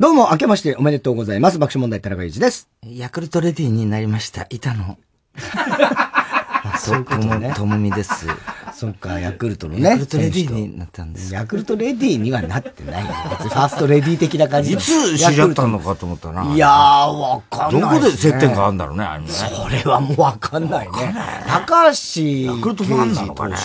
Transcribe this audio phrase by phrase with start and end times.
[0.00, 1.58] どうも、明けましておめでとうございます。
[1.58, 2.70] 爆笑問題田中裕二です。
[2.86, 4.46] ヤクルトレディになりました。
[4.48, 4.96] 板野。
[6.78, 7.52] そういうことね。
[7.54, 8.26] ともみです。
[8.78, 9.90] そっか、ヤクルトのね。
[9.90, 13.10] ヤクルトレディになったんですヤクルトレディにはなってないよ。
[13.28, 14.74] 別にファーストレディ的な感じ。
[14.74, 16.44] いつ知り合ったのかと思ったな。
[16.54, 17.80] いやー、わかんない、ね。
[17.80, 19.30] どこで接点があるんだろうね、あれね。
[19.30, 21.12] それはもうわかんないね。
[21.48, 22.22] 高橋。
[22.22, 23.56] ヤクルトファンなのかね。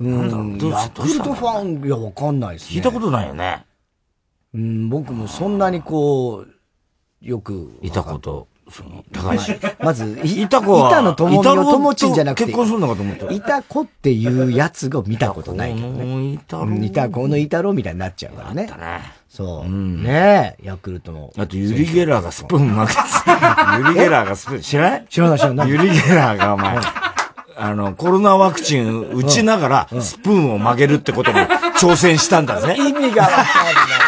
[0.00, 0.58] うん。
[0.70, 2.76] ヤクルトファン、いや、わかんないですね。
[2.76, 3.64] 聞いたことないよね。
[4.52, 7.78] うん、僕もそんなにこう、よく。
[7.80, 8.48] いたこと。
[8.70, 9.54] その、高橋。
[9.80, 13.32] まず、いた子は、いたの友の友ちんじゃなくて、結婚するのかと思った。
[13.32, 16.32] いた子っていうやつが見たことないけどね。
[16.34, 16.74] いたろ。
[16.76, 18.66] いた子のいたろみたいになっちゃうからね。
[18.66, 18.72] ね。
[19.28, 19.66] そう。
[19.66, 21.32] うん、ねえ、ヤクルトの。
[21.36, 23.00] あと、ユリ・ゲラーがスプーン負けて
[23.78, 25.06] ユリ・ゲラーがスプーン、知らない？
[25.08, 25.68] 知らない知らない。
[25.68, 26.78] ユリ・ゲラーがお前、
[27.60, 31.38] あの、コロナワクチン打ちながら、スプーンを曲げるってことに
[31.80, 32.76] 挑戦したんだぜ。
[32.78, 34.07] 意味がわかんないよ。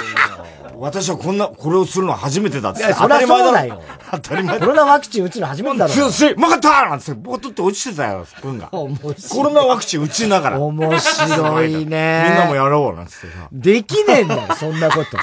[0.81, 2.83] 私はこんな、これをするのは初めてだって。
[2.98, 3.83] 当たり前だよ。
[4.12, 4.67] 当たり前だ。
[4.67, 5.92] コロナワクチン打つの初めてだろ。
[5.92, 8.69] 強す曲がったなんて、ボトって落ちてたよ、スプーンが。
[8.69, 10.58] コロナワクチン打ちながら。
[10.58, 12.25] 面白いね。
[12.31, 13.48] みんなもやろう、なんつってさ。
[13.53, 15.19] できねえんだよ、そんなこと。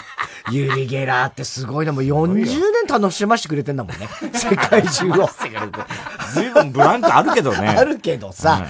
[0.51, 1.91] ユリ・ゲラーってすごいな。
[1.91, 4.07] もう40年楽しましてくれてんだもんね。
[4.33, 5.27] 世界中を。
[6.33, 7.69] ずいぶんブランクあるけどね。
[7.69, 8.63] あるけどさ、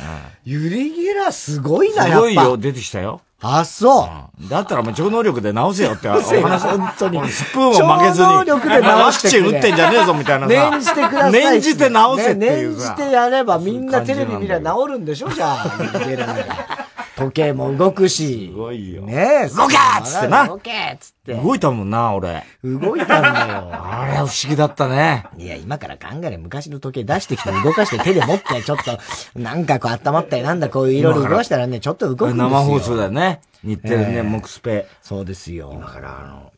[0.46, 2.16] ユリ・ゲラーすごいな、やっぱ。
[2.16, 3.20] すごいよ、出てきたよ。
[3.40, 4.10] あ、そ
[4.46, 4.50] う。
[4.50, 6.24] だったらもう超能力で直せよって 話。
[6.68, 7.30] 本当に。
[7.30, 8.28] スプーンを曲げずに。
[8.28, 11.32] 超能力で直してワクチン打ってんじゃねえぞみたいな念じてください。
[11.32, 12.96] 念じて直せっていうさ。
[12.98, 15.30] 念じてやればみんなテレビ見りゃ治るんでしょ？
[15.30, 16.87] じゃあ。
[17.18, 18.50] 時計も動くし。
[18.52, 19.02] すごいよ。
[19.02, 19.50] ねえ。
[19.50, 20.48] 動けっつってな。
[20.48, 21.34] 動けっつって。
[21.34, 22.44] 動いたもんな、俺。
[22.64, 23.70] 動いたんだよ。
[23.72, 25.26] あれは不思議だったね。
[25.38, 29.00] いや、今から考えれ昔の時計出してきて動かして手で持って、 ちょっと、
[29.40, 32.50] なんかこう温まったりなんだこういろいろ動かしたらね、ちょっと動くんですよ。
[32.50, 33.42] 生放送だよね。
[33.64, 34.88] 日テレね、木スペ。
[35.02, 35.72] そうですよ。
[35.74, 36.52] 今からあの、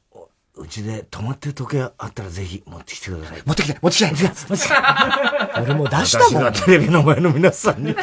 [0.60, 3.42] うちで止まってる時計あったらぜひ持ってきてください。
[3.46, 4.74] 持ってきて、持ってきて、持ってきて。
[5.62, 6.54] 俺も出したもん。
[6.54, 7.96] テレビの前の皆さんに、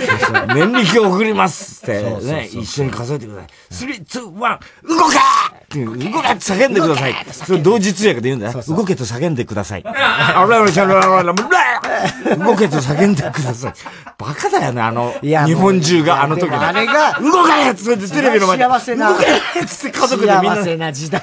[0.54, 3.50] 念力を送りますってね、一緒に数えてください。
[3.70, 5.20] three、two、one、動けっ
[5.68, 7.14] て動けって叫んでください。
[7.30, 8.62] それ同時通訳で言うんだよ。
[8.62, 9.82] 動けと叫んでください。
[9.84, 13.72] あらららららら動けと叫んでください。
[14.18, 18.64] バカだよね、あの、日本中があの時あれが、動けってテレビの前で。
[18.64, 19.12] 幸せな。
[19.12, 19.28] 動けっ
[19.66, 20.56] て家族でみんな。
[20.56, 21.22] 幸せな時代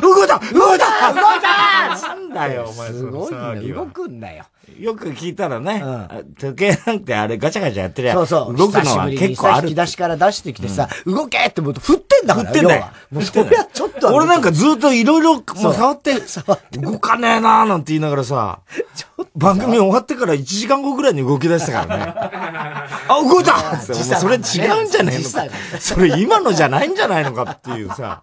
[0.00, 2.88] 動いた動いた動いたなんだよ、お前。
[2.88, 3.72] すごいね。
[3.72, 4.44] 動くんだよ。
[4.78, 5.82] よく聞いたらね、
[6.38, 8.56] 時計なんてあれガチャガチャやってりゃ、そうそう。
[8.56, 9.68] 動くのは結構ある。
[9.68, 12.50] 引き出しから出してきてさ、動けって思うと振ってんだから。
[12.50, 12.86] 振ってんだよ。
[13.10, 14.14] もうそりゃちょっと。
[14.14, 16.78] 俺なんかずっといろいろ、もう触って、触って。
[16.78, 18.60] 動かねえなーなんて言いながらさ、
[19.36, 22.14] 番組終わってから1時間後ぐらいに動き出したからね。
[22.14, 24.42] あ、動いたそれ違うん
[24.90, 25.56] じゃねえのか。
[25.78, 28.22] それ今のじゃないんじゃないのかっていうさ、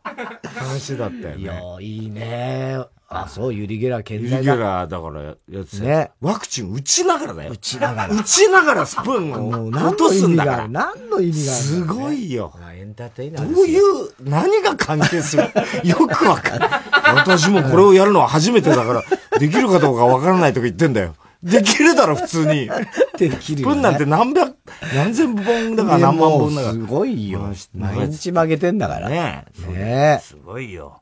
[0.55, 1.41] 話だったよね。
[1.41, 2.79] いや、いいね。
[3.11, 6.11] あ、そう、ユリゲラー健在ユリゲラーだからやつね。
[6.21, 7.51] ワクチン打ちながらだよ。
[7.51, 8.15] 打ちながら。
[8.15, 10.67] 打ちながらスプーンを落とすんだから。
[10.67, 12.53] 何の意味があるすごいよ。
[12.71, 13.81] エンターテイナーどういう、
[14.23, 15.43] 何が関係する？
[15.83, 16.69] よくわかんない。
[17.15, 19.03] 私もこれをやるのは初めてだから、
[19.39, 21.15] できるかどうかわからないとか言ってんだよ。
[21.41, 22.69] できるだろ、普通に。
[23.17, 23.75] できるよ、ね。
[23.75, 24.57] 分なんて何百、
[24.93, 26.73] 何千本だから何万本だから。
[26.73, 27.53] すごいよ。
[27.73, 29.09] 毎日曲げてんだから。
[29.09, 30.99] ねねすごいよ。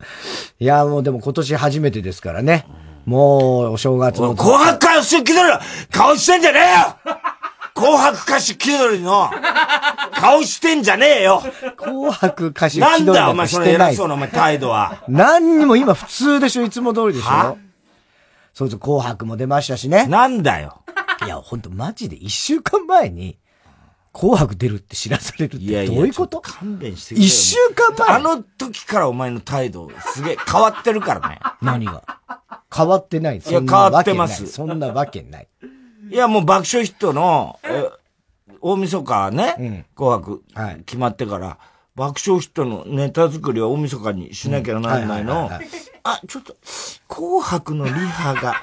[0.59, 2.65] いや、もうでも今年初めてですからね。
[3.05, 4.35] もう、お正月も。
[4.35, 5.57] 紅白歌手気取り
[5.91, 6.97] 顔してんじゃねえよ
[7.73, 9.29] 紅白歌手気取りの
[10.13, 11.43] 顔してんじゃねえよ
[11.77, 15.03] 紅白歌手気取りなんだお前その偉そうなお前態度は。
[15.07, 17.57] 何にも今普通でしょいつも通りでしょ
[18.57, 20.07] そうそう、紅白も出ましたしね。
[20.07, 20.81] なんだよ。
[21.23, 23.37] いや、ほんとマジで一週間前に、
[24.11, 26.41] 紅白出るって知らされるってどういうこと？
[26.41, 28.17] 勘弁してくれ一週間前？
[28.17, 31.39] あの時からお前の態度、すげえ変わってるからね。
[31.61, 32.01] 何が？
[32.75, 34.47] 変わってないいや、変わってます。
[34.47, 35.47] そんなわけない。
[36.09, 37.91] いや、もう爆笑ヒットの、え
[38.59, 40.43] 大晦日ね、うん、紅白、
[40.87, 41.59] 決まってから、
[41.97, 45.49] 爆笑ヒットのネタ作りは大晦日にしなきゃならないの。
[46.03, 46.55] あ、ちょっと、
[47.09, 48.53] 紅白のリハが、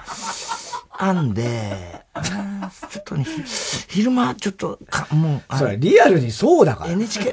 [0.97, 2.05] あんで、
[2.91, 3.27] ちょっとね、
[3.89, 6.93] 昼間、ちょっと、か、もう、それリアルにそうだから。
[6.93, 7.33] NHK、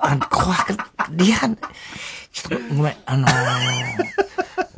[0.00, 0.76] あの、紅白、
[1.12, 1.48] リハ、
[2.30, 3.32] ちょっとごめん、あのー、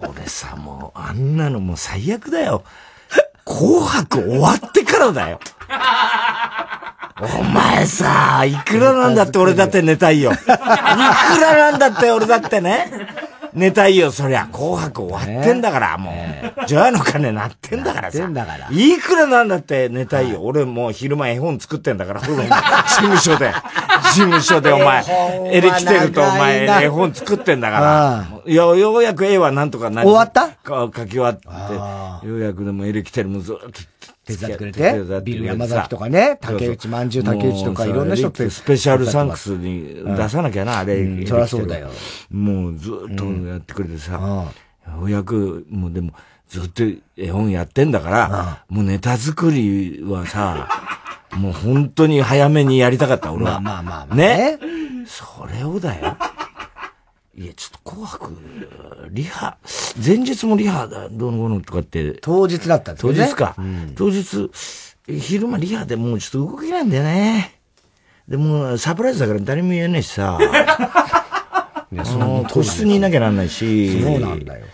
[0.08, 2.62] 俺さ、もう、あんなのもう最悪だよ。
[3.44, 5.40] 紅白終わってからだよ。
[7.20, 10.32] お前さ、いくらなんだって俺だって寝たいよ。
[10.32, 12.90] いくらなんだって俺だってね。
[13.52, 14.48] 寝たいよ、そりゃ。
[14.50, 16.66] 紅白終わってんだから、もう。
[16.66, 18.18] ジョアの鐘鳴ってんだからさ。
[18.72, 20.42] いくらなんだって寝たいよ。
[20.42, 22.34] 俺もう昼間絵本作ってんだから、事
[22.96, 23.52] 務所で。
[24.12, 25.04] 事務所でお前、
[25.52, 27.78] エレキテルとお前絵本作ってんだか
[28.44, 28.52] ら。
[28.52, 30.48] よ、ようやく絵はなんとかな終わった？
[30.66, 31.46] 書き終わって、
[32.26, 33.70] ようやくでもエレキテルもずっと
[34.24, 38.48] 手伝ってくれて、ビル山崎とかね、竹内まんじゅう竹内とかいろんな人って。
[38.48, 41.26] スペシャルサンクスに出さなきゃな、あれ。
[41.26, 41.90] そりゃそうだよ。
[42.30, 44.50] もうずっとやってくれてさ、よ
[45.02, 46.12] うやく、もうでも、
[46.48, 46.82] ずっと
[47.16, 50.68] 絵本やってんだから、もうネタ作りはさ、
[51.36, 53.60] もう本当に早めにやりたかった、俺は。
[53.60, 54.58] まあまあまあ、ね。
[55.06, 56.16] それをだよ。
[57.36, 58.32] いや、ちょっと紅白、
[59.10, 59.56] リハ、
[60.04, 62.12] 前日もリハだ、どうのこうのとかって。
[62.22, 63.14] 当日だったんですね。
[63.14, 63.54] 当日か。
[63.58, 64.50] うん、当日、
[65.06, 67.60] 昼間リハでもうちょっと動けないんだよね。
[68.28, 70.38] でも、サプライズだから誰も言えないしさ。
[71.92, 74.00] いや、その、個室にいなきゃなんないし。
[74.00, 74.66] そうなんだよ。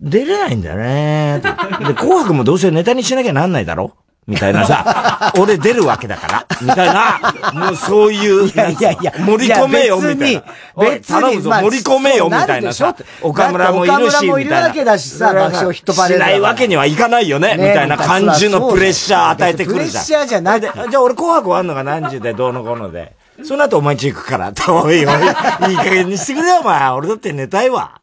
[0.00, 1.40] 出れないんだよね。
[1.86, 7.20] で、紅白もどうせネタにしなきゃなんないだろみたいなさ、 俺出るわけだから、みたいな、
[7.52, 10.42] もうそういう、いやいやいや、盛り込めよ、みたいな。
[10.76, 12.94] 別に、頼むぞ、盛り込めよ、みたいなさ。
[13.20, 14.08] 岡村もいるし、みたいな。
[14.08, 16.24] 岡村もいるわけだしさ、爆笑ヒットパレード。
[16.24, 20.04] しないわけにはいかないよね、みたいな感じのプレッシャー与えてくるじゃん。
[20.04, 20.60] プレッシャーじゃない。
[20.60, 23.12] じゃあ俺紅白終わんのが何時でどうのこうので。
[23.42, 26.88] その後お前ち行くから、おいおい、いい加減にしてくれよ、お前。
[26.90, 28.00] 俺だって寝たいわ。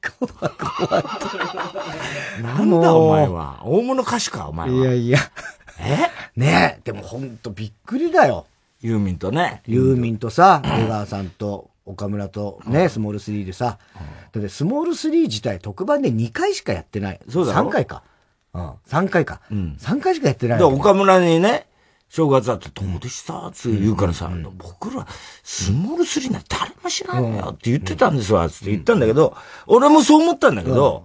[0.00, 1.02] 紅白終わっ
[2.36, 2.42] た。
[2.42, 3.60] なんだお前は？
[3.64, 4.76] 大物歌手か、お前は。
[4.76, 5.18] いやいや。
[5.80, 6.08] え？
[6.36, 8.46] ねえ、でもほんとびっくりだよ。
[8.80, 9.62] ユーミンとね。
[9.66, 13.78] ユーミンとさ、江川さんと岡村とね、スモール3でさ。
[14.32, 17.20] だってスモール3自体特番で2回しかやってない。
[17.28, 18.02] そうだ3回か。
[18.52, 18.70] うん。
[18.86, 19.40] 3回か。
[19.50, 19.76] うん。
[19.78, 20.62] 3回しかやってない。
[20.62, 21.66] 岡村にね、
[22.08, 25.06] 正月だってどうでしたって言うからさ、僕ら、
[25.42, 31.04] スモール3なんて誰も知らんよって言ってたんですわ、って言ったんだけど、俺もそう思ったんだけど、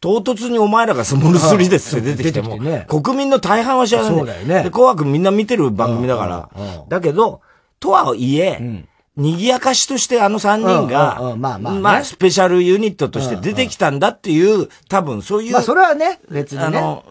[0.00, 4.16] 唐突にお前らがスモール3ですって出てきても、ね、国民の大半は知らない。
[4.16, 4.62] そうだよね。
[4.62, 6.50] で、紅白みんな見てる番組だから。
[6.88, 7.40] だけど、
[7.80, 15.52] とはいえ、うん賑やかしとしてあの三人が、まあまあ、まあ、スペシャルユニットとして出てきたんだっていう、多分そういう。
[15.52, 16.64] まあそれはね、別にね。
[16.64, 17.04] あの、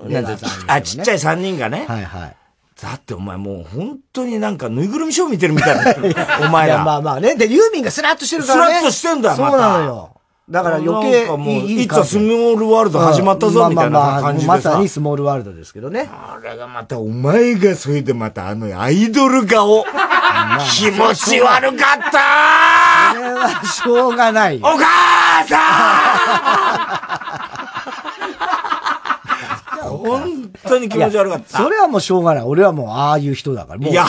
[0.68, 1.86] あ、ちっちゃい三人がね。
[1.88, 2.36] はいはい。
[2.84, 6.16] だってお前もう本当になんかぬいぐるみショー見てるみたいな。
[6.46, 6.84] お前ら。
[6.84, 7.36] まあまあね。
[7.36, 8.74] で、ユーミンがスラッとしてるからね。
[8.74, 10.10] スラッとしてんだよ、そうなのよ。
[10.50, 16.10] だから余計いいいつスモールワールド始まったぞみたいな感じでまさにスモールワールドですけどね。
[16.12, 19.86] あれがまたお前がそれでまたあのアイドル顔。
[20.70, 27.23] 気持ち悪かったそれはしょうがないお母さん
[30.04, 31.58] 本当に気持ち悪かった。
[31.58, 32.44] それはもうしょうがない。
[32.44, 33.88] 俺はもうああいう人だから。
[33.88, 34.06] いや、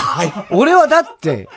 [0.50, 1.48] 俺はだって、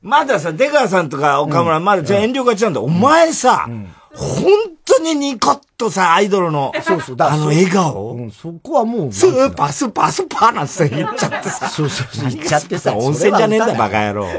[0.00, 2.80] まださ、出川さんとか岡村、まだじゃ遠慮がちなんだ。
[2.80, 3.68] お前さ、
[4.14, 4.52] 本
[4.84, 8.12] 当にニコッとさ、アイドルの、そうそう、あの笑顔。
[8.12, 9.12] うん、そこはもう。
[9.12, 11.68] スーパースーパースーパーなんて言っちゃってさ。
[11.68, 12.94] そうそうそう、言っちゃってさ。
[12.96, 14.26] 温泉じゃねえんだよ、バカ野郎。
[14.26, 14.32] ま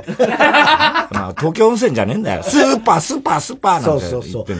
[1.29, 2.43] あ、東京温泉じゃねえんだよ。
[2.43, 4.21] スーパースーパースーパーなんて言ってんだよ。
[4.21, 4.55] そうそうそう。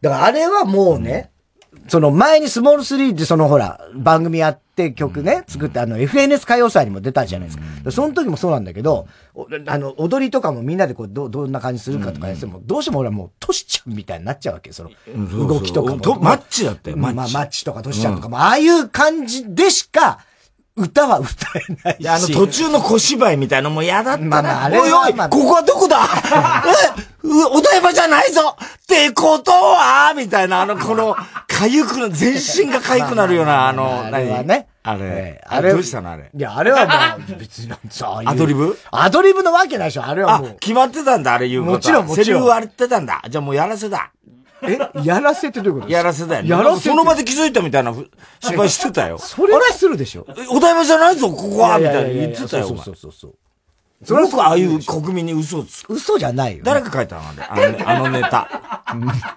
[0.00, 1.30] だからあれはもうね、
[1.88, 7.90] その前にスモール3ってそのほら、番組やって曲ね、作ってあの FNS 歌謡祭にも出たじゃないですか。
[7.90, 9.08] その時もそうなんだけど、
[9.66, 14.90] あの、踊りとかもみんなでこう、ど、どんな感じするかとかやっても、どうしても俺はもう、トシちゃんみたいになっちゃうわけその、
[15.48, 16.20] 動きとかも。
[16.20, 17.16] マッチだってマッチ。
[17.16, 20.20] まあ、マッチとかトシちゃんとかも、ああいう感じでしか、
[20.80, 22.08] 歌は歌えないし。
[22.08, 24.26] あの途中の小芝居みたいなのも嫌だったな。
[24.28, 25.98] まあまあ、あれおいおい、ここはどこだ？
[27.22, 31.14] えお台場じゃないぞってことはみたいな、あの、この、
[31.46, 34.68] かゆくな、全身がかゆくなるような、あの、何はね。
[34.82, 36.30] あれ、あれ、どうしたのあれ？
[36.34, 38.78] いや、あれはまあ、別になんさ、アドリブ？
[38.90, 40.48] アドリブのわけないでしょ、あれはもう。
[40.48, 41.72] あ、決まってたんだ、あれ言うこと。
[41.74, 42.24] もちろん、もちろん。
[42.24, 43.22] セリフ割ってたんだ。
[43.28, 44.10] じゃあもうやらせだ。
[44.62, 46.48] えやらせってどういうことやらせだよ、ね。
[46.48, 47.94] やらせその場で気づいたみたいな
[48.40, 49.18] 芝居してたよ。
[49.18, 50.26] それはするでしょ。
[50.50, 52.68] お台場じゃないぞ、ここはみたいな言ってたよ。
[52.68, 53.34] そうそうそうそう。
[54.02, 55.92] それはああいう国民に嘘をつく。
[55.92, 56.64] 嘘じゃないよ。
[56.64, 57.22] 誰が書いたの？
[57.50, 58.82] あれ、あのネタ。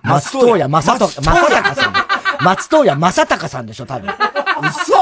[0.04, 1.24] 松任谷正隆さん。
[2.44, 4.10] 松任谷正隆さんでしょ、多分。
[4.70, 4.94] 嘘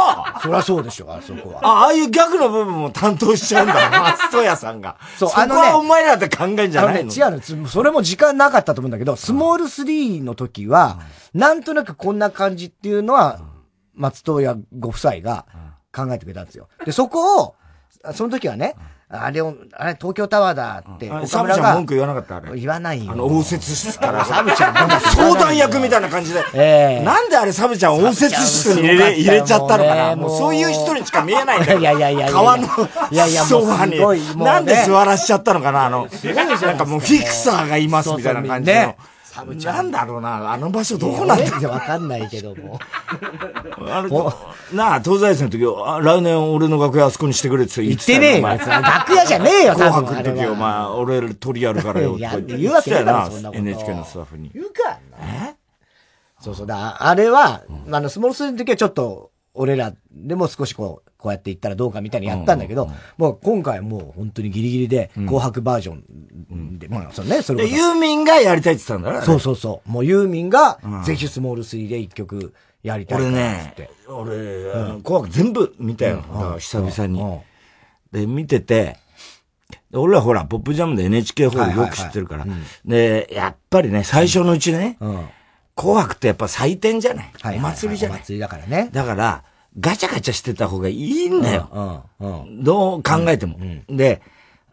[0.42, 1.60] そりゃそうでしょ、あそこは。
[1.66, 3.74] あ、ああいうギャグの部分も担当しちゃうんだ、
[4.20, 4.98] 松任谷さんが。
[5.18, 5.62] そう、あのね。
[5.62, 7.68] そこはお前らで考えんじゃないの、ね、違うの。
[7.68, 11.00] それも時間なかったと思うんだけど、スモール3の時は、
[11.34, 13.40] なんとなくこんな感じっていうのは、
[13.94, 15.46] 松任谷ご夫妻が
[15.94, 16.68] 考えてくれたんですよ。
[16.86, 17.56] で、そこを、
[18.14, 18.76] その時はね、
[19.14, 22.58] あれを、あれ東京タワーだって、岡サブちゃん文句言わなかったあれ。
[22.58, 23.12] 言わないよ。
[23.12, 24.24] あの、応接室から。
[24.24, 26.42] サブちゃんなんか相談役みたいな感じで。
[26.54, 30.16] ええなんであれサブちゃん応接室に入れ入れちゃったのかな？
[30.16, 31.80] もうそういう人にしか見えないんだよ。
[31.80, 34.00] いやいやいや川のソファに。
[34.40, 35.88] ねなんで座らしちゃったのかな？
[35.88, 36.08] あの、
[36.66, 38.96] なんかもうフィクサーがいますみたいな感じの。
[39.36, 42.80] なんだろうな、あの場所どこなんだわかんないけども。
[43.88, 44.10] あれ、
[44.76, 48.48] なあ、東西線の時、あ来年俺の楽屋あそこにしてくれって言ってねえよ。
[48.48, 52.18] 楽屋じゃねえよ、紅白の時、お前、俺取りやるからよ。
[52.18, 52.30] 言
[52.70, 54.52] うわけねえだな NHK のスタッフに。
[54.54, 55.56] 言うかえ？
[56.40, 57.08] そうそうだ。
[57.08, 57.62] あれは、
[57.92, 65.94] あの、スモールスリーの時はちょっと、俺らでも少しこう、こうやって言ったらどうかみたいにやったんだけど、もう今回はもう本当にギリギリで、紅白バージョ
[66.54, 69.90] ンで、まあ、そうね、それで、ユーミンがやりたいって言ったんだろそうそうそう。
[69.90, 74.38] もうユーミンが、ぜひスモール3で一曲やりたい俺ねて。、俺、
[75.04, 76.24] 紅白全部見たよ。
[76.58, 77.40] 久々に。
[78.12, 78.98] で、見てて、
[79.92, 82.46] で俺らほら、ポップジャムで NHK ホールよく知ってるから。
[82.86, 85.28] で、やっぱりね、最初のうちね、うん。
[85.76, 87.32] 紅白ってやっぱ祭典じゃない？
[87.42, 88.20] はいお祭りじゃない？
[88.20, 88.90] お祭りだからね。
[88.92, 89.44] だから、
[89.80, 92.04] ガチャガチャしてた方がいいんだよ。
[92.20, 92.30] うん。
[92.30, 92.64] うん。
[92.64, 93.58] どう考えても。
[93.90, 94.22] で、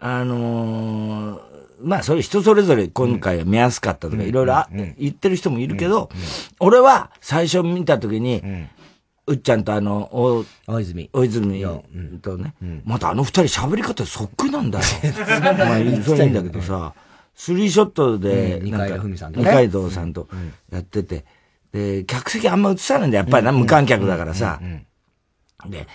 [0.01, 1.41] あのー
[1.81, 6.11] まあ、それ人それぞれ今回は見やすかったとか、いろいろあ言ってる人もいるけど、
[6.59, 8.43] 俺は最初見た時に、
[9.29, 11.09] うっちゃんとあの、お大泉。
[11.13, 11.65] 大泉
[12.21, 14.85] とね、またあの二人喋り方そっくりなんだよ。
[15.55, 16.95] まあ、それいいんだけどさ、
[17.41, 20.29] スリーショットで、うん二階堂さんと二ね階堂さんと
[20.73, 21.25] やってて、
[21.73, 24.61] で、客席あんま映さないんだよ、やっぱりな、無観客だからさ。
[25.69, 25.87] で、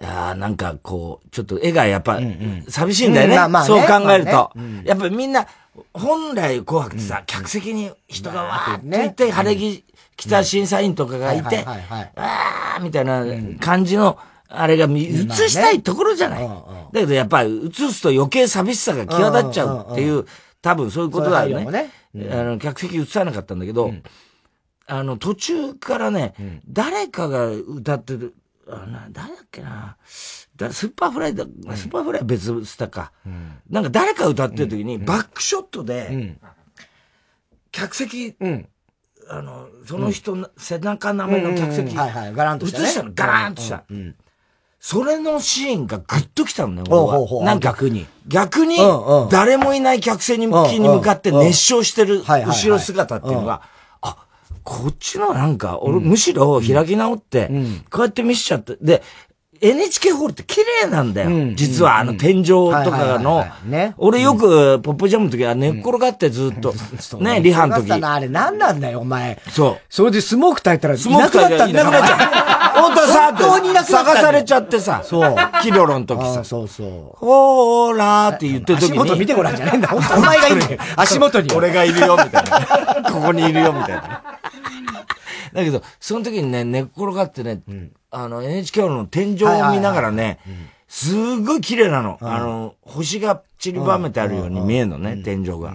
[0.00, 2.20] あーなんかこう、ちょっと絵がやっぱ、
[2.68, 3.36] 寂しいんだよね。
[3.66, 4.52] そう考えると。
[4.84, 5.48] やっぱりみんな、
[5.92, 9.84] 本来紅白ってさ、客席に人がわーっとねいて、晴れ着
[10.16, 13.24] 着た審査員とかがいて、わーみたいな
[13.58, 14.16] 感じの、
[14.48, 16.48] あれが見映したいところじゃない。
[16.92, 20.24] だけどやっぱり映すと余計寂しさが際立っちゃうっていう、
[20.62, 21.64] 多分そういうことだよね。
[21.64, 23.92] 配慮もあの、客席映さなかったんだけど、
[24.86, 26.34] あの、途中からね、
[26.66, 28.34] 誰かが歌ってる、
[28.66, 29.96] あな誰だっけな。
[30.56, 33.12] だスーパーフライだ、スーパーフライは別スタか。
[33.70, 36.38] なんか誰か歌ってる時に、バックショットで、
[37.70, 38.68] 客席、うん。
[39.30, 42.32] あの、その人の背中なめの客席、はいはい。
[42.32, 42.88] ガランと映したね。
[42.88, 43.84] したの、ガラーンとした。
[44.90, 47.44] それのシーンがグッときたのね、俺は。
[47.44, 48.06] なんか、逆に。
[48.26, 53.60] 逆にうんうん、誰もいない客席にに向かって熱唱してる後ろ姿っていうのが、
[54.00, 54.16] あ、
[54.64, 57.50] こっちのなんか、俺、むしろ開き直って、
[57.90, 59.02] こうやって見せちゃって、で、
[59.60, 61.28] NHK ホールって綺麗なんだよ。
[61.28, 61.54] ん。
[61.54, 63.44] 実は、あの、天井とかの。
[63.98, 66.72] 俺よく、ポップジャムの時は寝っ転がってずっと、
[67.20, 67.92] ね、リハの時。
[67.92, 68.28] あれ。
[68.28, 69.38] 何なんだよ、お前。
[69.50, 69.78] そう。
[69.90, 71.88] それでスモーク焚いたらいスモークなくなったんだよ。
[71.88, 72.57] いなくなっちゃう。
[72.80, 75.02] 本当さ、本当にいな探されちゃってさ。
[75.04, 75.36] そう。
[75.62, 76.40] キロロの時さ。
[76.40, 77.16] あそうそう。
[77.16, 78.98] ほーらーって言ってる時に。
[78.98, 79.88] 足元見てごらんじゃねえんだ。
[79.88, 80.80] 本 当お前がいいんだよ。
[80.96, 81.52] 足元に。
[81.52, 83.02] 俺がいるよ、みたいな。
[83.12, 84.22] ここにいるよ、みたいな。
[85.52, 87.60] だけど、その時にね、寝っ転がってね、
[88.10, 90.38] あの、NHK の天井を見ながらね、
[90.88, 92.18] すっごい綺麗なの。
[92.20, 95.74] あの、星が散りばめてあるように見えるのね、天井が。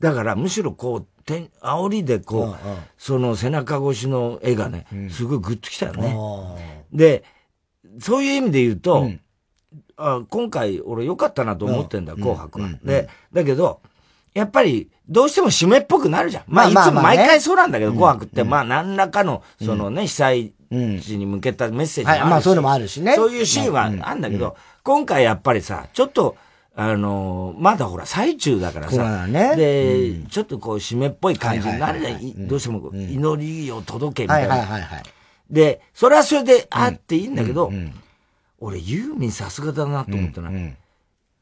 [0.00, 2.56] だから、むしろこう、天、煽りでこう、
[2.98, 6.16] その背中越しの絵がね、すごいグッときたよね。
[6.92, 7.24] で、
[7.98, 9.08] そういう意味で言うと、
[9.96, 12.68] あ今回俺良かったなと思ってんだ、紅白は。
[12.82, 13.80] で、だけど、
[14.34, 16.44] やっぱり、どうしても締めっぽくなるじゃん。
[16.46, 17.18] まあ、いつもまあまあまあね。
[17.18, 23.14] 毎回そうなんだけど、紅白って、まあ、何らかの、そのね、被災地に向けたメッセージもあるし、はいまあそういうのもあるしね。
[23.16, 26.36] そういうシーンはあるんだけど、今回やっぱりさ、ちょっと、
[26.82, 29.54] あのまだほら、最中だからさ、だね。
[29.54, 34.88] で、ちょっとこう、締めっぽい感じになるいどうしても祈りを届けみはいたいな。
[35.50, 37.70] で、それはそれであっていいんだけど、
[38.60, 40.70] 俺、ユーミンさすがだなと思ったのは、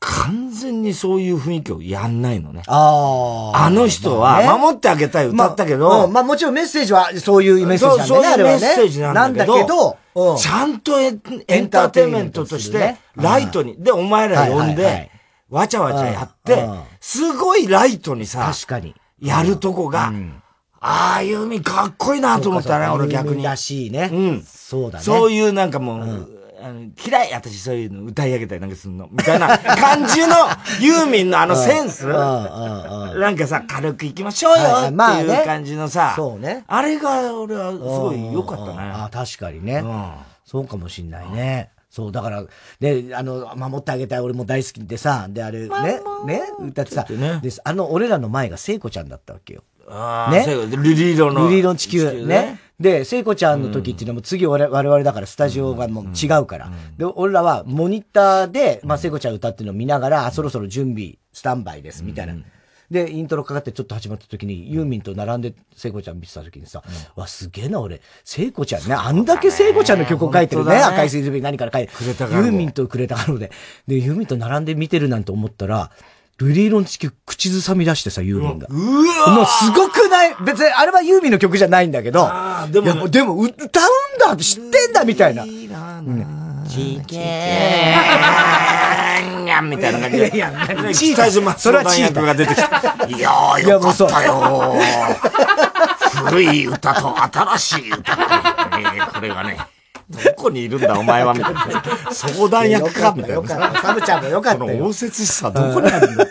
[0.01, 2.65] 完全にそういう雰囲気をやんないのね。
[2.67, 3.67] ああ。
[3.67, 8.45] あの人は、守ってあげたい歌ったけまあどうん、まあもちろんメッセージはそういうメッセージなんだよね、そうそういう。
[8.45, 10.37] メッセージなんだけどなんだけど、うん。
[10.37, 11.21] ちゃんとエン
[11.69, 15.13] ターテインメントとしてライトに、で、お前ら呼んで、
[15.51, 16.69] わちゃわちゃやって
[17.01, 18.95] すごいライトにさ、確かに。
[19.21, 20.13] やるとこが、
[20.81, 23.43] ああ、ユーミンかっこいいなと思ったね、俺逆に。
[23.43, 24.11] らしいね。
[24.13, 25.05] うんそうだね。
[25.05, 26.29] そういうなんかもう、
[26.61, 29.09] あの嫌い、私そういうの歌い上げたりなんかすんの。
[29.11, 30.35] みたいな感じの
[30.81, 32.07] ユーミンのあのセンス？
[32.07, 38.79] なんかさ、軽く行きましょうよっていう感じのさ、そうねあれが俺はすごい良かったね。
[38.79, 39.83] ああ、確かにね。
[39.85, 40.13] うん
[40.45, 41.71] そうかもしんないね。
[41.91, 42.45] そう、だから、
[42.81, 45.69] で、あの、守ってあげたい俺も大好きでさ、で、あれ、ね、
[46.27, 49.65] ね、歌ってさ、ってねで、あの、俺らの前が聖子ちゃんだったわけよ。
[49.91, 50.45] ああ、ね？
[50.47, 51.45] ルリ色の。
[51.45, 52.61] ルリ色の地球ね。
[52.79, 56.71] で、聖子ちゃんの時っていうのも次我々だからスタジオがもう違うから。
[56.99, 62.35] で、俺らはモニターで、まあ聖子ちゃん歌ってるのを見ながら、そろそろ準備、スタンバイです、みたいな。
[62.91, 66.83] で、イントロかかってちょっと始まった時に、ユーミンと並んで聖子ちゃん見てた時にさ、
[67.17, 68.01] わ、すげえな、俺。
[68.25, 70.77] 聖子ちゃんね、あんだけ聖子ちゃんの曲を書いてるね。
[70.77, 71.93] 赤い水準何から書いて。
[72.05, 73.51] ユーミンとくれたので。
[73.87, 75.91] で、ユーミンと並んで見てるなんて思ったら、
[76.39, 78.69] ルリーロンチキ口ずさみ出してさ、ユーミンが。
[78.71, 80.37] うわもうすごくない？
[80.47, 82.31] 別にあれはユーミンの曲じゃないんだけど、
[82.71, 83.65] でも、でも歌うん
[84.21, 85.45] だって知ってんだみたいな。
[85.45, 86.38] ちけー
[89.43, 90.37] んやんみたいな感じで。
[90.37, 92.67] いやいや、チーターそれはチーターが出てきた。
[93.07, 94.75] いやー、よかったよ
[96.27, 98.13] 古い歌と新しい歌。
[98.13, 98.17] え
[99.13, 99.59] これがね。
[100.09, 101.63] どこにいるんだお前はみたいな。
[102.11, 103.47] 相談役かみたいな。
[103.81, 104.71] サブちゃんもよかったよ。
[104.71, 106.27] この応接しさどこにあるんだ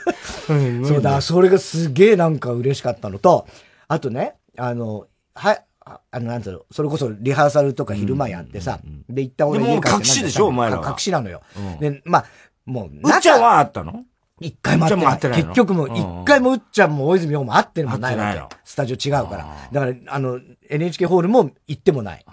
[0.87, 3.45] そうだ、それがすげえなんか嬉しかったのと、
[3.87, 5.63] あとね、あの、はい、
[6.11, 8.79] あの、なんつうの、それこそリハーサルとか昼間やってさ、
[9.09, 9.89] で、行った俺家帰って。
[9.97, 11.41] 隠しでしょお前ら隠しなのよ。
[11.79, 12.25] で、まあ、
[12.65, 14.03] もう、うっちゃんはあったの？
[14.39, 15.43] 一回も会ってない。
[15.43, 18.49] 結局もう、一回もうっちゃんも大泉洋も会ってるもないわけよ。
[18.63, 19.47] スタジオ違うから。
[19.71, 20.39] だから、あの、
[20.69, 22.25] NHK ホールも行ってもない。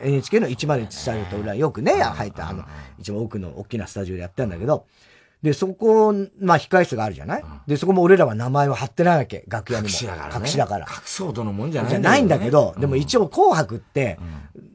[0.00, 2.64] NHK の101スタジオと裏よくね、入った、あの、
[2.98, 4.86] 一番奥の大きなスタジオでやったんだけど、
[5.44, 9.88] で、そこ、まあ、控室があるじゃない、で、そこも俺らは名前を貼ってないわけ、楽屋にも。
[9.90, 10.40] 隠しだから、ね。
[10.40, 10.86] 隠しだから。
[10.88, 14.18] 隠そうとのもんじゃないじゃないんだけど、でも一応紅白って、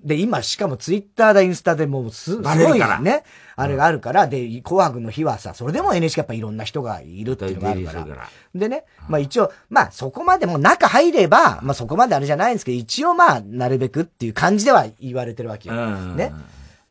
[0.05, 3.23] で、今しかもツイッターだ、インスタでもうす、すごいね、
[3.55, 8.29] あれがあるから、で、紅白の日はさ、それでも NHK やっぱいろんな人がいるっていうのがあるから。
[8.53, 15.75] でね、まあ一応、まあそこまでも中入れば、まあそこまであれじゃないんですけど、一応まあ、なるべくっていう感じでは言われてるわけよ。
[15.75, 16.31] ね。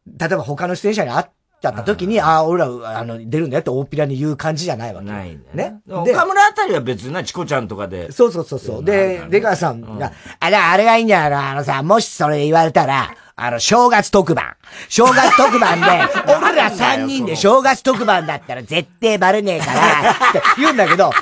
[0.05, 1.27] 例えば他の出演者に会っ
[1.61, 5.07] だった時に、ああ、俺ら、あの、出るんだよって大っぴらに言う感じじゃないわけ。
[5.07, 5.81] ないんだよね。
[5.89, 8.13] 岡村あたりは別にな、チコちゃんとかで。
[8.13, 8.85] そうそうそうそう。
[8.85, 14.57] で、出川さんが、あれ、あれがいいんじゃないのあのさ、もしそれ言われたら、あの、正月特番。
[14.89, 15.87] 正月特番で、
[16.27, 21.13] 俺ら三人で正月特番だったら絶対バレねえから、って言うんだけど、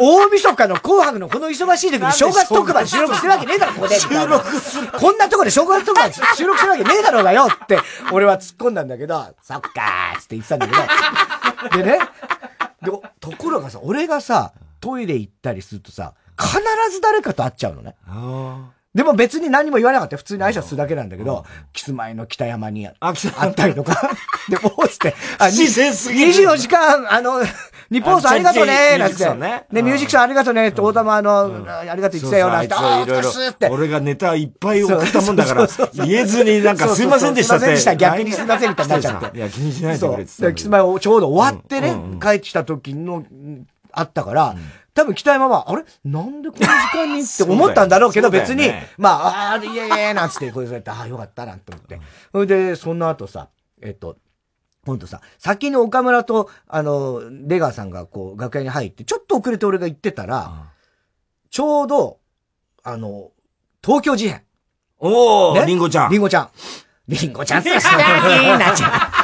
[0.00, 4.00] 大晦日の紅白のこの忙しい時に正月特番収録してるわけねえだろ、ここで。
[4.00, 4.88] 収録する。
[4.88, 7.78] こんなとこで正月特番収録してるわけねえだろうがよって、
[8.12, 11.84] 俺は突っ込んだんだけど、そっかーって言ってたんだけど。
[11.84, 11.98] でね、
[12.82, 12.90] で、
[13.20, 16.58] ところがさ、俺がさ、トイレ行ったりするとさ、必
[16.90, 17.94] ず誰かと会っちゃうのね。
[18.94, 20.16] でも別に何も言わなかった。
[20.16, 23.12] 普通に挨拶するだけなんだけど、キス前の北山に会
[23.50, 24.10] ったりとか。
[24.48, 26.32] で、もうつって、あ、自然すぎる。
[26.32, 27.40] 24時間、あの、
[27.90, 29.34] 日本さんありがとうねなんて。
[29.34, 29.64] ね。
[29.72, 32.74] で、ミュージックさんありがとうねって、大玉あの、ありがとう言ってたよなんて。
[32.74, 33.30] あいろいろ。
[33.70, 37.64] 俺がネタいっぱい送ったもんだから、言えずになんかすいませんでしたって。
[37.64, 37.96] すいませんでした。
[37.96, 39.36] 逆にすいませんみたいになっちゃって。
[39.36, 43.24] いや、気にしないでくれてで、キス前ちょうど終わってね、帰ってきた時の、
[43.92, 44.54] あったから、
[44.94, 45.84] 多分北山は、あれ？
[46.04, 52.00] なんでこの時間にって思ったんだろうけど、別に、まあ、ああ、いやいやなんつって、こうやって、ああ、よかったなって思って。
[52.32, 53.48] それで、その後さ、
[53.82, 54.16] えっと、
[54.84, 60.70] ほんとさ、先に岡村と、あの、出川さんがこう、楽屋に入って、ちょっと遅れて俺が行ってたら、
[61.50, 62.18] ちょうど、
[62.82, 63.30] あの、
[63.84, 64.42] 東京事変。
[64.98, 66.10] おー、りんごちゃん。
[66.10, 66.50] りんごちゃん。
[67.08, 69.20] りんごちゃんってスターティンなっちゃう。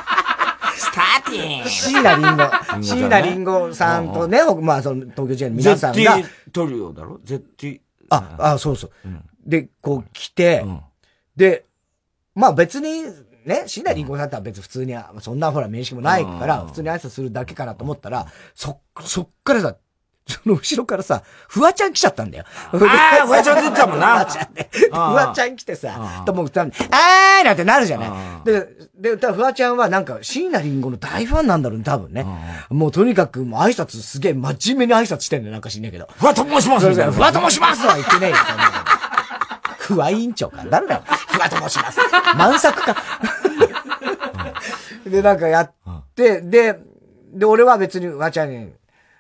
[0.79, 2.83] スターティン椎名林檎。
[2.83, 6.19] 椎名林檎さんとね、まあ、その、東京事変の皆さんが。
[6.19, 7.81] ZT トリオだろ ?ZT。
[8.11, 8.91] あ、あ、そうそう。
[9.47, 10.65] で、こう来て、
[11.37, 11.65] で、
[12.35, 13.05] まあ別に、
[13.47, 19.77] ね、椎名林檎さんとは別に普通に、そんなほら面識もないから、普通に挨拶するだけかなと思ったら、そ、そっからさ、
[20.29, 22.45] その後ろからさ、フワちゃん来ちゃったんだよ。
[22.73, 22.77] あ
[23.23, 24.19] あ、フワちゃん出てたもんな。
[24.19, 24.69] フワちゃんで。
[24.73, 28.11] フワちゃん来てさ、とも歌うあーなんてなるじゃない。
[28.45, 32.27] で、で、フワちゃんはなんか、椎名林檎の大ファンなんだろうね、多分ね。
[32.71, 36.09] もうとにかく、もう挨拶すげえ真面目に挨拶してんだよ、なんか知んねえけど。
[36.19, 38.37] フワと申しますフワと申しますは言ってねえよ、
[39.87, 40.65] フワ委員長か。
[40.69, 41.03] 誰だよ。
[41.07, 42.01] フワと申します。
[42.37, 42.97] 満作か。
[45.07, 45.73] で、なんかやっ
[46.15, 46.79] て、で、
[47.33, 48.73] で、俺は別にフワちゃんに、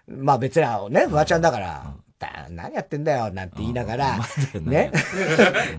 [0.08, 1.94] まあ別にね、フワちゃんだから、
[2.50, 4.18] 何やってんだよ、なんて言いながら、
[4.60, 4.90] ね。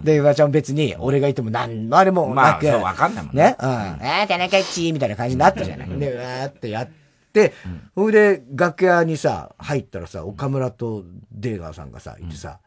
[0.04, 3.56] で、フワちゃん別に、俺がいても何のあれもなく、まあ、わかんないもんね。
[3.60, 3.68] うん。
[3.68, 5.90] ああ、田中一みたいな感じになったじゃない。
[6.00, 6.90] で、わーってやっ
[7.34, 7.54] て、
[7.96, 12.60] ほいで、楽屋にさ、入ったらさ、岡村とデーガーさんがさ、いてさ、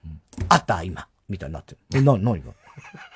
[0.48, 1.06] あった今。
[1.30, 1.78] みたいになってる。
[1.94, 2.52] え、な、何が？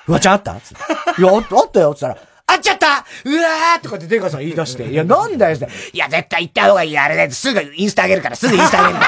[0.05, 0.55] フワちゃんあった？
[0.61, 0.77] つっ
[1.15, 1.21] て。
[1.21, 1.93] いや、あったよ。
[1.93, 2.87] つったら、あっちゃった
[3.25, 5.57] うわーとかってデカさん言い出して、いや、なんだよ
[5.93, 6.97] いや、絶対行った方がいい。
[6.97, 9.05] あれね、すぐインスタあげるから、すぐインスタあげるか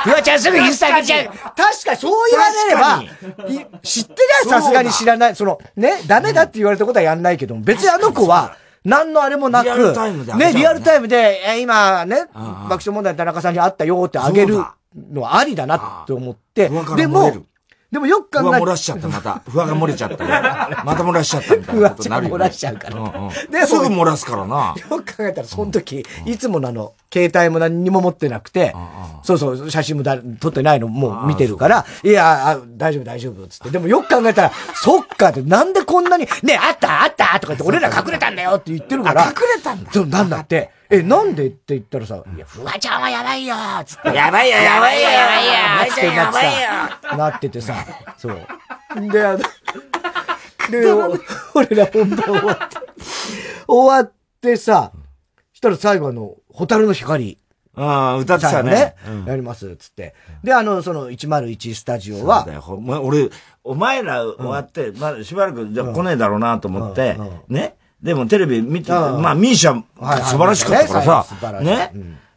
[0.02, 1.26] フワちゃんすぐインスタあげちゃう。
[1.26, 5.36] 確かにそう言われれば、知ってりゃさすがに知らない。
[5.36, 9.68] その、ね、ダメだって言われたことはやんないけど、別にあの子は、何のあれもなく、
[10.38, 14.64] ね、リアルタイムで、え今ね、爆笑問題田中さんに会ったよってあげる
[15.12, 17.30] のはありだなって思って、でも、
[17.90, 19.42] でもよく考えふわ漏らしちゃった、また。
[19.50, 20.24] ふわが漏れちゃった、
[20.84, 22.36] また漏らしちゃったみたいなことになるよ、ね。
[22.36, 22.96] 漏らしちゃうから。
[22.96, 24.74] うんうん、ですぐ漏らすからな。
[24.78, 28.76] よく考えたら、その時、いつものあの、携帯も何にも持ってなくて、
[29.24, 33.70] そうそう、写真もだ撮ってないのもう見てるから、いやあ、大丈夫大丈夫、つって。
[33.70, 39.24] でもよく考えたら、そっかって、なんでこんなに、ねあったあったとか言って、俺ら隠れたんだよって言ってるから。
[39.24, 40.70] 隠れたんだそう、なんだって。
[40.90, 43.54] え、なんでって言ったらさ、いや、フワちゃんはやばいよ
[43.86, 44.08] つって。
[44.08, 47.74] やばいよ、やばいよ、やばいよ、ってなってさ、なっててさ、
[48.18, 48.36] そう。
[49.10, 49.38] で、あの、
[50.70, 50.92] で、
[51.54, 52.76] 俺ら本番終わって、
[53.68, 54.92] 終わってさ、
[55.52, 57.38] したら最後あの、ホタルの光。
[57.76, 58.96] ああ、歌ってたね。
[59.26, 60.14] やります、つって。
[60.42, 62.40] で、あの、その101スタジオは。
[62.40, 63.00] そうだよ。
[63.02, 63.30] 俺、
[63.62, 67.16] お前ら終わって、まあ、しばらく、じゃ来ねえだろうなと思って、
[67.48, 67.76] ね。
[68.02, 71.92] でもテレビ見て、まあ、ミーシャ素晴らしかったからさ、ね。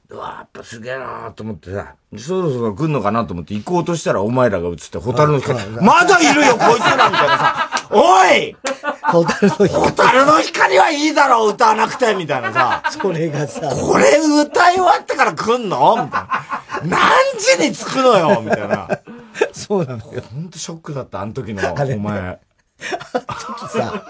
[0.10, 8.56] うわやっぱすげえなーと思ってさ、そろそろ来んのかなと思って行こうとしたらお前らが映って、ホタルの光、まだいるよ、こいつらみたいなさ、おい
[9.02, 9.70] ホタルの光。
[9.70, 12.84] ホタルの光はいいだろう、歌わなくてみたいなさ。
[12.92, 13.62] それがさ。
[13.62, 14.04] これ
[14.44, 16.04] 歌い終わってから来んの？
[16.06, 16.30] みた
[16.84, 16.98] いな。
[16.98, 17.00] 何
[17.60, 18.42] 時に着くのよ？
[18.42, 18.88] みたいな。
[19.52, 20.22] そうなのよ。
[20.32, 22.40] ほんとショックだった、あの時の、お前。
[22.84, 24.06] 時さ、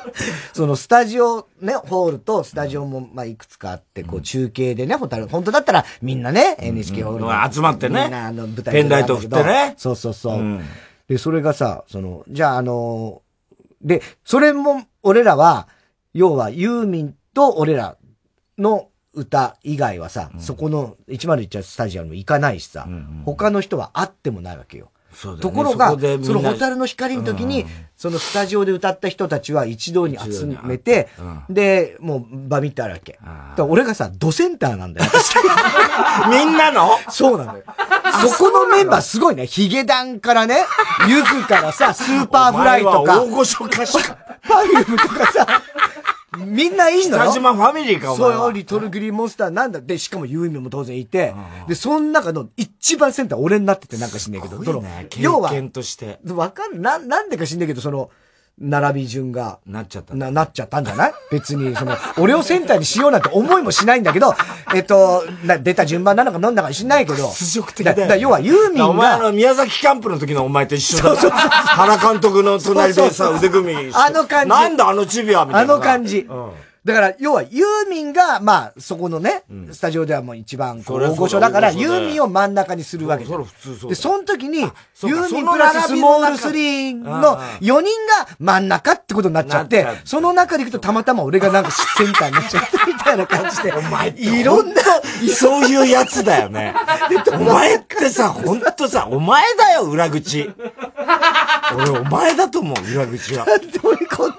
[0.53, 8.03] そのスタジオね、ホールとスタジオも、まあ、いくつかあって、こう、中継でね、ホタル、本当だったらみんなね、NHK ホール、うん、集まってね。
[8.03, 9.73] みんなあの舞台ペンライト振ってね。
[9.77, 10.39] そうそうそう。
[10.39, 10.63] うん、
[11.07, 13.21] で、それがさ、その、じゃああの、
[13.81, 15.67] で、それも、俺らは、
[16.13, 17.97] 要はユーミンと俺ら
[18.57, 24.91] の歌以外はさ、うん、そこの101スタジアム行かないしさ、うんうん、他の人は会ってもないわけよ。
[25.35, 31.09] ね、ところが、そのホタルの光の時に、そのスタジオで歌った人たちは一堂に集めて、
[31.49, 33.19] で、もうバミってあるわけ。
[33.59, 35.11] 俺がさ、ドセンターなんだよ。
[36.29, 36.97] みんなの？
[37.09, 37.63] そうなのよ。
[38.27, 39.47] そこのメンバーすごいね。
[39.47, 40.65] ヒゲダンからね、
[41.07, 44.17] ゆずからさ、 Superfly とか、大御所歌手か。
[44.47, 45.47] Perfume とかさ、
[46.37, 47.23] みんないいのよ。
[47.23, 49.81] 北島ファミリーか、お前そう、 Little Glee Monster なんだ。
[49.81, 51.33] で、しかもユーミンも当然いて、
[51.67, 54.83] で、その中の一番センター俺になっててなんか知んねえけど、その、
[55.19, 56.19] 要は、経験として。
[56.27, 58.09] わかんな、なんでか知んねえけど、その、
[58.59, 59.59] 並び順が。
[59.65, 60.13] なっちゃった。
[60.15, 61.13] な、なっちゃったんじゃない？
[61.31, 64.35] 別に、その、俺をセンターにしようなんて思いもしないんだけど、
[64.75, 67.27] えっと、な出た順番なのか飲んだか知んないけど。
[67.29, 67.93] 屈辱的だ。
[67.93, 68.89] だ要はユーミンが。
[68.89, 71.03] お前の宮崎キャンプの時のお前と一緒だ。
[71.03, 71.39] そうそうそう。
[71.39, 74.49] 原監督の隣でさ、腕組みあの感じ。
[74.49, 75.73] なんだあのチビはみたいな。
[75.73, 76.19] あの感じ。
[76.29, 76.49] うん
[76.85, 83.89] だから、要は、ユーミンが、まあ、そこのね、うん、スタジオではもう一番、大御所だから、ユーミンを真ん中にするわけそそう。
[83.89, 87.83] で、その時に、ユーミンプラススモール3の4人が
[88.37, 93.71] 真ん中ってことになっちゃって、その中でいくとたまたま俺がなんかセンターになっちゃってみたいな感じで。
[93.73, 94.81] お前いろんな、
[95.33, 96.75] そういうやつだよね。
[97.31, 100.51] お前ってさ、ほんとさ、お前だよ、裏口。
[101.75, 103.45] 俺、お前だと思う、裏口は。
[103.45, 104.35] なんで俺こんな、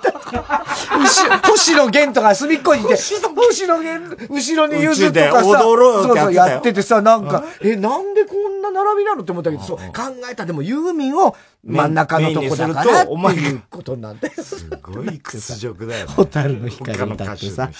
[1.44, 9.82] 星野源とか隅っこにいて、星野源、後ろにゆずとかさ、踊ろうそうそうやっててさ、なんか、え、なんでこんな並びなのって思ったけど、そう、考
[10.30, 14.34] えたでもユーミンを真ん中のとこだからっていうことなんだよ。
[14.42, 16.12] すごい屈辱だよ、ね。
[16.12, 17.70] ホタルの光だってさ。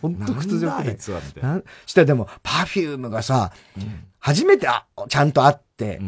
[0.00, 1.62] 本当屈辱だよ。
[1.86, 3.52] したらでも、 Perfume がさ、
[4.18, 6.00] 初めてあ、ちゃんと会って、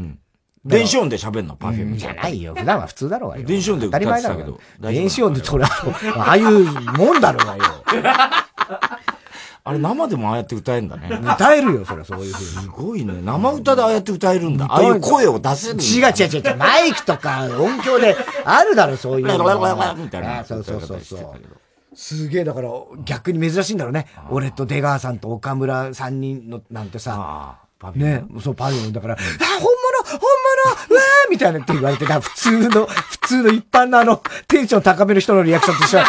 [0.64, 1.56] 電子音で喋んの？
[1.56, 2.54] Perfume じゃないよ。
[2.54, 3.46] 普段は普通だろうがよ。
[3.46, 4.60] 電子音で歌ってたけど。
[4.80, 7.62] 電子音でそれああいうもんだろうがよ。
[9.66, 11.08] あれ生でもああやって歌えるんだね。
[11.22, 12.46] 歌えるよ、それそういうふうに。
[12.46, 13.14] すごいね。
[13.22, 14.66] 生歌でああやって歌えるんだ。
[14.66, 16.56] ああいう声を出せる違う違う違う。
[16.56, 19.94] マイクとか音響であるだろ、そういうの。
[19.96, 20.44] みたいな。
[20.44, 21.32] そうそうそうそう。
[21.94, 22.68] すげえ、だから
[23.04, 24.06] 逆に珍しいんだろうね。
[24.28, 27.58] 俺と出川さんと岡村3人のなんてさ。
[27.94, 29.16] ね、そう、パビオンだから、あ、
[29.60, 29.68] 本物
[30.18, 30.26] 本物？
[30.90, 35.98] うわーみたいなって言われてた、普通の、普通の一般のあの、テンション高めの人のリアクションと一緒。
[35.98, 36.06] うわ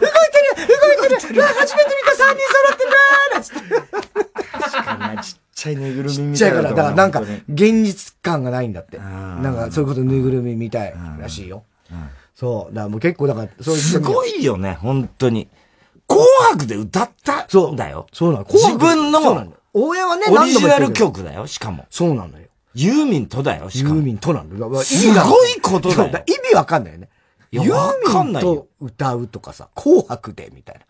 [0.00, 0.10] 動い
[0.56, 6.34] てる動いてるうわ初めて見た3人揃ってるわー確かにちっちゃいぬいぐるみみたいな。
[6.34, 8.98] ちっちゃいから、だからなんか、現実感がないんだって。
[8.98, 11.64] なんか、そういうことぬいぐるみみたいらしいよ。
[12.34, 12.74] そう。
[12.74, 13.80] だからもう結構、だから、そういう。
[13.80, 15.48] すごいよね、本当に。
[16.08, 18.06] 紅白で歌ったんだよ。
[18.12, 18.46] そうなの。
[18.46, 21.86] 自分の、応援はね、オリジナル曲だよ、しかも。
[21.90, 22.48] そうなのよ。
[22.74, 23.96] ユーミンとだよ、しかも。
[23.96, 24.56] ユーミンとなんだ。
[24.82, 26.24] すごいことだよ。
[26.26, 27.08] 意味わかんないよね。
[27.50, 30.86] ユーミンと歌うとかさ、紅白で、みたいな。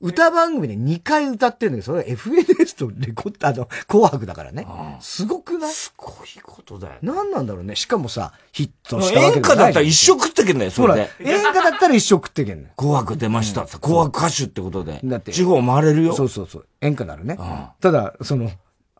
[0.00, 4.66] 歌番組で2回歌ってるんだけど、それは FNS とレコッド、あの、紅白だからね。
[5.00, 5.70] すごくない？
[5.72, 7.76] すごいことだよ、何なんだろうね。
[7.76, 11.10] しかもさ、ヒットしたわけ演歌だったら一生食ってけんだよ、それで。
[11.20, 13.66] 演歌だったら一生食ってけんね紅白出ました。
[13.66, 15.00] 紅白歌手ってことで。
[15.04, 15.32] だって。
[15.32, 16.14] 地方回れるよ。
[16.14, 16.66] そうそうそう。
[16.80, 17.36] 演歌ならね。
[17.80, 18.50] ただ、その、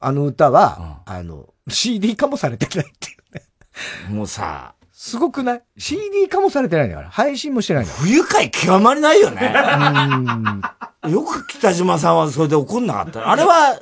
[0.01, 3.43] あの歌は、あの、CD 化もされてないっていうね。
[4.17, 7.11] もうさ、すごくない ?CD 化もされてないんだから。
[7.11, 9.55] 配信もしてないんだ不愉快極まりないよね。
[11.09, 13.31] よく北島さんはそれで怒んなかった。
[13.31, 13.81] あれは、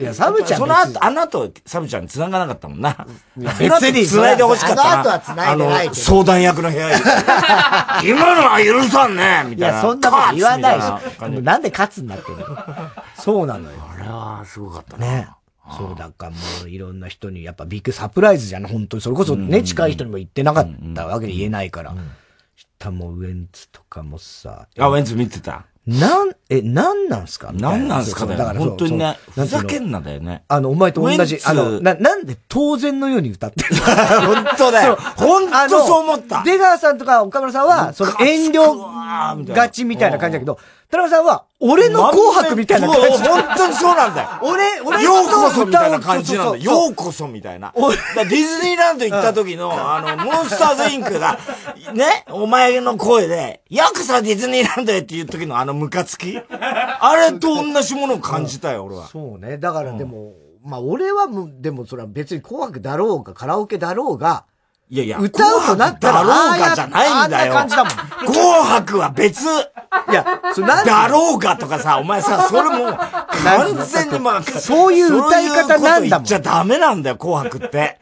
[0.00, 2.96] いや、サブちゃんその後、あの後、サブちゃん繋がなかったもんな。
[3.36, 4.92] 別に繋いでほしかったな。
[4.92, 6.94] あの後は繋いでないけど相談役の部屋に。
[8.08, 9.76] 今のは許さんねみいたいな。
[9.76, 10.84] や、そんなこと言わないし。
[11.42, 12.46] なんで勝つになってるの
[13.14, 13.76] そうなのよ。
[13.94, 15.06] あれはすごかったな。
[15.06, 15.28] ね。
[15.76, 19.00] そう、だからもういろんな人に、やっぱビッグサプライズじゃん、本当に。
[19.02, 21.94] それこそね、近い人にも言ってなかったわけで言えないから。
[22.56, 24.68] したもうウエンツとかもさ。
[24.78, 25.66] あ、ウェンツ見てた。
[25.86, 27.52] なん、え、なんなんすか？
[27.52, 28.38] なんなんすかだよ。
[28.40, 30.42] そうそう本当にね、ふざけんなだよね。
[30.48, 33.76] あの、お前と同じあの、な、なんで当然のように歌ってる
[34.26, 34.98] 本当だよ。
[35.16, 36.42] 本当そう思った。
[36.44, 40.58] 出川さんとか岡村さんは、その遠慮がちみたいな感じだけど、
[40.90, 43.08] 田中さんは、俺の紅白みたいな感じ。
[43.28, 44.28] 本当にそうなんだよ。
[44.42, 46.72] 俺、俺ようこそみたいな感じなんだよ。
[46.72, 47.72] ようこそみたいな。
[47.76, 51.38] ディズニーランド行った時の、あの、モンスターズインクが、
[51.94, 59.08] ね、お前の声で、よくそディズニーランドへっていう時のあのムカつき あれと同じものを感じたよ、俺は。
[59.08, 59.58] そうね。
[59.58, 60.32] だからでも、
[60.64, 64.44] まあ俺はもう、でもそれは別に紅白だろうが、カラオケだろうが、
[64.92, 67.58] いやいや、歌うとなったら、だろうがじゃないんだよ。
[67.60, 68.34] あんな感じだもん。
[68.34, 72.96] 紅白は別いや、そなんだろうがとかさ、お前さ、それもう、
[73.44, 77.98] 完全にまあ、そういう歌い方なんだもんそういうこと言っちゃダメなんだよ、紅白って。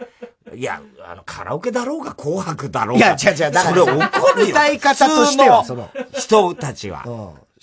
[0.55, 3.07] いや、あの、カラオケだろうが、紅白だろうが。
[3.07, 4.48] いや違う違うだからそれ怒るよ。
[4.48, 7.05] 歌い方としては普通の人たちは。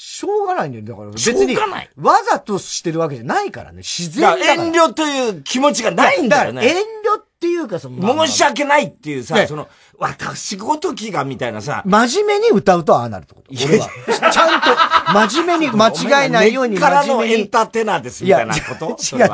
[0.05, 0.15] うん。
[0.17, 0.85] しょうがないんだよ。
[0.85, 3.77] だから別しょにうがない、わざとしてるわけじゃないからね。
[3.79, 4.37] 自然だ。
[4.37, 6.61] 遠慮という気持ちがないんだよね。
[6.61, 13.47] から遠慮っていうか、その、申し訳ないっていうさ、ねその、私ごときがみたいなさ、真面目に歌うとああなるってこと。
[13.67, 13.89] 俺は。
[14.31, 15.89] ちゃんと、真面目に 間
[16.23, 17.41] 違えないように根っからの真面目に。
[17.41, 18.97] エンターテイナーですみたいなこと？
[19.15, 19.29] 違う違う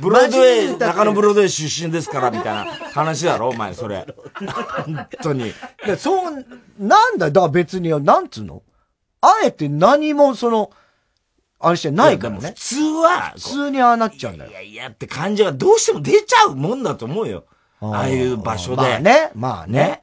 [0.00, 4.06] ブロードウェイ、中野ブロードウェイ出身ですからみたいな話だろ、お前、それ。
[4.86, 5.52] 本当に。
[5.86, 6.44] でそう、
[6.78, 7.32] なんだよ。
[7.32, 8.62] だから別に、なんつうの？
[9.24, 10.70] あえて何もその、
[11.58, 12.52] あれしてないからね普。
[12.54, 14.54] 通は、普通にああなっちゃうんだよい。
[14.54, 17.44] やいやって感じはどうしても出ちゃうもんだと思うよ。
[17.80, 18.76] ああいう場所で。
[18.76, 19.30] まあね。
[19.34, 20.02] まあねね。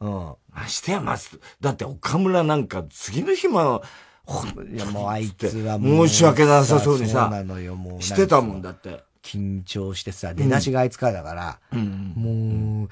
[0.00, 0.34] うん。
[0.54, 3.82] ましてや、まず、だって岡村なんか次の日も、
[4.24, 6.08] ほんいや、もうあいつはもう。
[6.08, 8.02] 申し訳なさそうにそうさなのよ、もう。
[8.02, 9.02] してたもんだって。
[9.22, 12.88] 緊張してさ、出だしがあいつからだから、も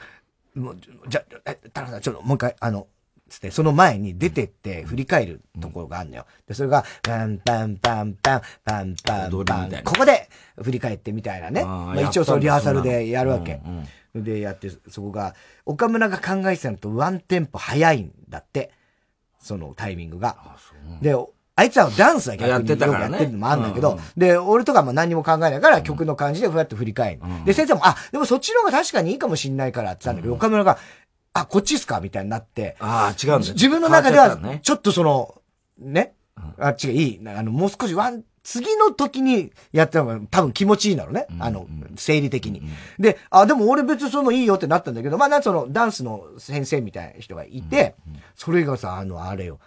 [0.54, 0.76] う、もう、
[1.08, 2.86] じゃ、え、田中さん、ちょっともう一回、あの、
[3.30, 6.26] つって、その前に出てって振り返るところがあるのよ。
[6.46, 9.82] で、それが、パンパンパンパン、パンパンパン。
[9.84, 10.28] ここで
[10.62, 11.64] 振り返ってみたいなね。
[11.64, 14.24] まあ、一応そのリハーサルでやるわけうんうん。
[14.24, 18.72] で、やって、そこが、岡村が考えてたのとワンテンポ早いんだって。
[19.40, 20.36] そのタイミングが。
[21.00, 21.14] で、
[21.60, 27.20] あいつはダンスは逆にやってたからねよくやってるのもあるんだけど、うんうんで、俺とかも何も考えないから曲の感じでふわっと振り返る。
[27.44, 30.78] で、先生も、あ、でもそっちの方が確かにいいかもしんないからって言ったんだけど、岡村が、
[31.32, 32.00] あ、こっちっすか？
[32.00, 33.48] みたいになって、ああ、違うんだ。
[33.48, 35.40] よ自分の中ではちょっとその、
[35.78, 36.14] ね、
[36.58, 37.20] あっちがいい。
[37.26, 41.26] あの、もう少しワン、次の時にやったのが多分気持ちいいんだろうね。
[41.38, 41.66] あの、
[41.96, 42.62] 生理的に。
[42.98, 47.94] で、あ、でも俺別にそのいいよってなったんだけど、まあなそのダンスの先生みたいな人がいて、
[48.34, 49.60] それがさ、あの、あれよ、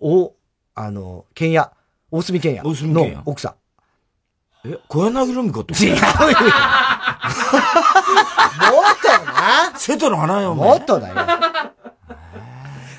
[0.00, 0.34] お、
[0.74, 1.70] あの、剣也、
[2.10, 3.54] 大隅剣也大隅剣也の奥さん。
[4.64, 5.96] え、小柳ルミ子って違うよ。
[5.96, 6.04] もっ
[9.02, 9.78] とな。
[9.78, 10.68] 瀬戸の花よ、お前。
[10.68, 11.14] もっとだよ。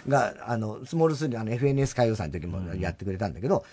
[0.07, 3.65] が、あの、スモール3、あの、FNS 歌謡祭の時もやってくれたんだけど、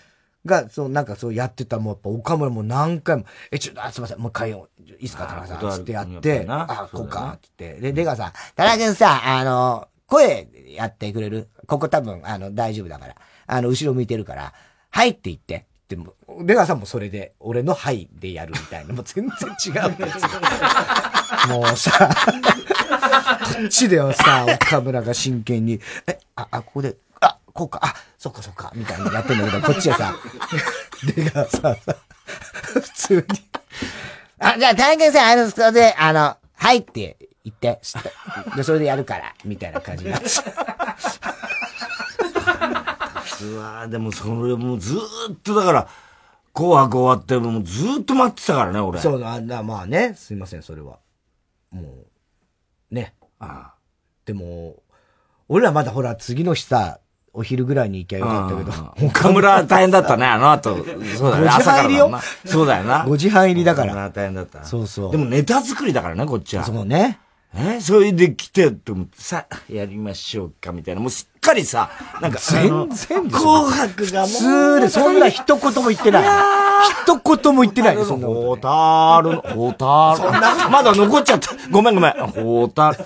[0.45, 7.73] が、そう、なんかそうやってた、もうやっぱ岡村も何回も、え、ちょっと、あ、すいません、もう一回よ、いいっすか、田中さん、つってやっやってあ、こうか、つって。
[7.75, 11.49] で、レガさん、田中君さ、あの、声やってくれる？
[11.67, 13.15] ここ多分、あの、大丈夫だから。
[13.45, 14.53] あの、後ろ向いてるから、
[14.89, 15.65] はいって言って。
[15.89, 19.91] でも、出川さんもそれで、俺のはいでやるみたいな、もう全然違う。
[19.91, 20.29] んですよ。
[21.47, 22.09] もうさ、
[23.55, 30.13] こっちではさ、岡村が真剣に、え、あ、あ、ここで、あ、こうか、あ、そっかそっか、みたいにやってんだけど、こっちはさ、
[31.15, 31.95] 出川さんさ、
[32.73, 33.23] 普通に、
[34.39, 38.11] あ、じゃあ、大変さん、あの、それで、あの、はいって言って、つって
[38.57, 40.27] で、それでやるから、みたいな感じになって
[43.37, 43.45] さ。
[43.45, 44.99] うわーでもそれもうずー
[45.33, 45.87] っとだから、
[46.53, 48.99] 紅白終わってもうずーっと待ってたからね、俺。
[48.99, 50.99] そうだ、なまあね、すいません、それは。
[51.71, 51.81] も
[52.91, 53.13] う、ね。
[53.39, 53.73] あ
[54.25, 54.75] でも、
[55.47, 56.99] 俺らまだほら、次の日さ、
[57.33, 60.75] お昼ぐらいに行きゃよかったけど、岡村大変だったね、あの後。
[60.75, 62.11] そうだよね、5時朝かりよ。
[62.45, 63.05] そうだよな。
[63.05, 64.63] 5時半入りだから岡村大変だった。
[64.63, 66.63] そうそうでもネタ作りだからね、こっちは。
[66.63, 67.19] そうね。
[67.55, 71.01] えそれで来てって思って、さあ、やりましょうか、みたいな。
[71.01, 71.89] もうすっかりさ、
[72.21, 74.29] なんか、全然紅白がもう。
[74.29, 76.23] 普通で、そんな一言も言ってない。
[77.05, 80.31] 一言も言ってないそんなホタルの、ホタル。
[80.31, 81.49] そんなまだ残っちゃった。
[81.71, 82.11] ごめんごめん。
[82.11, 82.97] ホタル。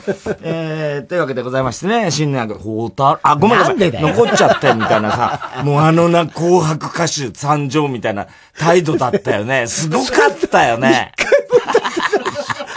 [0.41, 3.19] えー、というわけでございましてね、新年ホタル。
[3.23, 3.93] あ、ごめんごめん。
[3.93, 8.27] 残っちゃってみたいなさ、もうあのな、紅白歌手参上みたいな
[8.57, 9.67] 態度だったよね。
[9.67, 11.13] すごかったよね。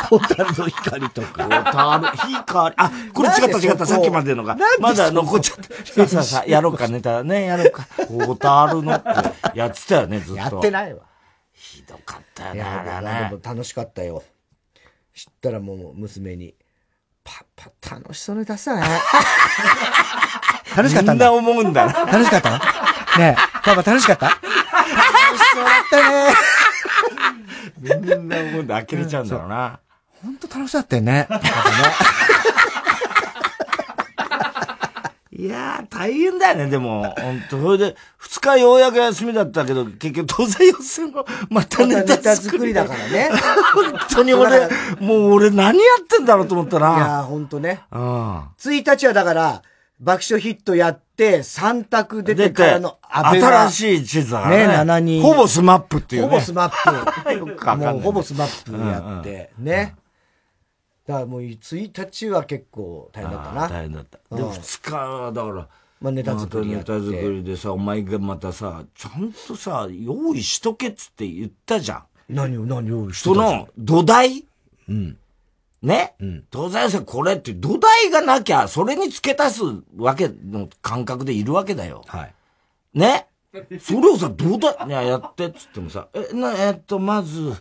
[0.08, 1.44] ホタルの光とか。
[1.44, 2.74] ホタル、光。
[2.76, 4.56] あ、これ違った違った、さっきまでのが。
[4.80, 6.06] まだ残っちゃった。
[6.06, 7.86] さあさあ、やろうか、ネタね、やろうか。
[8.08, 10.36] ホタルのってやってたよね、ずっと。
[10.36, 11.02] やってないわ。
[11.52, 13.28] ひどかったよね、あれね。
[13.30, 14.22] でも楽しかったよ。
[15.14, 16.54] 知ったらもう娘に、
[17.22, 18.82] パパ楽しそうに出すね。
[20.76, 21.30] 楽しかったんだ。
[21.30, 21.92] みんな思うんだな。
[22.04, 22.58] 楽しかったね
[23.18, 24.26] え、パパ楽しかった？
[24.26, 24.40] 楽し
[25.54, 26.34] そうだったね。
[27.78, 29.78] みんな思うんだ、呆れちゃうんだろうな。
[30.24, 31.28] 本当楽しかったよね。
[35.36, 37.12] いやー、大変だよね、でも。
[37.18, 43.30] 本当それで、二日ようやく休みだったけど、結局、当然予選も、またネタ作りだからね。
[43.74, 44.68] 本当に俺、
[45.00, 46.96] もう俺何やってんだろうと思ったな。
[46.96, 47.80] いやー、本当ね。
[47.90, 48.38] うん。
[48.58, 49.62] 1日はだから、
[50.00, 54.66] 爆笑ヒットやって、3択出てからの新しい地図だね。
[54.68, 55.22] ね、7人。
[55.22, 56.28] ほぼスマップっていうね。
[56.28, 57.32] ほぼスマップ。
[57.34, 59.96] よくかもうほぼスマップやって、ね。
[61.06, 63.68] だからもう1日は結構大変だったな。
[63.68, 64.18] 大変だった。
[64.34, 65.68] で、2日はだから、
[66.00, 72.04] まあネタ作りネタ作りでさ、お前がまたさ、ちゃんとさ、用意しとけっつって言ったじゃん。
[72.28, 74.46] 何を何をしとその、土台？
[74.88, 75.18] うん。
[75.82, 79.62] ね、うん、当然さ、これって土台がなきゃ、それに付け足す
[79.98, 82.02] わけの感覚でいるわけだよ。
[82.06, 82.34] はい。
[82.94, 83.26] ね？
[83.78, 87.52] それをさ、土台、いや、やってっつってもさ、え、な、えっと、まず、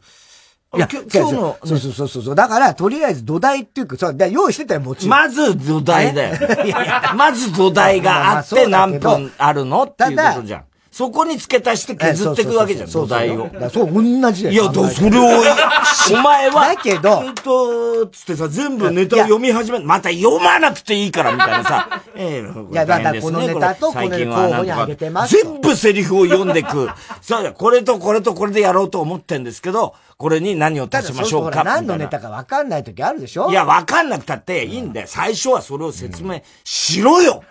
[0.75, 2.36] いや、今日の、そうそうそうそう。
[2.36, 5.09] だから、とりあえず土台っていうか、そう、用意してたよ、もちろん。
[5.12, 6.36] まず土台だよ。
[7.15, 10.63] まず土台があって何分あるのっていうことじゃん。
[10.93, 13.49] そこに付け足して削っていくわけじゃん、土台を。
[13.73, 14.53] そう、同じだよ。
[14.53, 22.01] いや、だそれを、お前は、だけど、えっと、つってさ、全部ネタを読み始め、また読まなくていいから、みたいなさ。
[22.15, 25.36] ええ、いや、だからこのネタとこの候補にあげてます。
[25.36, 26.88] 全部セリフを読んでく。
[27.23, 31.63] そうだ、これとこれとこれでやろうと思ってんですけど、これに何を足しましょうか？
[31.63, 33.49] 何のネタか分かんない時あるでしょ？
[33.49, 35.08] いや、分かんなくたっていいんだよ。
[35.10, 37.43] 最初はそれを説明しろよ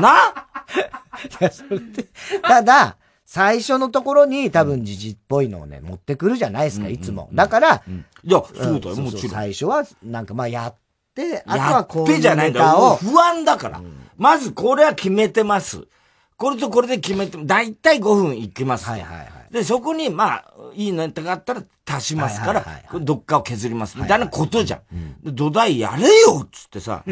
[0.00, 0.46] な？
[2.42, 7.28] ただ、最初のところに多分時事っぽいのをね、持ってくるじゃないですか、いつも。
[7.32, 7.82] だから、
[8.24, 9.32] いや、そうだよ、もちろん。
[9.32, 10.74] 最初は、なんかまあやっ
[11.14, 12.96] て、あとはこういうネタを。
[12.96, 13.82] 不安だから。
[14.16, 15.86] まずこれは決めてます。
[16.38, 18.86] これとこれで決めて、だいたい5分いきます。
[18.86, 19.52] はいはいはい。
[19.52, 22.64] で、そこに、まあ、いいネタがあったら足しますから、
[23.00, 23.98] どっかを削ります。
[23.98, 25.34] みたいなことじゃん。
[25.34, 27.02] 土台やれよっつってさ、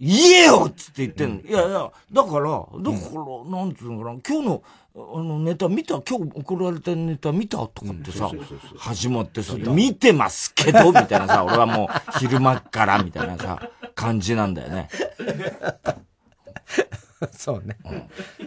[0.00, 1.40] 言えよっつって言ってんの。
[1.42, 2.70] いやいや、だから、だか
[3.14, 4.62] ら、なんつうのかな、今日の、
[4.96, 8.32] あの、ネタ見た今日送られたネタ見たとかってさ、
[8.78, 14.88] 始まってさ、見てますけど、みたいなさ、 俺はもう昼間からみたいなさ、感じなんだよね。
[17.36, 17.76] そうね。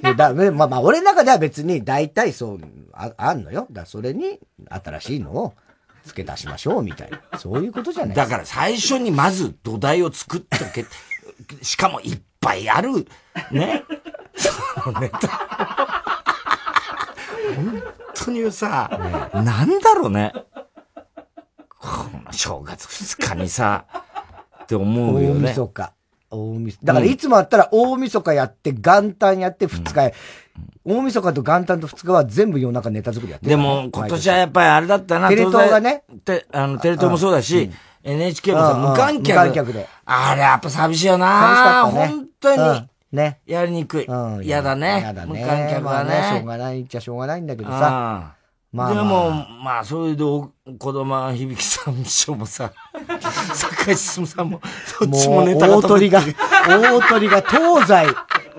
[0.03, 2.59] うん、だまあまあ、俺の中では別に大体そう、
[2.93, 3.67] ああんのよ。
[3.71, 5.53] だそれに新しいのを
[6.05, 7.39] 付け出しましょうみたいな。
[7.39, 10.85] そういうことじゃないだから最初にまず土台を作っとけ。
[11.61, 13.07] しかもいっぱいある。
[13.51, 13.83] ね。
[14.35, 15.27] そのネタ。
[17.55, 17.83] 本
[18.15, 18.89] 当にさ、
[19.33, 20.33] ね、なんだろうね。
[21.67, 21.89] こ
[22.25, 23.85] の正月二日にさ、
[24.63, 25.49] って思うよね。
[25.49, 25.93] 大晦日。
[26.33, 26.85] 大晦日。
[26.85, 30.11] だからいつもあったら大晦日やって、元旦やって二日、
[30.85, 35.29] 大晦日と元旦と二日は全部夜中ネタ作りやってでも今年はやっぱりあれだったな。
[35.29, 36.03] テレ東がね。
[36.25, 37.71] て、あの、テレ東もそうだし、
[38.03, 39.37] NHK もさ、無観客。
[39.37, 39.87] 無観客で。
[40.05, 42.07] あれやっぱ寂しいよな寂しかったね。
[42.07, 42.89] 本当に。
[43.13, 43.39] ね。
[43.45, 44.07] やりにくい。
[44.43, 44.99] 嫌だね。
[45.01, 45.41] 嫌だね。
[45.41, 46.37] 無観客はね。
[46.37, 48.35] しょうがないっちゃしょうがないんだけどさ。
[48.73, 49.29] まあ、でも、
[49.63, 52.73] まあ、それで、子供響さん師匠もさ、
[53.53, 54.59] 坂井進さんも、
[54.99, 56.19] どっちもネタが大鳥が、
[56.67, 58.07] 大鳥が東西、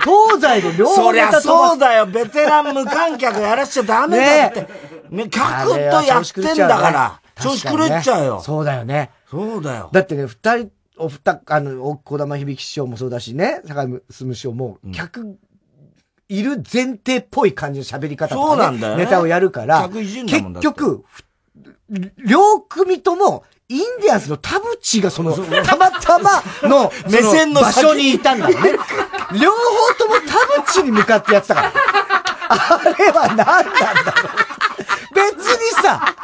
[0.04, 4.68] 東西で両方そりゃそうだよ、ベテラン無観客やらしちゃダメだって。
[5.10, 7.20] ね、客とやってんだから。
[7.42, 8.40] 調子狂っちゃうよ。
[8.40, 9.10] そうだよね。
[9.28, 9.90] そうだよ。
[9.92, 15.36] だってね、二人、お二、あの、小玉響師匠もそうだしね、坂井進師匠も、客
[16.38, 21.04] いる前提っぽい感じの喋り方とか、ね、ね、ネタをやるから、結局、
[22.26, 28.72] 両組とも、インディアンスの田淵がその、たまたまの、 目線の場所にいたんだよね。
[29.32, 31.72] 両方とも田淵に向かってやってたから。
[32.48, 35.14] あれは何なんだろう。
[35.14, 36.14] 別にさ、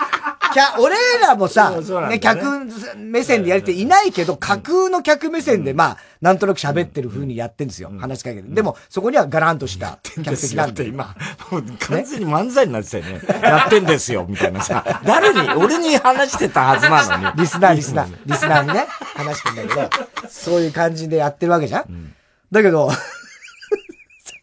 [0.78, 7.90] 俺らもさ、ね、客目線でやりていないけど、架空の客目線で、まあ、なんとなく喋ってる風にやってんですよ。
[7.98, 8.48] 話しかけて。
[8.48, 10.86] でも、そこにはガランとした客席なんで。
[10.86, 11.14] 今、
[11.50, 13.20] もう完全に漫才になってたよね。
[13.42, 14.84] やってんですよ、みたいなさ。
[15.04, 17.36] 誰に、俺に話してたはずなのに。
[17.36, 22.14] リスナー、リスナー、リスナーにね、話してんだけど、そういう感じでやってるわけじゃん。
[22.50, 22.90] だけど、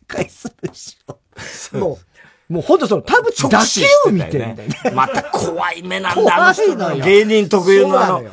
[0.07, 1.19] 回するしょ。
[1.77, 1.97] もう、
[2.49, 4.91] もうほんとその、田淵だけを見てるんだよね。
[4.93, 8.23] また怖い目なんだ、あの人芸人特有のあの、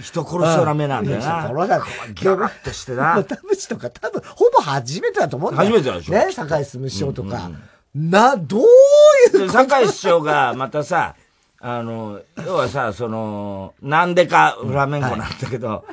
[0.00, 1.48] 人殺しそうな目なんだよな。
[1.48, 3.22] 人殺しギャラッとしてな。
[3.24, 5.70] 田淵とか多分、ほぼ初めてだと思うんだよ。
[5.70, 6.12] 初めてでしょ。
[6.12, 7.50] ね、坂井進師匠とか。
[7.94, 8.62] な、どう
[9.38, 11.14] いう坂井師匠がまたさ、
[11.60, 15.84] あの、要はさ、その、なんでかフラメンコなんだけど、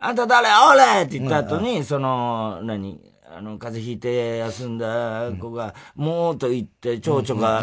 [0.00, 0.48] あんた誰？
[0.48, 3.00] おれって言った後に、その、何？
[3.36, 7.60] あの、風邪ひいて休んだ子が、もうと言って、蝶々が、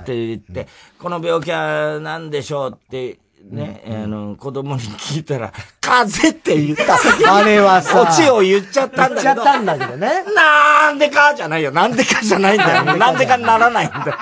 [0.00, 0.66] って言って、
[0.98, 6.96] この病気は何でしょうって、ね、あの、子供に聞いたら、風邪って言った。
[7.36, 9.34] あれはさ、オチを言っちゃったんだけど。
[9.34, 10.24] 言っちゃったんだけどね。
[10.34, 11.70] なんでかじゃないよ。
[11.70, 12.96] なんでかじゃないんだよ。
[12.96, 14.16] なんでかにならないんだよ。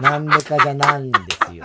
[0.00, 1.64] なんでかじゃないんですよ。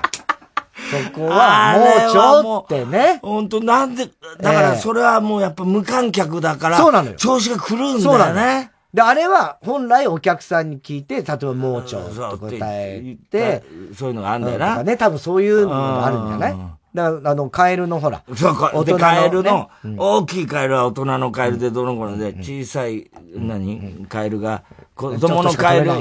[0.92, 3.20] そこは、もうちょってね。
[3.22, 4.10] 本当なんで、
[4.42, 7.16] だからそれはもうやっぱ無観客だから、そうなのよ。
[7.16, 8.72] 調子が来るんだよね。
[8.94, 13.64] で、あれは本来お客さんに聞いて、例えばもうちょっと答えて、
[13.96, 14.84] そういうのがあるんだよな。
[14.84, 16.58] ね、多分そういうのがあるんじゃない
[16.94, 18.22] だから、あの、カエルのほら。
[18.36, 24.64] そう、か、で、カエルの、大きいカエルは大人のカエルでどの頃で、小さい、何カエルが、
[24.94, 25.94] 子供のカエル。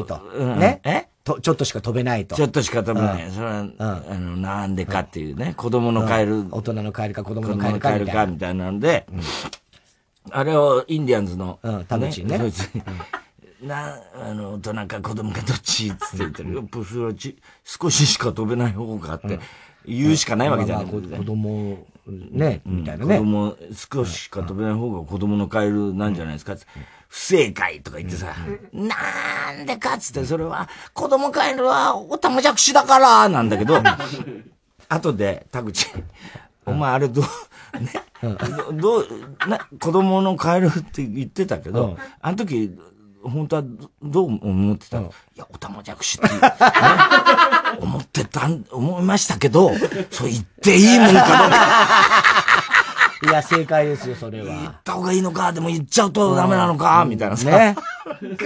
[0.57, 1.10] ねえ？
[1.25, 2.37] と、ちょっとしか飛べないと。
[2.37, 3.25] ちょっとしか飛べない。
[3.27, 8.27] うん、それは、うん、あの、なんでかっていうね、子供のカエル、大人のカエルか子供のカエルかみたいな。
[8.27, 9.07] みたいなんで、
[10.31, 12.39] あれをインディアンズの、うん、田口ね。
[13.63, 16.63] な、あの、大人か子供かどっちって言ってる。
[17.65, 19.39] 少ししか飛べない方がって、
[19.87, 23.19] 言うしかないわけじゃない、子供、ね、みたいなね。
[23.19, 26.57] 子供、少ししか飛べない方が子供のカエルなんじゃないですか。
[27.11, 28.33] 不正解とか言ってさ、
[28.73, 28.95] な
[29.61, 33.83] んでかっつって、それは、子供カエルはおたまじゃくしだから、なんだけど、
[34.89, 35.89] 後で、田口、
[36.65, 37.93] お前あれどう、ね、
[38.75, 39.07] どう、
[39.49, 42.79] な、子供のカエルって言ってたけど、あの時、
[43.25, 43.63] 本当は
[44.01, 46.41] どう思ってたの、いや、おたまじゃくしって、ね、
[47.81, 49.73] 思ってた、思いましたけど、
[50.13, 52.80] そう言っていいもんかどうか。
[53.23, 54.47] いや、正解ですよ、それは。
[54.47, 57.51] 言った方がいいのか、でも言っちゃうとダメなのか、みたいなさ。
[57.51, 57.77] ね。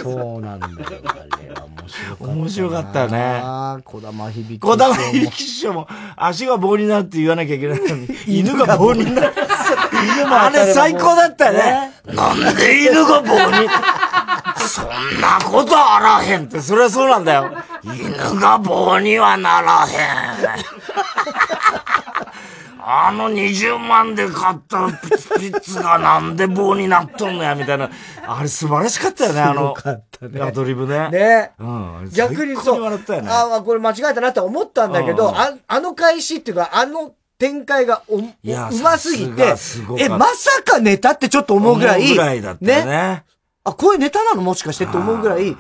[0.02, 2.24] そうなんだよ、あれは面白かった。
[2.24, 3.82] 面白かったよね。
[3.84, 4.58] 小玉響き。
[4.58, 9.40] 小玉響き師匠も、足が棒になって言わなきゃいけないのに、 犬が棒になって。
[10.18, 11.92] 犬もあれ最高だったよね。
[12.06, 13.68] なんで犬が棒に、
[14.66, 17.52] そんなことあらへんって、それはそうなんだよ。
[17.84, 20.74] 犬が棒にはならへん。
[22.86, 24.88] あの20万で買った
[25.38, 27.90] ピッツがなんで棒になっとんのや、みたいな。
[28.26, 29.74] あれ素晴らしかったよね、あの。
[30.28, 30.40] ね。
[30.42, 31.08] アドリブね。
[31.08, 31.52] ね。
[31.58, 32.10] うん。
[32.14, 32.82] 逆にそう。
[32.82, 33.28] 笑ったよね。
[33.30, 38.22] ああ、これ間違えたなと思ったんだけど、ああの開始っていうか、あの展開がお、う
[38.82, 39.54] ますぎて、
[39.98, 42.06] え、まさかネタってちょっと思うぐらい。
[42.06, 42.84] ぐらいだったね。
[42.84, 43.24] ね
[43.64, 45.56] あ、こういうネタなのもしかしてって思うぐらい、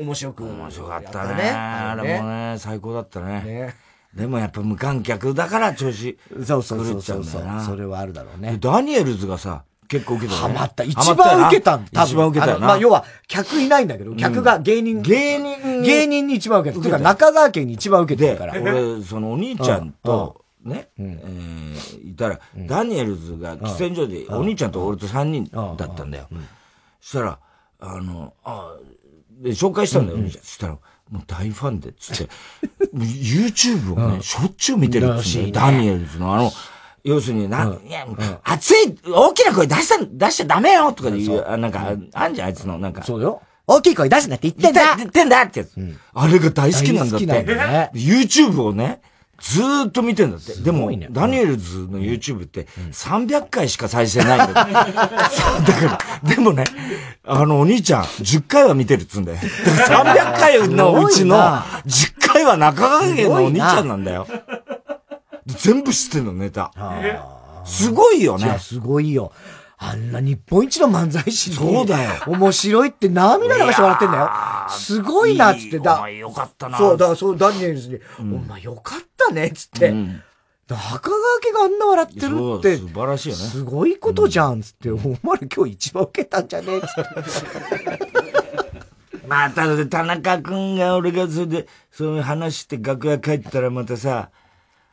[0.00, 0.44] 面白く。
[0.44, 1.50] 面白かったね。
[1.50, 3.42] あれもね、最高だったね。
[3.42, 3.91] ね。
[4.14, 7.44] でもやっぱ無観客だから調子そうそうそうそうそう。
[7.64, 8.58] それはあるだろうね。
[8.60, 10.54] ダニエルズがさ、結構受けたね。
[10.54, 10.84] ハマった。
[10.84, 12.02] 一番受けたんだ。
[12.04, 12.66] 一番受けたよな。
[12.66, 16.82] まあ要は、客いないんだけど、客が芸人、芸人、芸人に一番受けた。
[16.82, 18.54] てか中川家に一番受けてるから。
[18.60, 26.28] 俺、そのお兄ちゃんと、ね、えいたら、ダニエルズが喫煙所で、お兄ちゃんと俺と3人だったんだよ。
[27.00, 27.38] そしたら、
[27.80, 28.76] あの、あ
[29.42, 30.44] で、紹介したんだよ、お兄ちゃん。
[30.44, 30.78] そしたら、
[31.12, 32.32] もう大ファンで、つって、
[32.94, 36.34] YouTube をね、しょっちゅう見てるっつうダニエルズの。
[36.34, 36.52] あの、
[37.04, 38.06] 要するに、な、いや、
[38.44, 43.02] 熱い、大きな声出した、出しちゃダメよとかで言う、あなんか、あんじゃん、あいつの、なんか。
[43.02, 43.42] そうよ。
[43.66, 44.96] 大きい声出すなって言ってんだ。
[44.96, 45.74] 言ってんだってやつ。
[46.14, 47.26] あれが大好きなんだって。
[47.26, 49.02] ね、YouTube をね、
[49.42, 50.54] ずーっと見てんだって。
[50.54, 54.66] でも、ダニエルズの YouTube って300回しか再生ないんだよ。
[54.70, 56.64] だから、でもね、
[57.24, 59.38] あのお兄ちゃん10回は見てるっつうんだよ。
[59.38, 64.28] 300回のうちの10回は中川家のお兄ちゃんなんだよ。
[65.44, 66.70] 全部知ってんの、ネタ。
[67.64, 68.56] すごいよね。
[68.60, 69.32] すごいよ。
[69.84, 72.10] あんな日本一の漫才師そうだよ。
[72.28, 74.30] 面白いって涙流して笑ってんだよ。
[74.70, 75.98] すごいなっつってだ。
[75.98, 76.78] お前よかったな。
[76.78, 79.90] そう、だからそう、ダニエルズに、お前よかったねっつって。
[80.68, 82.76] 中川家があんな笑ってるって。
[82.76, 83.42] 素晴らしいよね。
[83.42, 84.90] すごいことじゃん、つって。
[84.92, 85.16] お前
[85.52, 88.22] 今日一番受けたんじゃねえっつって。
[89.26, 94.30] まあ、ただ田中君が俺がそれで、そういう話して楽屋帰ったらまたさ、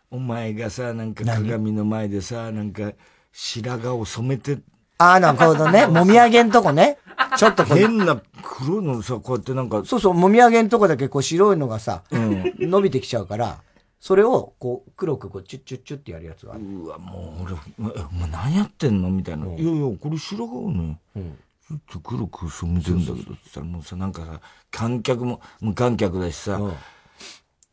[0.10, 2.94] お前がさ、なんか鏡の前でさ、なんか
[3.32, 4.58] 白髪を染めて。
[5.00, 5.88] ああ、なるほどね。
[5.89, 6.97] もみあげんとこね。
[7.38, 9.82] ちょっと変な黒いのさ、こうやってなんか。
[9.86, 13.62] そうそう、もみあげんとこだけこう白いのがさ、うん、伸びてきちゃうから、
[14.00, 17.54] それをこう黒くこうチュッチュッチュッってやるやつがうわ、もう俺、
[18.02, 19.45] お前何やってんのみたいな。
[19.45, 21.00] いやいや、これ白髪をね。
[21.16, 21.38] うん
[21.70, 24.41] ちょっと黒く染めてんだけどって言ったらもうさ、なんかさ、
[24.72, 26.60] 観客も無観客だしさ、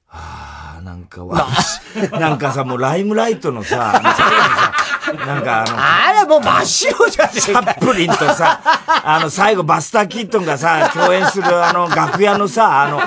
[0.09, 1.47] ああ、なんかわ、
[2.13, 4.01] なんかさ、もうライムライトのさ、
[5.27, 8.61] なんかあの、あれもう真っ白じゃんチャップリンとさ、
[9.05, 13.01] あの、最後バスター・キットンがさ、共演するあの、楽屋のさ、あの、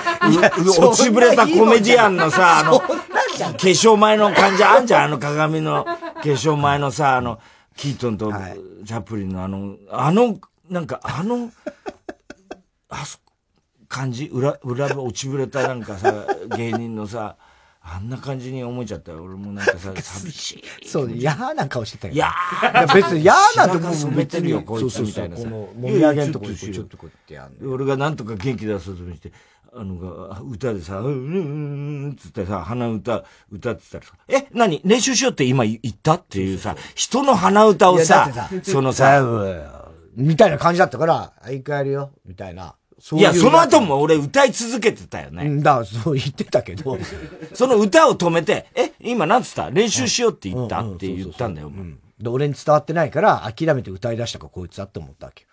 [0.79, 2.87] 落ちぶれたコメディアンのさ、あの、化
[3.55, 7.39] 粧前の感じあんじゃん、あの鏡の化粧前のさ、あの、
[7.75, 8.31] キートンと
[8.85, 10.37] チャップリンのあの、あの、
[10.69, 11.49] なんかあの、
[12.89, 13.19] あそ
[13.89, 16.25] 感じ裏、裏落ちぶれたなんかさ、
[16.55, 17.35] 芸人のさ、
[17.81, 19.23] あんな感じに思えちゃったよ。
[19.23, 20.87] 俺もなんかさ、寂しい。
[20.87, 22.13] そう、嫌な顔してたよ。
[22.13, 22.31] いや
[22.93, 25.43] 別に嫌なんてもう別によ、こいつみたいなさ。
[25.43, 29.31] この、もみあげんとこちょっとこうやってやん俺がなんとか元気出そうとして、
[29.73, 39.23] あの、歌でさ、うん、うん、うん、つってさ、鼻歌、歌ってたらさ、え、何練習しようって今言ったっていうさ、人の鼻歌をさ、そのさ、
[40.15, 42.75] みたいな感じだったから、一回やるよ、みたいな。
[43.13, 45.61] いや、その後も俺歌い続けてたよね。
[45.61, 46.97] だそう言ってたけど。
[47.53, 49.69] その歌を止めて、え、今なんつった？
[49.69, 50.81] 練習しようって言った？
[50.81, 51.71] って言ったんだよ。
[52.19, 55.45] で、俺に伝わってないから、諦めて歌い出したかこいつだって思ったわけ？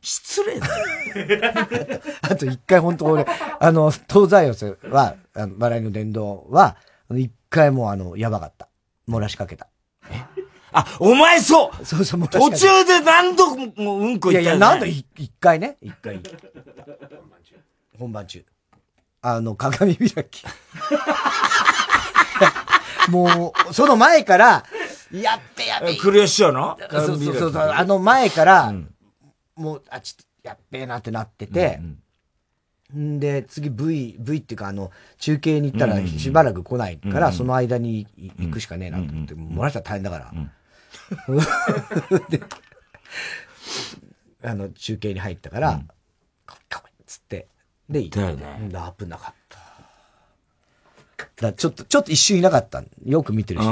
[0.00, 2.00] 失礼だよ。
[2.22, 3.26] あと一回本当俺、
[3.58, 6.76] あの、東西寄せは、あの笑いの伝道は、
[7.10, 8.68] 一回もあの、やばかった。
[9.08, 9.66] 漏らしかけた。
[10.76, 14.42] えあ、お前そうそうそう、途中で何度もうんこ言ったよ、ね。
[14.42, 14.86] いやいや、何度？
[14.86, 15.06] 一
[15.40, 15.76] 回ね。
[15.80, 16.20] 一回。
[17.98, 18.44] 本番中。
[19.22, 20.44] あの、鏡開き。
[23.10, 24.64] もう、その前から、
[25.10, 25.96] やってやって。
[25.96, 26.78] クリアしちゃうの？
[26.90, 27.62] そうそうそう。
[27.62, 28.94] あの前から、うん、
[29.54, 31.80] もう、あ、ちょっと、やっべえなってなってて、
[32.94, 38.06] うん、んで、次 V、V っていうかあの、中継に行ったらしばらく来ないから、その間に
[38.38, 40.32] 行くしかねえなと思って、漏らしたら大変だから。
[42.28, 42.42] で、
[44.42, 45.88] あの、中継に入ったから、うん、
[46.44, 47.48] かっつって、
[47.88, 48.70] で、行ったよね。
[48.98, 49.58] 危なかった。
[51.36, 52.82] だちょっと、ちょっと一瞬いなかった。
[53.04, 53.70] よく見てる人。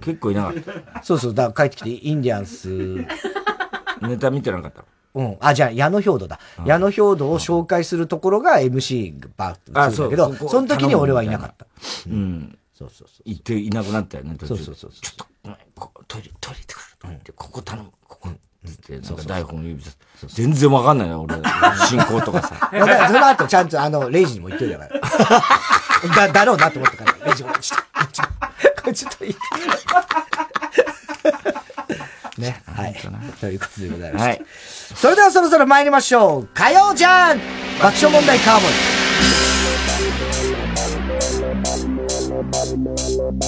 [0.00, 0.54] 結構いなかっ
[0.94, 1.02] た。
[1.02, 3.06] そうそう、だから帰ってきて、インディアンス。
[4.02, 4.84] ネタ見てなかった
[5.14, 5.36] うん。
[5.40, 6.40] あ、じゃあ、矢野兵道だ。
[6.64, 11.66] 矢野兵道を紹介するところが MC がバーッとするんだけど、その時に俺はいなかった。
[12.08, 12.58] うん。
[12.74, 13.22] そうそうそう。
[13.24, 14.90] 行っていなくなったよね、そうそうそう。
[14.90, 17.10] ちょっと、トイレ、トイレ行ってくる。
[17.10, 18.28] うん、ここ頼む、ここ。
[18.64, 20.26] つって、なんか台本指さす。
[20.28, 21.34] 全然わかんないよ、俺。
[21.88, 22.70] 進行とかさ。
[22.72, 26.28] だからその後ちゃんとあの、レイジにも言っといたから。
[26.28, 28.28] だ、だろうなと思ったから、レイジも、ちょっと、ちょっ
[28.84, 29.40] と、ちょっと言って。
[32.40, 32.62] ね。
[32.66, 32.94] はい。
[33.40, 34.24] ということでございます。
[34.24, 34.44] はい。
[34.94, 36.48] それではそろそろ参りましょう。
[36.54, 37.38] 火曜じゃん
[37.80, 38.70] 爆笑問題カーボー
[43.08, 43.11] イ。
[43.32, 43.40] 改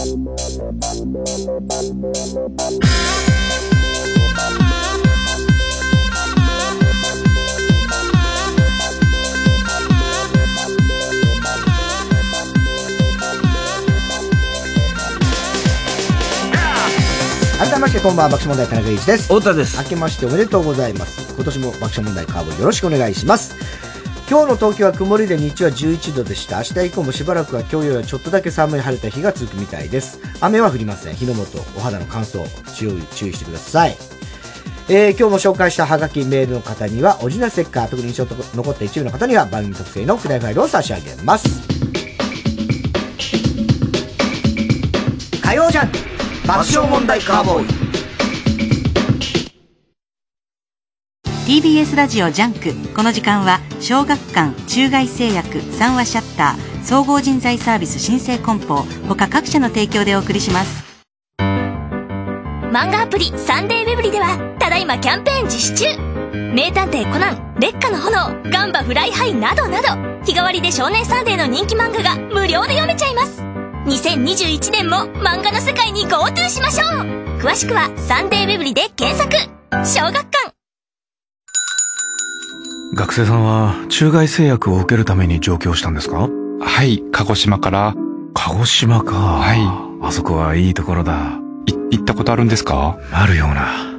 [17.73, 19.25] めましてこんばんは爆笑問題田中裕一です。
[19.25, 19.77] 太田です。
[19.77, 21.25] 明けましておめでとうございます。
[21.35, 23.55] 今年も爆笑問題カーボよろしくお願いします
[24.27, 26.57] 今日の東京は曇りで日中は11度でした。
[26.57, 30.19] 明日以降もしばらくは今日よりはちょっとだけ寒い晴れた日が続くみたいです。
[30.41, 31.15] 雨は降りません。
[31.15, 32.43] 火の元お肌の乾燥
[32.75, 32.89] 注
[33.29, 33.97] 意してください。
[34.89, 41.69] えー、今日も紹介したハガキメールの方にはオリジナルステッカー特に印象と残った一部の方には番組特製のフライファイルを差し上げます。
[45.43, 45.93] 火曜 JUN
[46.47, 47.84] 爆笑問題カーボーイ。
[51.45, 52.95] TBS ラジオ JUNK。
[52.95, 60.83] この時間は小学館中外製薬三和シャッター総合人材サービス新生梱包他各社の提供でお送りします。
[61.39, 66.55] 漫画アプリサンデーウェブリではただいまキャンペーン実施中。
[66.55, 69.89] 名探偵コナン烈火の炎ガンバ Fly high などなど
[70.25, 73.43] 日替わりで少年サンデーの人気漫画が無料で読めちゃいます。
[73.85, 76.89] 2021年も漫画の世界に GoTo しましょう。
[77.39, 79.37] 詳しくはサンデーウェブリで検索。
[79.85, 80.64] 小学館。
[82.95, 86.29] 学生さんは中外製薬を受けるために上京したんですか？
[86.61, 87.95] はい、鹿児島から。
[88.35, 89.15] 鹿児島か。
[89.15, 89.59] はい。
[90.07, 91.41] あそこはいいところだ。
[91.67, 92.99] い、行ったことあるんですか？
[93.13, 93.93] あるような、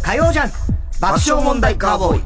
[0.00, 0.52] 火曜ジャン
[1.00, 2.24] 爆笑問題カーボーイ。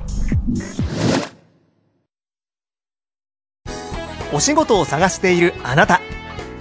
[4.33, 6.01] お仕事を探しているあなた。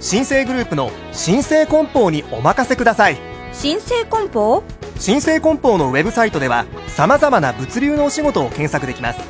[0.00, 3.16] 新生グループの新生梱包にお任せください。
[3.52, 4.62] 新生梱包？
[4.98, 9.20] 新生梱包のウェブサイトでは様々な物流のお仕事を検索できます。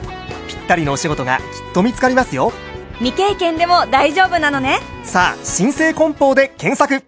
[0.48, 2.52] ぴったりのお仕事がきっと見つかりますよ。
[2.98, 4.80] 未経験でも大丈夫なのね。
[5.04, 7.04] さあ新生梱包で検索。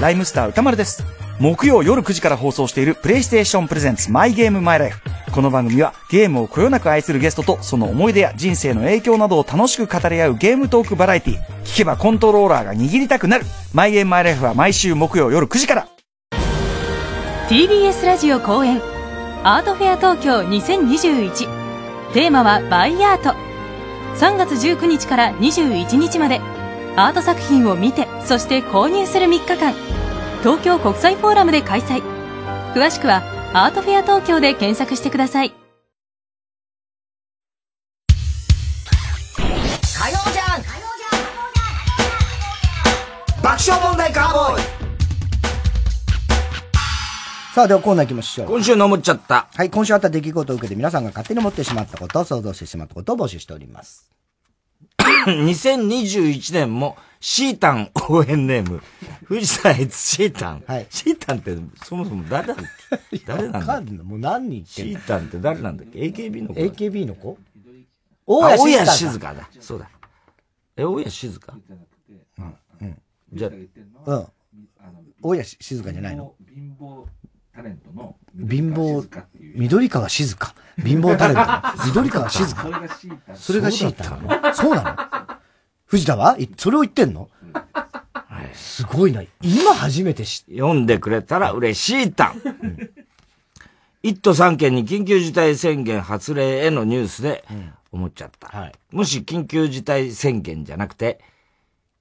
[0.00, 1.02] ライムスター歌丸です
[1.40, 5.00] 木曜夜9時から放送しているプレイステーションプレゼンツマイゲームマイライフ
[5.32, 13.44] この番組はゲームをこよなく愛するゲストとその思い出や人生の影響などを楽しく語り合うゲームトークバラエティ聞けばコントローラーが握りたくなる。
[13.72, 15.88] マイゲームマイライフは毎週木曜夜9時から。
[17.48, 18.80] TBS ラジオ公演。
[19.42, 23.30] アートフェア東京2021テーマはバイアート。
[24.20, 26.40] 3月19日から21日まで。
[26.94, 30.03] アート作品を見てそして購入する3日間。
[30.44, 32.02] 東京国際フォーラムで開催
[32.74, 33.22] 詳しくは
[33.54, 35.54] アートフェア東京で検索してください
[39.38, 40.62] 火曜じゃん
[43.42, 44.64] 爆笑問題カーボーイ
[47.54, 48.48] さあ、ではコーナー行きましょう。
[48.48, 49.48] 今週の思っちゃった。
[49.54, 54.10] はい、今週あった出来事を受けて皆さんが勝手に思ってしまったこと、想像してしまったことを募集しております。
[55.26, 58.82] 2021年も、シータン応援ネーム、
[59.24, 60.64] 藤田悦シータン。
[60.66, 60.86] はい。
[60.90, 62.66] シータンって、そもそも誰なんだっ
[63.10, 63.18] け？
[63.20, 63.96] 誰なんだわかんない。
[64.04, 67.38] もう何人シータンって誰なんだっけ ?AKB の子 AKB の子？
[68.26, 69.48] 大大谷谷静香静香だ。
[69.58, 69.88] そうだ。
[70.76, 71.58] え、大谷静香
[72.36, 72.56] うん。
[72.82, 72.96] うん。
[73.32, 73.68] じゃうん。
[75.22, 76.34] 大谷静香じゃないの？
[76.54, 77.06] 貧乏
[77.54, 80.54] タレントの貧乏、緑川静香。
[80.84, 81.86] 貧乏タレント。
[81.86, 82.68] 緑川静香。
[83.34, 84.54] それがシータン。
[84.54, 84.82] そうな
[85.22, 85.23] の？
[85.94, 86.36] 藤田は？
[86.40, 87.30] いそれを言ってんの？
[88.52, 89.22] すごいな。
[89.42, 92.42] 今初めて知っ読んでくれたら嬉しいたん。
[94.02, 97.44] 一都三県に緊急事態宣言発令へのニュースで
[97.92, 98.72] 思っちゃった。
[98.90, 101.20] もし緊急事態宣言じゃなくて、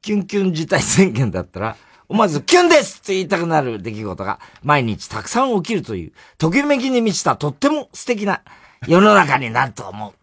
[0.02, 1.76] キュンキュン事態宣言だったら、
[2.10, 8.42] 思わずキュンですって言いたくなる出来事が毎日たくさん起きるという、ときめきに満ちたとっても素敵な
[8.88, 10.14] 世の中になると思う。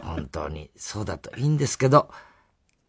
[0.00, 2.08] 本当にそうだといいんですけど、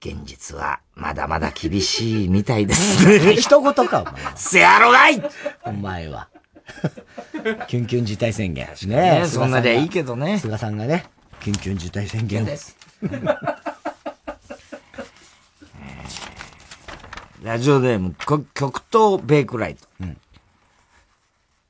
[0.03, 3.35] 現実はまだまだ厳しいみたいですね。
[3.39, 4.13] 一言か、お前。
[4.35, 5.23] せやろがい
[5.63, 6.27] お前は。
[7.67, 8.67] キュンキュン事態宣言。
[8.85, 10.39] ねねえそんなでいいけどね。
[10.39, 11.05] 菅さんがね、
[11.39, 12.43] キュンキュン事態宣言。
[12.43, 12.75] です。
[17.41, 19.87] ラジオネーム、こ極東ベイクライト。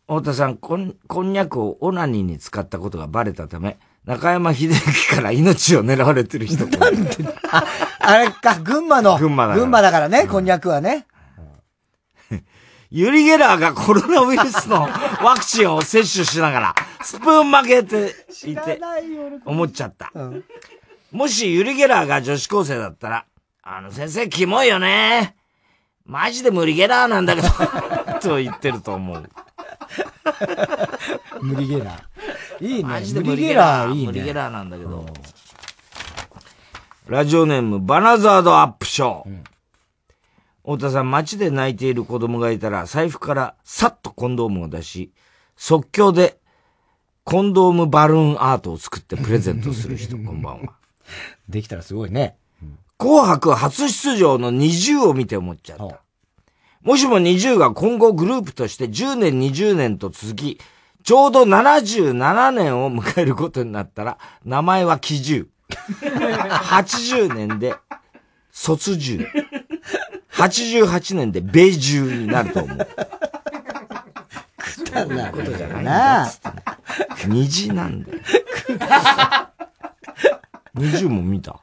[0.08, 6.66] 太田さんこん、こんにゃくをオナニーに使ったことがバレたため、中山秀幸から命を狙われてる人。
[6.68, 7.16] なんで？
[8.00, 9.18] あれか、群馬の。
[9.18, 11.08] 群馬だから群馬だからね、こんにゃくはね。
[12.92, 14.82] ユリ・ゲラーがコロナウイルスの
[15.24, 18.14] ワクチンを接種しながら、スプーン曲げて
[18.46, 18.80] いて、
[19.46, 20.12] 思っちゃった。
[21.12, 23.26] もしユリ・ゲラーが女子高生だったら、
[23.64, 25.36] あの先生キモいよね。
[26.06, 27.48] マジで無理ゲラーなんだけど、
[28.20, 29.30] と言ってると思う。
[31.42, 32.66] 無理ゲラー。
[32.66, 32.90] いいね。
[32.90, 33.94] マジで無理ゲラー。
[33.94, 34.06] いいね。
[34.08, 35.06] 無理ゲラーなんだけど。
[37.08, 39.44] ラジオネーム、バナザードアップショー。
[40.64, 45.12] 太田さん、街で泣いている子供がいたら、財布からさっとコンドームを出し、
[45.58, 46.40] 即興で
[47.26, 50.74] コンドームバルーンアートを作ってプレゼントする人、 こんばんは。
[51.50, 52.38] できたらすごいね。
[52.98, 56.03] 紅白初出場の20を見て思っちゃった。
[56.84, 60.60] もしも20が今後グループとして10年20年と続き、
[61.04, 65.48] ちょうど77年を迎えることになったら、名前は喜十。
[65.70, 67.76] 80年で
[68.52, 69.28] 卒寿。
[70.32, 72.88] 88年で米寿になると思う。
[74.94, 76.64] そういうことじゃないんなだっつってね
[77.28, 78.20] NiziU なんだよ。
[80.76, 81.60] 20も見た。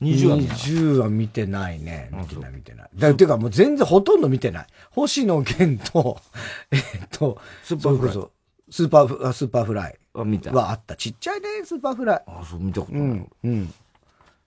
[0.00, 0.54] 20は見た。
[0.54, 2.10] 20は見てないね。
[2.12, 2.90] 見てない見てない。
[2.94, 4.66] だていうかもう全然ほとんど見てない。
[4.90, 6.20] 星野源と、
[6.72, 6.80] えっ
[7.10, 8.30] と、 Superfly そ
[8.70, 9.98] スーパー Superfly。
[10.14, 10.52] は見た。
[10.52, 10.96] はあった。
[10.96, 12.22] ちっちゃいね、 Superfly。
[12.26, 13.30] あ、そう、見たことうん。
[13.44, 13.74] うん。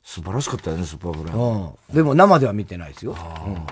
[0.01, 1.35] 素晴らしかったよね、 Superfly。
[1.35, 1.95] うん。
[1.95, 3.15] でも生では見てないですよ。
[3.45, 3.65] うん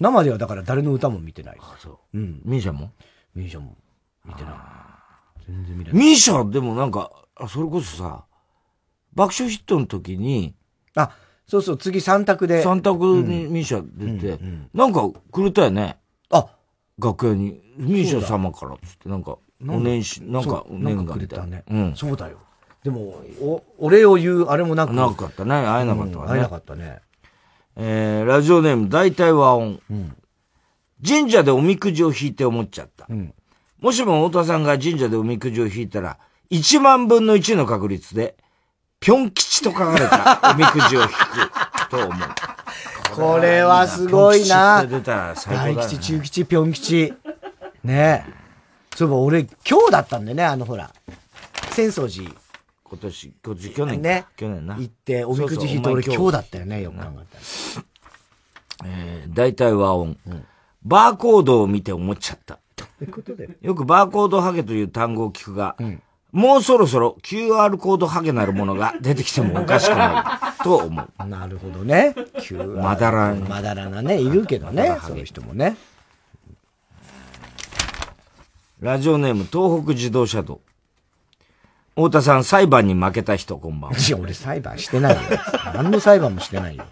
[0.00, 1.58] 生ではだから誰の歌も見てない。
[1.60, 2.18] あ、そう。
[2.18, 2.40] うん。
[2.44, 2.92] MISIA も？
[3.34, 3.76] MISIA も
[4.24, 4.54] 見てない。
[5.44, 6.00] 全然見れない。
[6.00, 8.24] MISIA でもなんか、あそれこそさ、
[9.14, 10.54] 爆笑ヒットの時に、
[10.98, 11.10] あ、
[11.46, 12.62] そうそう、次3択で。
[12.62, 14.42] 三択に MISIA 出て、
[14.74, 15.98] なんかくれたよね。
[16.30, 16.48] あ
[16.98, 21.64] 楽屋に、 MISIA 様からっつって、なんか、お年始、なんか、そうなんかくれみたね。
[21.70, 21.94] うん。
[21.96, 22.38] そうだよ。
[22.82, 24.92] でも、お、お礼を言うあれもなく。
[24.92, 25.52] なかったね。
[25.52, 26.32] 会えなかったわね。
[26.32, 26.98] うん会えなかったね。
[27.76, 29.80] えー、ラジオネーム、大体和音。
[31.06, 33.06] 神社でおみくじを引いて思っちゃった。
[33.06, 33.32] ん
[33.80, 36.18] もしも太田さんが神社でおみくじを引いたら、
[36.50, 38.36] 1万分の1の確率で、
[39.00, 42.12] ぴょん吉と書かれた おみくじを引くと思う。
[43.14, 44.84] これはすごいな。
[44.84, 47.14] 大吉、中吉、ぴょん吉。
[47.84, 48.32] ねえ。
[48.96, 50.90] そういえば俺、今日だったんだよね、あのほら。
[51.70, 52.30] 浅草寺
[52.84, 54.02] 今年、今年、去年か。
[54.02, 54.76] ね去年な。
[54.76, 57.82] 行って、おみくじ引いて俺今日だったよね、よく考え
[58.84, 60.16] えー、大体和音。
[60.82, 62.58] バーコードを見て思っちゃった。
[63.10, 63.50] ことで。
[63.60, 65.76] よくバーコードハゲという単語を聞くが、
[66.32, 71.26] もうそろそろ QR コードハゲなるものが出てきても おかしくないと思う。
[71.26, 72.14] なるほどね。
[72.76, 75.76] まだらんまだらなね、いるけどね、そういう人もね。
[78.80, 80.60] ラジオネーム東北自動車道。
[81.96, 83.98] 太田さん、裁判に負けた人、こんばんは。
[83.98, 85.20] いや、俺裁判してないよ。
[85.74, 86.84] 何の裁判もしてないよ。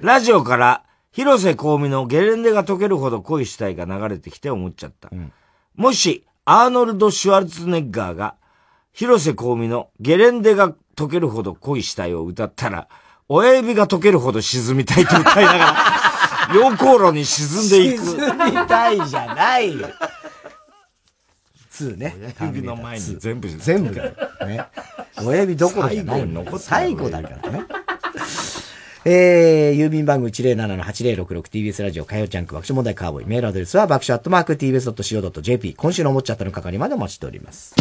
[0.00, 5.08] ラジオから、広瀬香美のゲレンデが溶けるほど恋したいが流れてきて思っちゃった。
[5.76, 8.34] もし、アーノルド・シュワルツェネッガーが、
[8.94, 12.88] 広瀬香美のゲレンデが溶けるほど恋したいを歌ったら、
[13.28, 15.74] 親指が溶けるほど沈みたいと歌いながら、
[16.54, 18.04] 溶鉱炉に沈んでいく。
[18.04, 19.88] 沈みたいじゃないよ。
[21.72, 22.14] 2ね。
[22.40, 24.12] 親指の前に全部全部だよ。
[24.46, 24.64] ね。
[25.24, 26.20] 親指どころじゃない。
[26.20, 27.64] 最後に残ってる最後だからね。
[29.06, 33.26] えー、郵便番号 107-8066TBS ラジオ火曜ジャンク爆笑問題カーボーイ。
[33.26, 35.74] メールアドレスは爆笑アットマーク TBS.CO.JP。
[35.74, 37.74] 今週の思っちゃったの係までお待ちしております。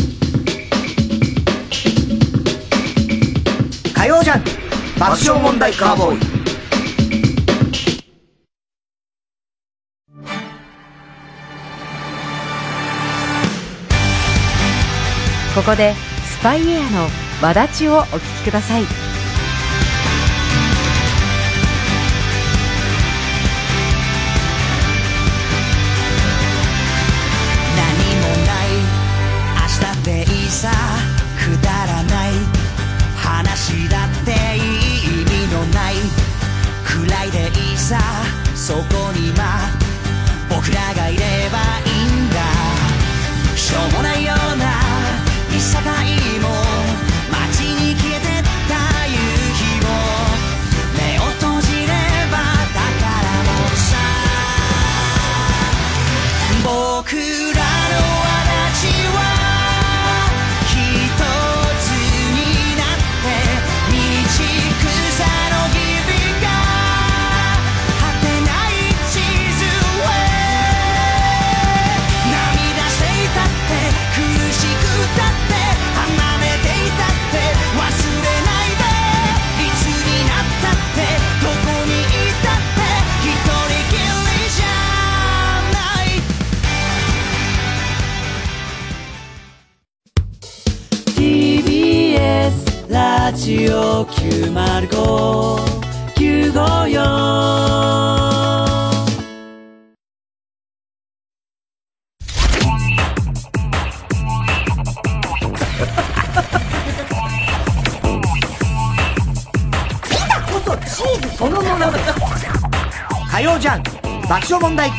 [4.03, 4.49] 火曜ジャンク
[4.99, 6.19] 爆笑問題カーボーイ。
[15.55, 15.93] ここで
[16.25, 17.07] スパイエアの
[17.41, 18.81] わだちをお聞きください。
[18.81, 18.87] 何
[37.93, 37.99] さ
[38.55, 39.69] そこにま
[40.49, 41.19] 僕らがいれ
[41.51, 42.35] ばいいんだ。
[43.55, 44.12] しょうもない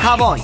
[0.05, 0.41] カーボーイ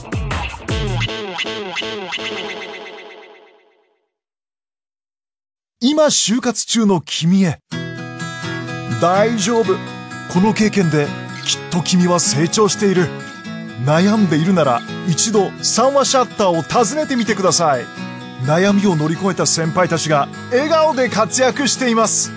[5.80, 7.59] 今就活中の君へ.
[8.99, 9.76] 大丈夫
[10.34, 11.05] この経験で
[11.45, 13.03] きっと君は成長している
[13.86, 17.84] 悩んでいるなら一度三話シャッターを訪ねてみてください
[18.47, 22.32] 悩みを乗り越えた先輩たちが笑顔で活躍しています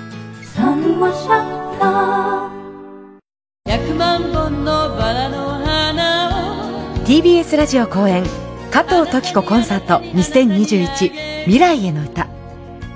[3.66, 5.43] 100万本のバラの
[7.04, 8.24] TBS ラジオ公演
[8.70, 12.28] 加藤登紀子コンサート2021未来への歌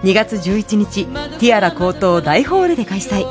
[0.02, 1.04] 2月11日
[1.38, 3.26] ティアラ高等大ホールで開催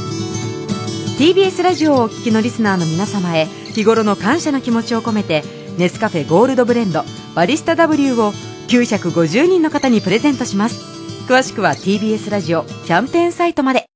[1.20, 5.44] TBS ラジオをお聞きのリスナーの皆様へ日頃の感謝の気持ちを込めて
[5.78, 7.04] ネスカフェゴールドブレンド
[7.36, 8.32] バリスタ W を
[8.66, 10.80] 950人の方にプレゼントします。
[11.28, 13.86] 詳しくは TBS ラジオキャンペーンサイトまで。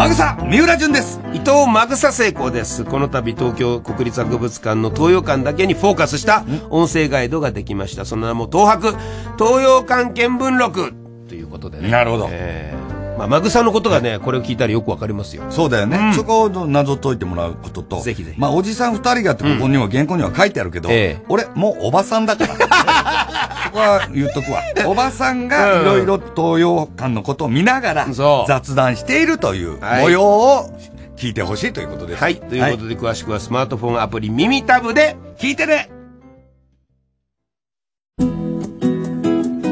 [0.00, 1.20] マグサ三浦淳です。
[1.34, 2.86] 伊藤マグサ成功です。
[2.86, 8.06] この度東京国立博物館の東洋館だけにフォーカスした音声ガイドができました。
[8.06, 8.96] その名も東博
[9.36, 10.94] 東洋館見聞録
[11.28, 11.90] ということでね。
[11.90, 12.28] なるほど。
[12.30, 12.89] えー
[13.20, 15.44] まあ、マグサのことがね、これを聞いたらよくわかりますよ。
[15.50, 15.98] そうだよね。
[15.98, 18.00] うんそこを謎解いてもらうことと。
[18.00, 22.54] ぜひぜひまあ、おじさん二人がってここには原稿には書いてあるけど、ええ俺、もうおばさんだから。
[23.64, 24.62] そこは言っとくわ。
[24.86, 28.06] おばさんがいろいろ東洋館のことを見ながら
[28.48, 30.70] 雑談しているというはい模様を
[31.16, 32.22] 聞いてほしいということです。
[32.22, 32.36] はい。
[32.36, 35.90] ということで、詳しくはスマートフォンアプリ耳タブで聞いてね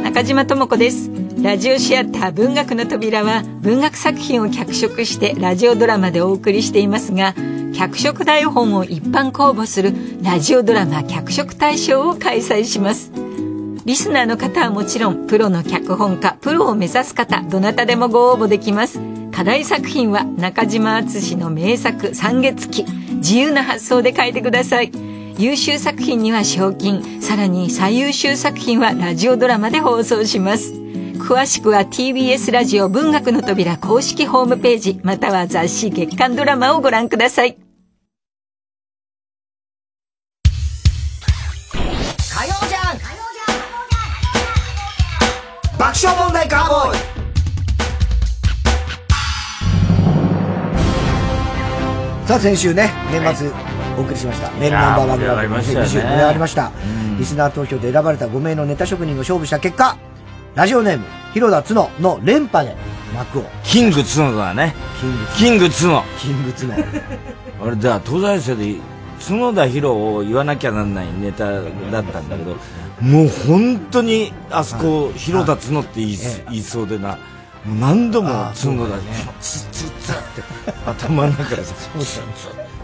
[0.05, 7.32] 中島智子ですラジオシアター文学の扉は文学作品を脚色してラジオドラマでお送りしていますが
[7.74, 13.12] 脚色台本を一般公募するラジオドラマ脚色大賞を開催します。
[13.84, 19.01] リスナーの方はもちろんプロの脚本家プロを目指す方どなたでもご応募できます。
[19.30, 22.84] 課題作品は中島敦の名作「三月期」
[23.22, 24.91] 自由な発想で書いてください。
[25.39, 30.78] 優秀作品には賞金さらに最優秀作品はラジオドラマで放送します。
[31.29, 37.59] 詳しくは TBS ラジオ文学の扉公式ホームページまたは雑誌月刊ドラマをご覧ください。
[41.74, 42.99] 火曜じゃん。
[45.79, 46.99] 爆笑問題カーボーイ。
[52.26, 53.51] さあ先週ね年末
[53.99, 55.91] お送りしました、メールナンバーワングランプリいやー盛り上がりましたよね。
[55.91, 56.72] 2020盛り上がりました。
[57.18, 59.99] リスナー投票で選ばれた5名のネタ職人が勝負した結果
[60.59, 61.04] ラジオネーム
[61.34, 62.74] 広田角の連覇で
[63.14, 63.44] 幕を。
[63.62, 64.74] キング角だね。
[65.38, 66.02] キング角。
[66.18, 66.72] キング角。
[67.64, 68.74] あれだ、東大生で
[69.24, 71.62] 角田博を言わなきゃなんないネタだっ
[72.02, 72.56] たんだけど、
[73.00, 76.18] もう本当にあそこ、広田角って言い,、
[76.50, 77.16] 言いそうでな、も
[77.76, 78.52] う何度も角
[78.88, 78.98] 田、
[79.40, 81.72] つつつって頭の中でさ、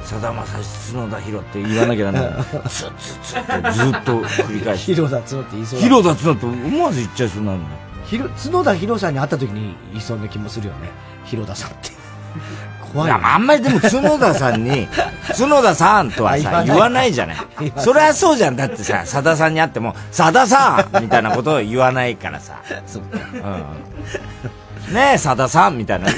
[0.05, 2.45] さだまさし角田博って言わなきゃなんない。
[2.69, 4.95] つつつってずっと繰り返して。
[4.95, 7.85] 広田角って言いそうだ広田角って思わず言っちゃいそうになるんだ
[8.43, 10.91] 角田博さんに会った時に言いそうな気もするよね
[11.25, 11.91] 広田さんって
[12.93, 14.87] 怖いあんまりでも角田さんに、
[15.37, 17.37] 角田さんとはさ、言わないじゃ ない。
[17.79, 18.57] それはそうじゃん。
[18.57, 22.61] だってさ、さださんに会っても、さださんみたいなことを言わないからさ。
[23.35, 23.65] うん。
[24.93, 26.11] ねえ、さださんみたいな、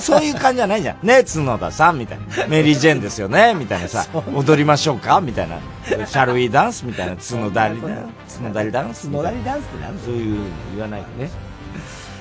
[0.00, 1.06] そういう感じじゃないじゃん。
[1.06, 2.46] ねえ、角田さんみたいな。
[2.46, 5.58] メリー・ジェーンですよねみたいなさ、踊りましょうかみたいな。
[5.84, 11.30] シャルウィーダンスみたいな、角田り、角田りダンス角田りダンスってなんだそういう、言わないでね。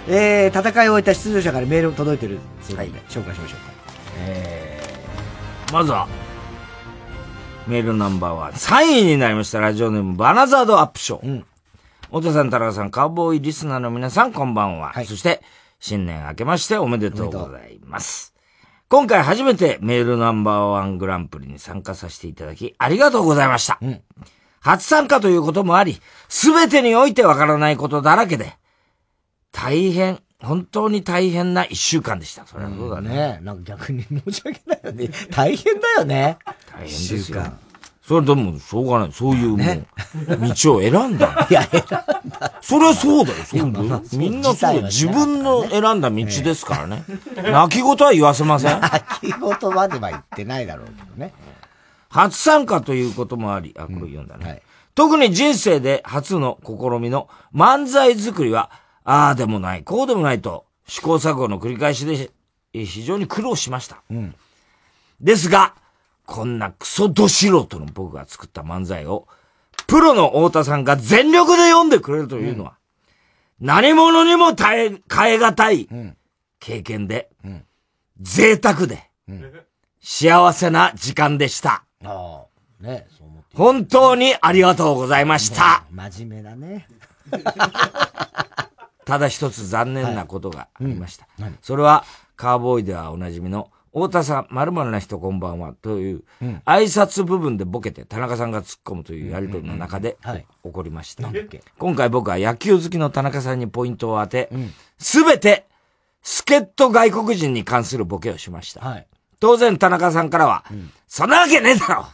[0.08, 3.72] えー、戦いを終えた出場者からメール届いてるそういうことで、紹介しましょうか
[4.18, 6.08] えー、まずは、
[7.68, 11.44] メールナンバーは3位になりましたラジオネームバナザードアップショー。
[12.08, 14.94] 太田さん、田中さん、カウボーイリスナーの皆さん、こんばんは。
[15.06, 15.42] そして、
[15.82, 18.36] 新年明けましておめでとうございます。
[18.88, 23.80] 今回初めてメールナンバーワングランプリに参加させていただき、ありがとうございました。
[24.60, 28.54] 初参加ということもあり、すべてにおいてわからないことだらけで、
[29.52, 32.46] 大変、本当に大変な一週間でした。
[32.46, 33.10] それはそうだね。
[33.10, 36.38] ねなんか逆に申し訳ないよね大変だよね
[36.72, 37.44] 大変ですよ。
[38.12, 39.12] それでも、しょうがない。
[39.14, 39.86] そういう、もう、
[40.54, 41.48] 道を選んだ。
[41.50, 42.54] いや、選んだ。
[42.60, 44.02] それはそうだよ、そうだよ。
[44.12, 47.06] みんなそう自分の選んだ道ですからね。
[47.38, 48.82] 泣き言は言わせません。
[48.82, 51.34] 泣き言までは言ってないだろうけどね
[52.10, 54.62] 初参加ということもあり、あ、これ読んだね。
[54.94, 58.72] 特に人生で初の試みの漫才作りは、
[59.06, 62.30] ああでもない、こうでもないと、試行錯誤の繰り返しで、
[62.74, 64.02] え非常に苦労しました。
[64.12, 64.36] うん
[65.22, 65.76] ですが、
[66.26, 69.28] こんなクソド素人の僕が作った漫才を、
[69.88, 72.78] プロの太田さんが全力で読んでくれるというのは、
[73.60, 75.90] 何者にも耐え、変え難い
[76.60, 77.30] 経験で、
[78.22, 79.10] 贅沢で、
[80.02, 81.84] 幸せな時間でした。
[82.04, 82.44] あ
[82.82, 83.58] あ、ね、そう思って。
[83.58, 85.84] 本当にありがとうございました。
[85.92, 86.88] 真面目だね。
[89.06, 91.28] ただ一つ残念なことがありました。
[91.62, 92.06] それは、
[92.36, 96.24] カーボーイではおなじみの、太田さん、〇〇な人こんばんは、という、
[96.66, 100.18] 挨拶部分でボケて田中さんが突っ込むというやりとりの中で、
[100.64, 101.30] 起こりました。
[101.78, 104.50] 今回僕は野球好きの田中さんにポイントを当て、
[104.98, 105.66] すべて、
[106.24, 109.06] 助っ人外国人に関するボケをしました。
[109.42, 110.64] 当然田中さんからは、
[111.08, 112.06] そんなわけねえだろ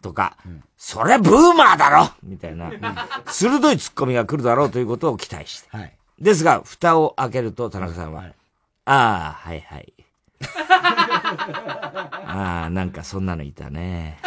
[0.00, 0.38] とか、
[0.78, 2.70] それブーマーだろみたいな、
[3.26, 5.68] 鋭いツッコミが来るだろうということを期待して。
[6.18, 8.32] ですが、蓋を開けると田中さんは、
[8.86, 9.92] ああ、はいはい。
[12.26, 14.18] ああ、なんかそんなのいたね。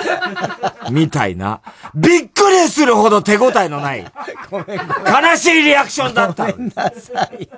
[0.91, 1.61] みたいな。
[1.93, 4.05] びっくりするほど手応えのない、
[4.51, 6.51] 悲しいリアクションだった。
[6.51, 7.49] ごめんなさい。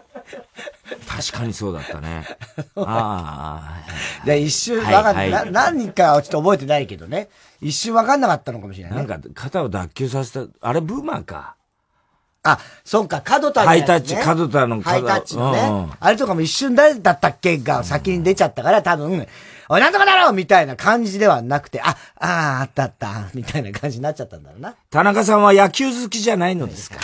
[1.08, 2.26] 確かにそうだったね。
[2.76, 3.82] あ
[4.24, 4.26] あ。
[4.26, 7.30] で、一瞬、はいわかんはいな何かはちょっと覚えてないけどね。
[7.60, 9.08] 一瞬わかんなかったのかもしれないね。
[9.08, 11.57] なんか、肩を脱臼させた、あれブーマーか。
[12.44, 13.68] あ、そっか、角田ね。
[13.68, 15.60] ハイタッチ角田の角ハイタッチのね。
[15.60, 15.92] うんうん。
[16.00, 19.28] あれとかも一瞬誰だったっけが先に出ちゃったから、多分、
[19.70, 21.96] おい、なんとかだろうみたいな感じではなくて、あ、あ
[22.60, 24.76] あ、あったあった、みたいな感じになっちゃったんだろうな。
[24.90, 26.98] 田中さんは野球好きじゃないのですか。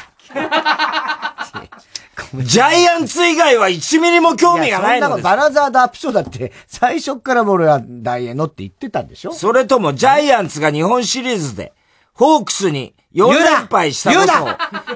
[2.36, 9.34] ジャイアンツ以外は1ミリも興味がないのですやそんなのバナザードアップショーだって、 最初っから俺は大英のって言ってたんでしょ？
[9.34, 11.74] それともジャイアンツが日本シリーズで、
[12.14, 14.50] ホークスに4連敗したことを、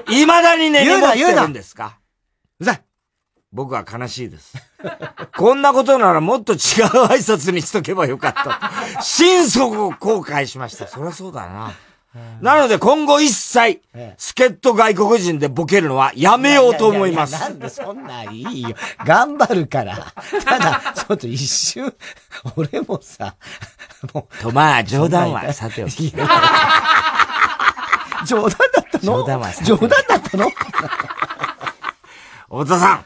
[0.06, 1.98] 未だに根に持ってるんですか？
[2.60, 2.82] うざい
[3.52, 4.54] 僕は悲しいです。
[5.36, 9.02] こんなことならもっと違う挨拶にしとけばよかった。
[9.02, 10.86] 心底後悔しました。
[10.86, 11.72] そりゃそうだな。
[12.40, 13.80] なので今後一切、
[14.16, 17.38] 助っ人外国人でボケるのはやめようと思いますや。
[17.40, 18.74] ややなんでそんないいよ。
[19.04, 20.12] 頑張るから。
[20.44, 21.94] ただ、ちょっと一瞬、
[22.56, 23.36] 俺もさ、
[24.12, 24.42] もう。
[24.42, 26.12] とまあ冗談はさておき。
[28.26, 29.18] 冗談だったの？
[29.18, 30.50] 冗談は冗談だったの？
[32.48, 33.04] 太田さん、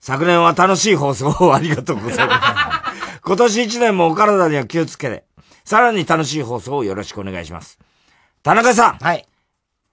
[0.00, 3.20] 昨年は楽しい放送をありがとうございます。
[3.24, 5.24] 今年一年もお体には気をつけて、
[5.64, 7.78] さらに楽しい放送をよろしくお願いします。
[8.42, 8.98] 田中さん。
[8.98, 9.26] はい。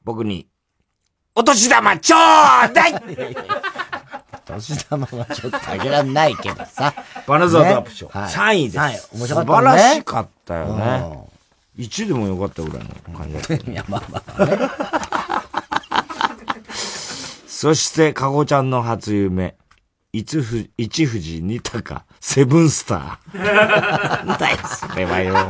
[0.04, 0.48] 僕に、
[1.34, 2.94] お年玉ちょーだい
[4.46, 6.94] 年玉はちょっとあげらんないけどさ。
[7.26, 8.16] バナザードアップショー。
[8.16, 8.78] ねはい3位です。
[8.78, 11.33] はい面白かったね晴らしかったよね。
[11.78, 13.54] 1でもよかったぐらいの感じだった。
[13.72, 14.58] いや、まあまあね。
[17.48, 19.56] そして、かごちゃんの初夢。
[20.16, 24.26] 一富一富士二鷹、セブンスター。
[24.28, 25.34] な んだよ、それはよ。
[25.34, 25.42] 3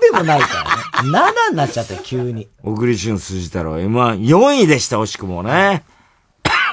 [0.00, 0.64] でもないか
[0.96, 1.10] らね。
[1.10, 2.48] 7になっちゃったよ、急に。
[2.62, 5.84] 小栗旬辻太郎 M14 位でした、惜しくもね。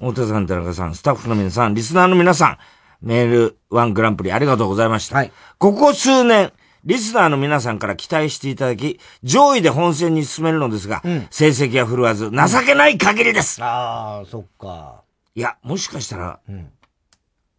[0.00, 2.58] 太田さん、田中さん、スタッフの皆さん、リスナーの皆さん、
[3.02, 5.22] メールワングランプリありがとうございました。
[5.58, 6.50] ここ数年、
[6.86, 13.62] リスナーの皆さんから期待していただき、上位で本戦に進めるのですが、成績は振るわず、情けない限りです。
[13.62, 15.02] ああ、そっか。
[15.34, 16.38] いや、もしかしたら、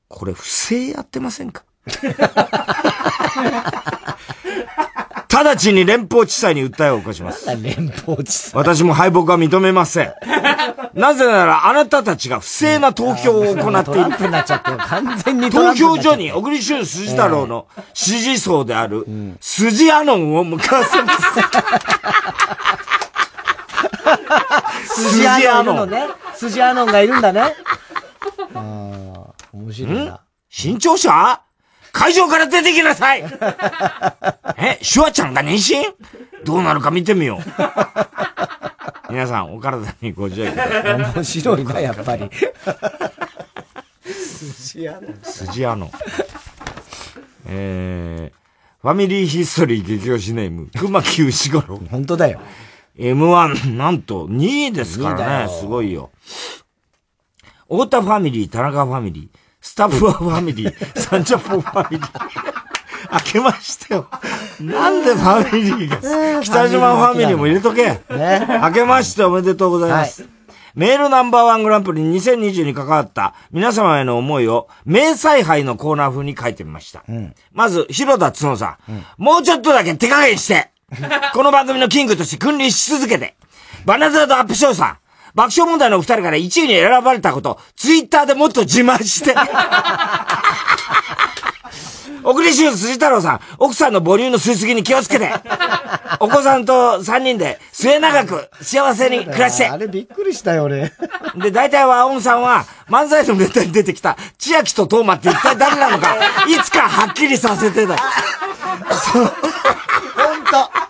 [0.07, 1.63] これ不正やってませんか？
[5.43, 7.47] 直ちに連邦地裁に訴えを起こします。
[7.61, 8.51] 連邦地裁。
[8.55, 10.13] 私も敗北は認めません。
[10.93, 14.11] なぜならあなたたちが不正な投票を行っている。
[14.17, 14.77] プになっちゃってる。
[14.77, 19.05] 完全に投票所に小栗旬辻太郎の支持層である、
[19.39, 21.19] 筋アノンを向かわせます。
[25.11, 25.89] 筋アノン。
[26.35, 27.41] 筋アノンがいるんだね。
[27.41, 27.51] あ
[28.55, 28.61] あ、
[29.53, 30.19] 面白いな。
[30.49, 31.46] 新潮社？
[31.97, 33.23] 会場から出てきなさい
[34.59, 35.83] え、シュワちゃんが妊娠？
[36.43, 37.41] どうなるか見てみよう。
[39.09, 40.93] 皆さん、お体にご自愛ください。
[41.15, 42.29] 面白いな、やっぱり。
[44.03, 45.19] 筋アノン。
[45.23, 45.91] 筋アノン。
[47.47, 51.81] えー、ファミリーヒストリー激推しネーム、熊木牛五郎。
[51.89, 52.39] 本当だよ。
[52.99, 55.59] M1、なんと2位ですか2位だよらね。
[55.59, 56.11] すごいよ。
[57.67, 62.57] 太田ファミリー、田中ファミリー、スタッフはファミリー、サンジャポファミリー。
[63.09, 64.07] 開けましたよ。
[64.61, 67.99] なんでファミリーが、北島ファミリーも入れとけ。
[68.07, 70.25] 開けましておめでとうございます。
[70.73, 73.33] メールナンバーワングランプリ2020に関わった。
[73.51, 77.03] 皆様への思いを名采配のコーナー風に書いてみました。
[77.51, 80.71] まず、広田角さん,、もうちょっとだけ手加減して、
[81.33, 83.35] この番組のキングとして君臨し続けて、
[83.85, 84.97] バナザードアップショーさん、
[85.37, 89.35] 爆笑問題のお二人から1位に選ばれたこと、ツイッターでもっと自慢して。
[92.23, 95.31] 小栗旬辻太郎さん、奥さんの母乳の吸いすぎに気をつけて。
[96.19, 99.67] お子さんと3人で末永く幸せに暮らして。
[99.67, 100.91] あれびっくりしたよ、俺。
[101.35, 106.17] で、大体は、青ンさんは、漫才のネタに出てきた、千秋とトーマって一体誰なのか、
[106.47, 107.95] いつかはっきりさせてだ。
[107.95, 110.71] ほんと。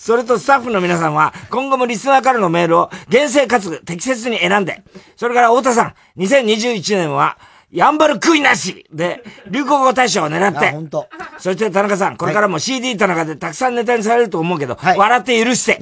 [0.00, 4.82] それとスタッフの皆さんは、今後もリスナーからのメールを厳正かつ適切に選んで、
[5.14, 7.36] それから太田さん、2021年は、
[7.70, 10.70] やんばる食いなしで、流行語大賞を狙って。
[10.70, 11.06] 本当。
[11.36, 15.78] そして田中さん、これからも CD 田中でたくさんネタにされると思うけど、 笑って許して。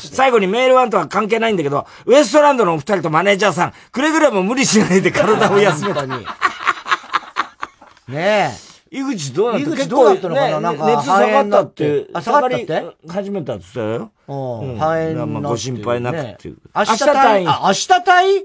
[0.00, 6.24] 最後にメールワンとは関係ないんだけど、ウエストランドのお二人とマネージャーさん、くれぐれも無理しないで体を休めたに。
[8.08, 8.65] ねえ。
[8.90, 9.70] 井口どうなった？
[9.70, 10.46] 井口どうなったのかな？
[10.56, 12.06] ねなんか熱下がったって。
[12.12, 12.84] あ下がったって？
[13.08, 14.12] 始めたって言ったよ。
[14.28, 16.58] うん肺炎まあご心配なくっていう。
[16.74, 17.48] 明日退院。
[17.48, 18.44] あ、明日退院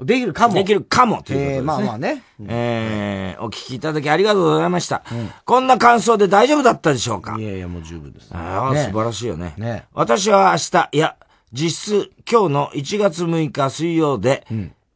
[0.00, 0.54] できるかも。
[0.54, 1.56] できるかもということですね。
[1.56, 2.22] えーまあまあね。
[2.48, 5.04] えー、お聞きいただきありがとうございました。
[5.44, 7.36] こんな感想で大丈夫だったでしょうか？
[7.38, 8.28] いやいや、もう十分です。
[8.34, 9.54] ああ、ね素晴らしいよね。
[9.56, 11.16] ね私は明日、いや、
[11.52, 14.44] 実質今日の1月6日水曜で、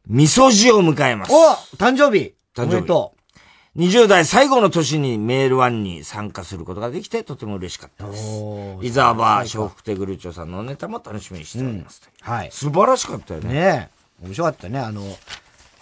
[0.09, 1.33] 味噌汁を迎えます。
[1.33, 3.13] お誕生日誕生日おめでと
[3.79, 8.43] 20代最後の年にメールワンに参加することができてとても嬉しかったです。
[8.83, 12.03] 伊沢場笑福亭グルーチョさんのネタも楽しみにしております。
[12.21, 12.51] はい。
[12.51, 13.55] 素晴らしかったよね。
[13.55, 14.27] ねえ。
[14.27, 14.81] 面白かったね。
[14.81, 15.03] あの、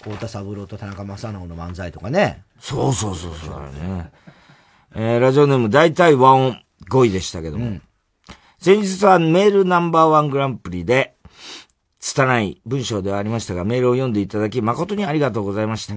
[0.03, 2.43] 太田三郎と田中正直の漫才とかね。
[2.61, 3.61] そうそうそうそう。
[3.61, 4.11] ね。
[4.95, 7.81] えー、ラジオネーム大体和音5位でしたけども。
[8.59, 11.15] 先日はメールナンバーワングランプリで、
[11.99, 15.95] 拙い文章ではありましたが、メールを読んでいただき誠にありがとうございました。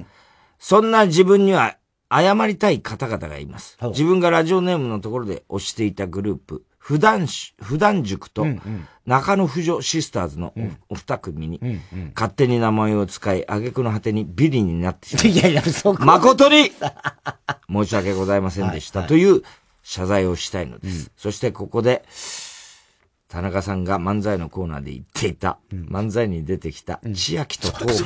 [0.60, 1.76] そんな自分には
[2.10, 3.78] 謝りたい方々がいます。
[3.90, 8.48] 自分がラジオネームのところで推していたグループ、普段し、普段塾と
[9.06, 10.54] 中野婦女シスターズの
[10.90, 11.62] お,、二組に、
[12.16, 16.04] 勝手に名前を使い、挙句の果てにビリになってしまい、いやいや、そこ。
[16.04, 16.72] 誠に
[17.72, 19.44] 申し訳ございませんでした、という
[19.84, 21.12] 謝罪をしたいのです。
[21.16, 22.04] そしてここで、
[23.30, 28.04] 田中さんが漫才のコーナーで言っていた、漫才に出てきた千秋と東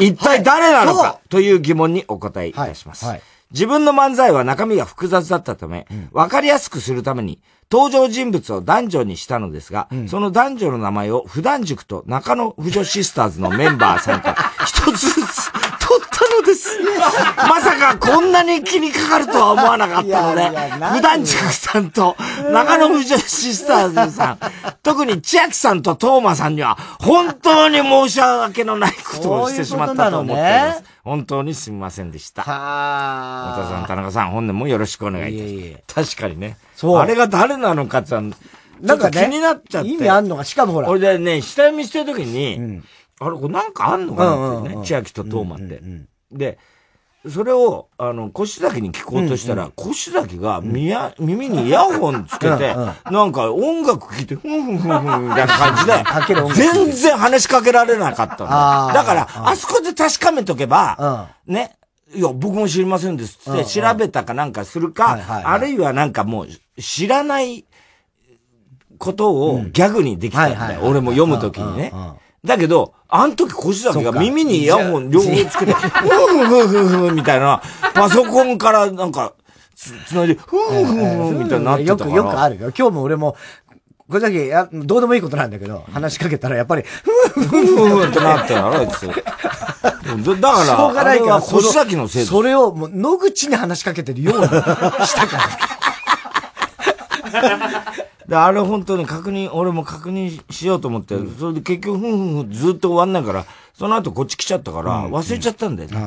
[0.00, 3.06] 一体誰なのかという疑問にお答えいたします。
[3.52, 7.38] 自分の漫才は中身が複雑だったため、わかりやすくするために、
[7.70, 15.47] 登場人物を男女にしたのですが、その男女の名前を普段塾と中野婦女シスターズのメンバーさんから一つずつ
[16.42, 16.78] 取ったのです。
[17.36, 22.16] まさかこんなに気にかかるとは思わなかったのでいやいや、何普段塾さんと
[22.52, 24.38] 中野婦女シスターズさん、
[24.82, 30.82] 特に千秋さんと東馬さんには、本当に申し訳のないことをしてしまったと思っております。
[31.04, 32.42] 本当にすみませんでした。
[32.42, 36.16] は太田さん、田中さん、本年もよろしくお願いいたします。
[36.16, 36.58] 確かにね。
[36.76, 38.14] そうあれが誰なのかって
[38.80, 39.90] なんか気になっちゃって。
[39.90, 40.88] 意味あんのか、しかもほら。
[40.88, 42.82] 俺でね、下読みしてるときに、
[43.20, 45.80] あれ、これなんかあんのかなってうんうんうんね、千秋と東馬って。
[46.32, 46.58] で、
[47.28, 52.74] それを、あの、腰崎に聞こうとしたら、腰崎が耳耳にイヤホンつけて、
[53.10, 58.94] なんか音楽聴いて、ふんふんふんふんみたいな感じで、 全然話しかけられなかったの。
[58.94, 61.76] だから、あそこで確かめとけば、ね、
[62.14, 66.48] いや、僕も知りませんですって、調べたかなんかするか、あるいはなんかもう、
[66.80, 67.64] 知らない
[68.98, 70.80] ことをギャグにできたんだよ。
[70.84, 71.92] 俺も読むときにね。
[72.48, 77.62] だけど、あの時腰崎が耳にイヤホン両方つけて、ふんふんふんふんふんみたいな、
[77.94, 79.34] パソコンからなんか、
[79.76, 82.10] つ、つないで、ふんふんふんみたいになってたから。
[82.10, 82.72] よく、よくあるよ。
[82.76, 83.36] 今日も俺も、
[84.08, 89.06] これだけ、や、どうでもいいことなんだけど、話しかけたらやっぱり、ふんふんふんってなってたよ、あいつ。
[89.06, 95.44] だだから、しょうがないから、崎のせいだそれを、もう、野口に話しかけてるようにしたから。
[98.28, 105.98] で、あれ本当に確認、俺も確認しようと思って、それで結局、ふんふんふんずっと終わんないから、その後こっち来ちゃったから、忘れちゃったんだよね。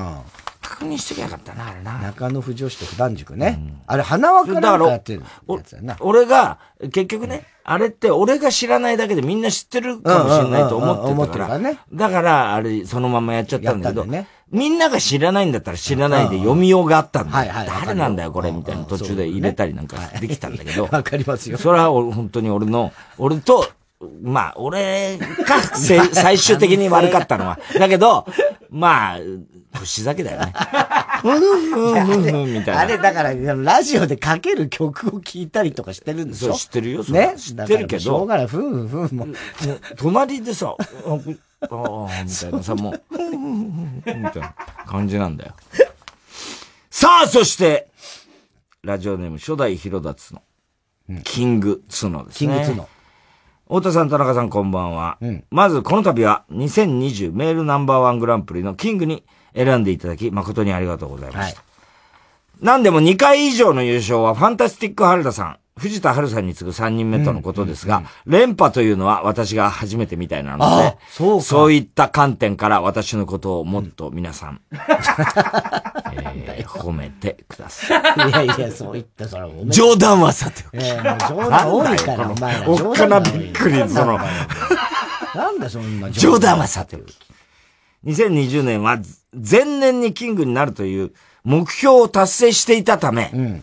[0.61, 1.97] 確認してきゃよかったな、あれな。
[1.97, 3.59] 中野婦女子と普段塾ね。
[3.87, 5.97] あれ、花輪かなんかやってるやつやな。
[5.99, 11.59] 俺が、結局ね、あれって俺が知らないだけでみんな知ってるかもしれないと思ってたから。
[11.59, 17.51] ねだから、あれ、そのままやっちゃったんだけど、やったんだよねみんなが知らないんだったら知らないで読みようがあったんだよ。
[17.51, 20.87] はいはい誰なんだよ、これ、みたいな途中で入れたりなんかできたんだけど。
[20.91, 21.57] わかりますよ。
[21.57, 23.69] それは俺本当に俺の、俺と、
[24.21, 27.59] まあ、俺か、せ最終的に悪かったのは。
[27.77, 28.25] だけど、
[28.69, 29.19] まあ、
[29.77, 30.53] 星酒だよね。
[31.21, 32.81] ふんふんふんふんみたいな。
[32.81, 36.49] あれ、だから、ラジオでかける曲を聞いたりとかしてるんでしょ？
[36.49, 37.35] そう知ってるよね？
[37.37, 39.27] 知ってるけどだからしょうがない、ふんふんも。
[39.97, 41.37] 隣でさ、ああ、み
[42.31, 44.55] たいなさ、もう、みたいな
[44.87, 45.53] 感じなんだよ。
[46.89, 47.87] さあ、そして、
[48.83, 50.41] ラジオネーム初代広達の、
[51.23, 52.53] キングツノですね。
[52.53, 52.89] キングツノ。
[53.71, 55.17] 太田さん、田中さん、こんばんは。
[55.49, 59.23] まず、この度は、2020メールナンバーワングランプリのキングに
[59.55, 61.63] 選んでいただき、誠にありがとうございました。
[62.59, 78.29] なんでも2回以上の優勝はファンタスティック原田さん、藤田春さんに次ぐ3人目とのことですが、連覇というのは私が初めてみたいなので、そうそういった観点から私のことをもっと皆さん、 えー褒めてください。
[78.29, 80.83] いやいや、そう言った、それおめ冗談はさておき。
[80.83, 82.69] ええもう冗談多いから、お前ら。
[82.69, 84.17] おっかなびっくり、その、
[85.35, 87.17] なんだそんな冗談はさておき。
[88.05, 88.99] 2020年は
[89.33, 91.11] 前年にキングになるという
[91.43, 93.61] 目標を達成していたため、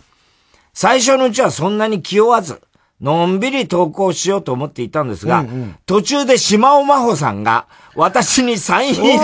[0.81, 2.61] 最初のうちはそんなに気負わず、
[3.01, 5.45] のんびり投稿しようと思っていたんですが、
[5.87, 9.19] 途中で島尾真帆さんが私にサイン入り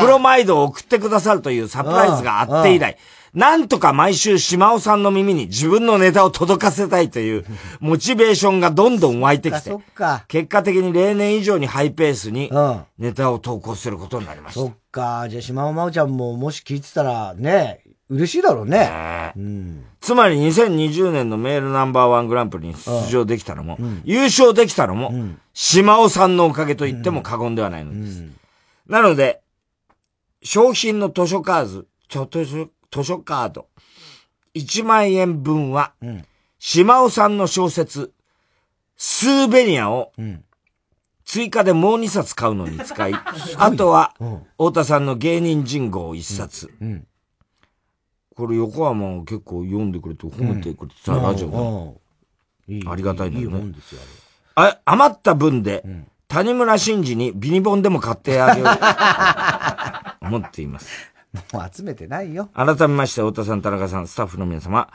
[0.00, 2.96] ブロマイドを送ってくださるというサプライズがあって以来、
[3.34, 7.44] なんとか毎週島尾さんの耳に自分のネタを届かせたいという
[7.80, 9.76] モチベーションがどんどん湧いてきて。
[10.28, 12.50] 結果的に例年以上にハイペースに
[12.96, 14.60] ネタを投稿することになりました。
[14.60, 15.26] そっか。
[15.28, 19.32] じゃあ、島尾真央ちゃんももし聞いてたら、ね、嬉しいだろうね。
[19.36, 19.84] うん。
[20.00, 25.12] つまり2020年のメールナンバーワングランプリに出場できたのも、優勝できたのも、
[25.54, 28.24] 島尾さんのおかげと言っても過言ではないのです。
[28.86, 29.40] なので、
[30.42, 33.68] 商品の図書カード、ちょ図書図書カード、
[34.54, 35.94] 1万円分は、
[36.58, 38.12] 島尾さんの小説、
[38.96, 40.12] スーベニアを、
[41.24, 43.14] 追加でもう2冊買うのに使い、
[43.56, 44.14] あとは、
[44.58, 46.70] 太田さんの芸人人号1冊。
[48.36, 51.98] これ横浜結構読んでくれて褒めてくれてさ、ラジオ
[52.68, 52.88] で。
[52.88, 53.72] ありがたいんだよね。
[54.56, 55.84] あ余った分で、
[56.28, 58.70] 谷村新司にビニボンでも買ってあげよう。
[60.26, 61.12] 思っています。
[61.52, 62.48] もう集めてないよ。
[62.54, 64.88] 改めまして、太田さん、田中さん、スタッフの皆様、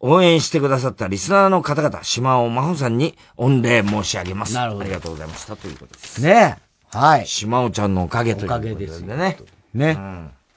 [0.00, 4.58] 応援してくださったリスナーの方々、島尾真帆さんに御礼申し上げます。
[4.58, 5.56] ありがとうございました。
[5.56, 6.22] ということです。
[6.22, 6.58] ね
[6.90, 7.26] はい。
[7.26, 9.38] 島尾ちゃんのおかげということでおかげですよね。
[9.74, 9.98] ね。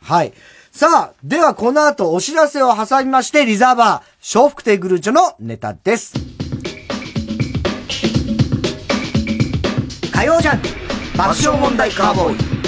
[0.02, 0.34] はい。
[0.72, 6.14] さあ、ではこの後お知らせを挟みまして、リザーバー、笑福亭グルーチョのネタです。
[10.14, 10.67] 火曜 JUNK、
[11.18, 12.61] 爆笑問題カーボーイ。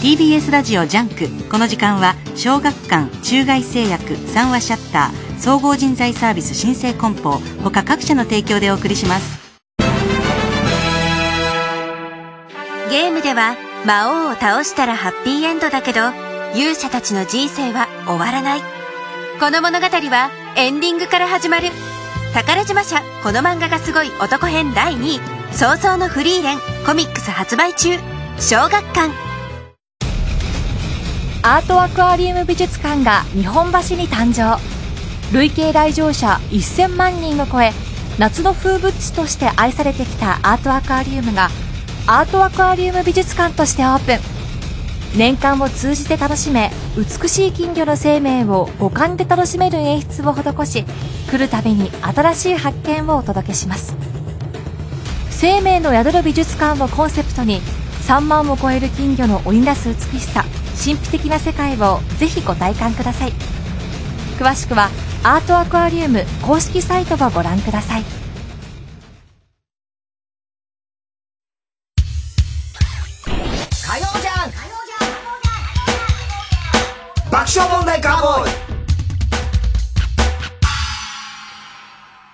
[0.00, 9.40] TBS ラジオジャンクこの時間は小学館中外製薬三和シャッター総合人材サービス新生梱包他各社の提供でお送りします
[12.90, 16.10] ゲームでは魔王を倒したらハッピーエンドだけど
[16.54, 18.60] 勇者たちの人生は終わらない。
[19.40, 21.70] この物語はエンディングから始まる。
[22.32, 25.20] 宝島社この漫画がすごい男編第2位。
[25.52, 27.98] 早々のフリーレンコミックス発売中。
[28.38, 29.10] 小学館。
[31.42, 34.60] アートアクアリウム美術館が日本橋に誕生。
[35.32, 37.72] 累計来場者1000万人を超え
[38.18, 41.48] 夏の風物詩として愛されてきたアートアクアリウムが
[42.06, 44.18] アートアクアリウム美術館としてオープン。
[45.16, 50.84] 年間を通じて楽しめ美しい金魚の生命を五感で楽しめる演出を施し
[51.30, 53.94] 来るたびに新しい発見をお届けします。
[55.30, 57.60] 生命の宿る美術館をコンセプトに
[58.06, 60.44] 3万を超える金魚の織りなす美しさ
[60.82, 63.32] 神秘的な世界をぜひご体感ください。
[64.38, 64.88] 詳しくは
[65.22, 68.21] アートアクアリウム公式サイトをご覧ください。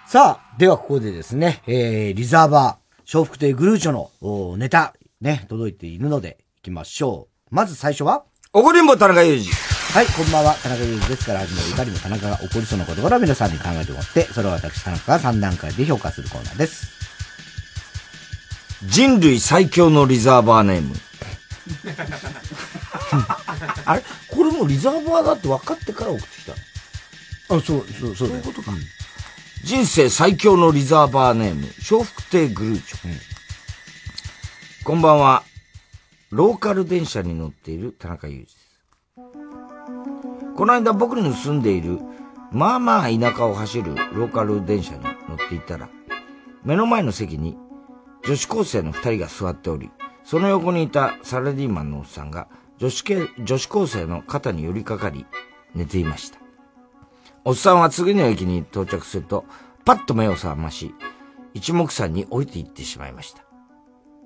[0.09, 7.55] さあ、ではここでですね、えー、リザーバー、笑福亭グルーチョのおネタ、ね、届いているので、行きましょう。
[7.55, 8.25] まず最初は
[8.55, 9.45] 怒りんぼ田中裕二。
[9.93, 16.87] はい、こんばんは、田中裕二ですから始まる怒りの田中が起こりそうなことから皆さんに考えてもらって、それを私田中が3段階で評価するコーナーです。
[18.87, 20.95] 人類最強のリザーバーネーム。
[23.85, 24.03] あれ？
[24.31, 26.57] これもうリザーバーだって分かってから送ってきたあ、
[27.49, 28.73] そう、そう、そうそういうことか。
[29.65, 32.99] 人生最強のリザーバーネーム、笑福亭グルーチョ。
[34.85, 35.43] こんばんは。
[36.31, 38.57] ローカル電車に乗っている田中裕二です。
[40.57, 41.99] この間僕の住んでいる、
[42.51, 45.91] まあまあ田舎を走るローカル電車に乗っていたら、
[46.65, 47.57] 目の前の席に
[48.25, 49.91] 女子高生の二人が座っており、
[50.25, 52.49] その横にいたサラリーマンのおっさんが
[52.79, 55.27] 女子系女子高生の肩に寄りかかり
[55.75, 56.39] 寝ていました。
[57.45, 59.45] おっさんは次の駅に到着すると、
[59.85, 60.95] パッと目を覚まし、
[61.55, 63.43] 一目散に降りていってしまいました。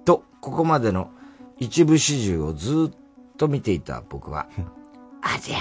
[0.04, 1.10] と、ここまでの
[1.58, 4.48] 一部始終をずっと見ていた僕は、
[5.22, 5.58] ありゃ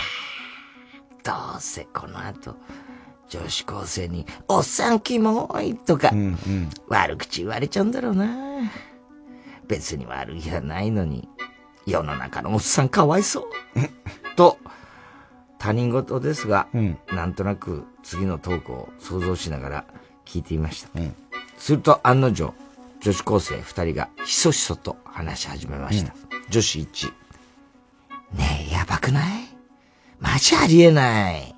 [1.24, 2.56] ー、どうせこの後、
[3.30, 6.12] 女子高生に、おっさんキモいとか、
[6.88, 8.28] 悪口言われちゃうんだろうな。
[9.68, 11.30] 別に悪気はないのに、
[11.86, 13.44] 世の中のおっさんかわいそう。
[14.36, 14.58] と、
[15.62, 16.68] 他人事ですが、
[17.14, 19.86] なんとなく次のトークを想像しながら
[20.26, 20.90] 聞いていました。
[21.60, 22.56] すると案の定、
[23.00, 26.16] 女子高生二人がひそひそと話し始めました。
[26.50, 27.14] 女子1。
[28.38, 29.44] ねえ、やばくない？
[30.20, 31.54] マジありえない。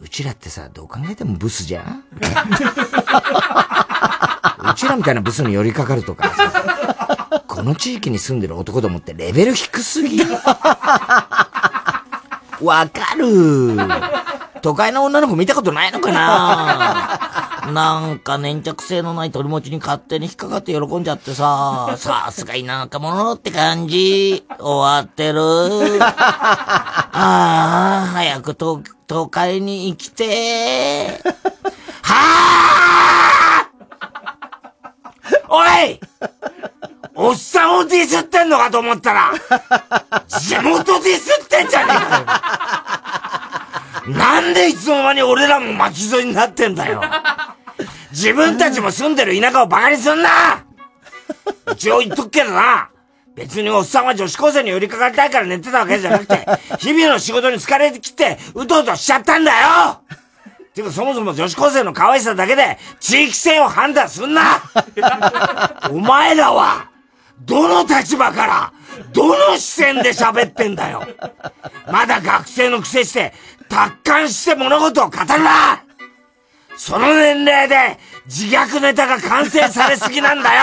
[0.00, 2.04] うちらってさ、どう考えてもブスじゃん？
[4.68, 10.18] うちらみたいなブスに寄りかかるとかさ、この地域に住んでる男どもってレベル低すぎ。
[12.62, 13.76] わかる。
[14.62, 24.44] 都会の女の子見たことないのかななんか粘着性のない鳥持ちに勝手に引っかかって喜んじゃってさ、さすが田舎者って感じ。
[24.58, 25.40] 終わってる。
[26.00, 31.20] ああ、早く都都会に生きて
[32.02, 33.68] はあ
[35.48, 36.00] おい
[37.14, 39.32] おっさんをディスってんのかと思ったら、
[40.28, 42.02] 地元ディスってんじゃねえか
[44.08, 44.14] よ。
[44.14, 47.02] なんでいつの間に俺らも巻き添えになってんだよ。
[48.10, 50.64] 自分たちも住んでる田舎をバカにすんな
[51.72, 52.90] 一応言っとくけどな。
[53.34, 56.46] 別におっさんは女子高生に寄りかかりたいから寝てたわけじゃなくて、
[56.78, 60.00] 日々の仕事に疲れてきて、うとうとしちゃったんだよ
[60.74, 64.62] てかそもそも女子高生の可愛さだけで地域性を判断すんな
[65.90, 66.90] お前らは、
[67.44, 68.72] どの立場から、
[69.12, 71.06] どの視線で喋ってんだよ。
[71.90, 73.32] まだ学生のくせして、
[73.68, 75.82] 達観して物事を語るな。
[76.76, 80.62] その年齢で自虐ネタが完成されすぎなんだよ。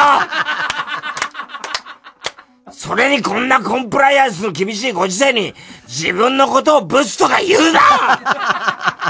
[2.72, 5.54] それにこんなコンプライアンスの厳しいご時世に
[5.88, 9.09] 自分のことをブスとか言うな。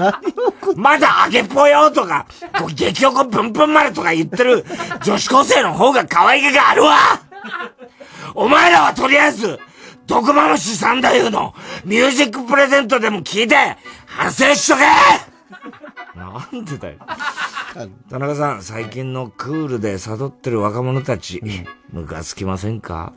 [0.76, 2.26] まだ揚げぽよとか、
[2.58, 4.64] こう激おこぷんぷん丸とか言ってる
[5.02, 6.96] 女子高生の方が可愛げがあるわ
[8.34, 9.58] お前らはとりあえず、
[10.06, 11.54] 毒マムシ三太夫の
[11.84, 14.82] ミュージックプレゼントでも聞いて、反省しとけ
[16.18, 16.96] なんでだよ。
[18.10, 21.40] 田中さん、最近のクールで悟ってる若者たち、
[21.92, 23.12] ムカつきませんか？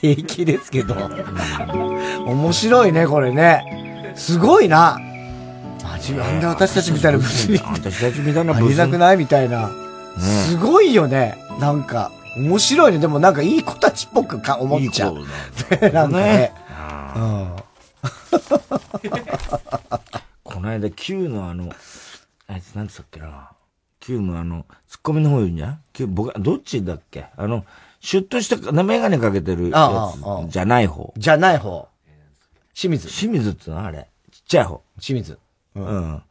[0.00, 0.94] 平気ですけど。
[2.26, 4.12] 面白いね、これね。
[4.16, 4.98] すごいな。
[5.86, 7.58] マジ、なんで私たちみたいなブスに。
[7.58, 9.70] 私たちみたいなあブスりたくないみたいな。
[10.18, 11.36] すごいよね。
[11.60, 12.98] なんか、面白いね。
[12.98, 15.18] でもなんかいい子たちっぽくか思っちゃう。
[15.20, 15.24] ね
[15.92, 16.52] なんかね。
[17.16, 17.56] うん。
[20.44, 21.70] この間 Q のあの、
[22.46, 23.50] あいつなんつったっけな。
[24.00, 27.26] Q のあの、ツッコミの方言うんじゃん ?Q、僕、どっちだっけ？
[27.36, 27.64] あの、
[28.00, 30.12] シュッとした、メガネかけてるや
[30.48, 31.12] つじゃない方。
[31.16, 31.88] じゃない方。
[32.74, 33.08] 清水。
[33.08, 34.08] 清水ってのはあれ。
[34.30, 34.80] ちっちゃい方。
[35.00, 35.38] 清水。
[35.80, 36.22] うん。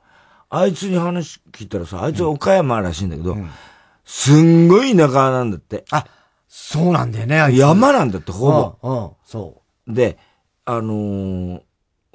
[0.49, 3.35] あいつに話聞いたらさ、あいつは岡山らしいんだけど、
[4.05, 5.85] すんごい田舎なんだって。
[5.91, 6.05] あ、
[6.47, 8.89] そうなんだよね、山なんだって、ほぼ。
[8.89, 10.17] うん、うん、そで、
[10.65, 11.61] あのー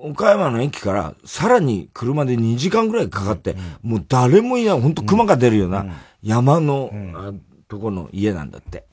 [0.03, 5.87] 岡山の駅からさらに車で2時間ぐらいかかって、もう誰もいない、本当熊が出るような
[6.23, 7.33] 山の、あ
[7.69, 8.87] とこの家なんだって。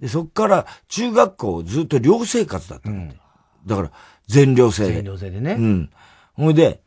[0.00, 3.20] で、そっから中学校ずっと寮生活だったんだって。
[3.66, 3.90] だから、
[4.28, 4.92] 全寮制で。
[4.94, 5.90] 全寮制でねうん。
[6.34, 6.80] ほいで、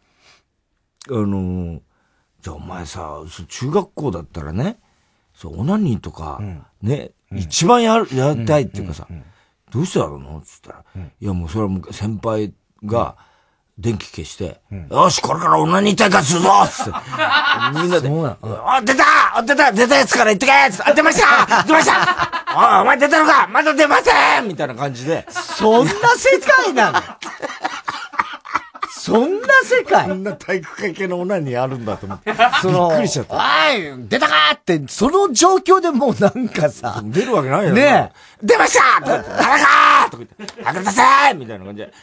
[1.09, 1.79] あのー
[2.41, 4.79] じゃあお前さ、中学校だったらね、
[5.33, 6.39] そう、オナニーとか、
[6.83, 9.07] ね、一番やる、やりたいっていうかさ、
[9.71, 10.39] どうしてだろうの？
[10.45, 10.83] つったら、
[11.19, 12.53] いやもうそれはもう先輩
[12.85, 13.15] が、
[13.79, 16.91] 電気消して、よし、これからオナニー大会するぞつって、
[17.81, 18.09] みんなで、
[18.65, 19.03] あ、出た
[19.37, 21.93] あ出た出たやつから言ってけつってあ、出ました出ました。
[22.57, 25.25] おい、お前出たのかまだ出ませんみたいな感じで。
[25.29, 26.99] そんな世界なの？
[29.07, 30.07] そんな世界？
[30.07, 32.33] こんな体育会系のオナニーあるんだと思って。
[32.61, 33.35] その、びっくりしちゃった。
[33.35, 38.11] おい出たかって、その状況でもうなんかさ、出るわけないよね
[38.43, 41.93] 出ましたとか言って、誰かとか言って、早く出せみたいな感じで、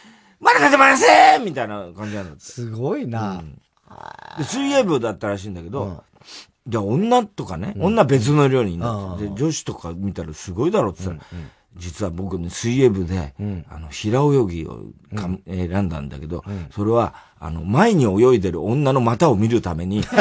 [0.41, 2.41] まだ出てませんみたいな感じなんだって。
[2.41, 3.43] すごいな、
[4.39, 6.03] で、水泳部だったらしいんだけど、
[6.67, 11.41] じゃあ女とかね、女別の寮にいんだってで、女子とか見たらすごいだろって言ったら、
[11.77, 13.35] 実は僕ね、水泳部で、
[13.69, 14.85] あの、平泳ぎを
[15.15, 20.03] かん選んだんだけど、それは、あの、前に泳いでる女の股を見るために、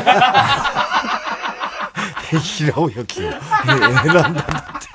[2.42, 3.06] 平泳ぎを選ん
[3.80, 4.94] だんだって。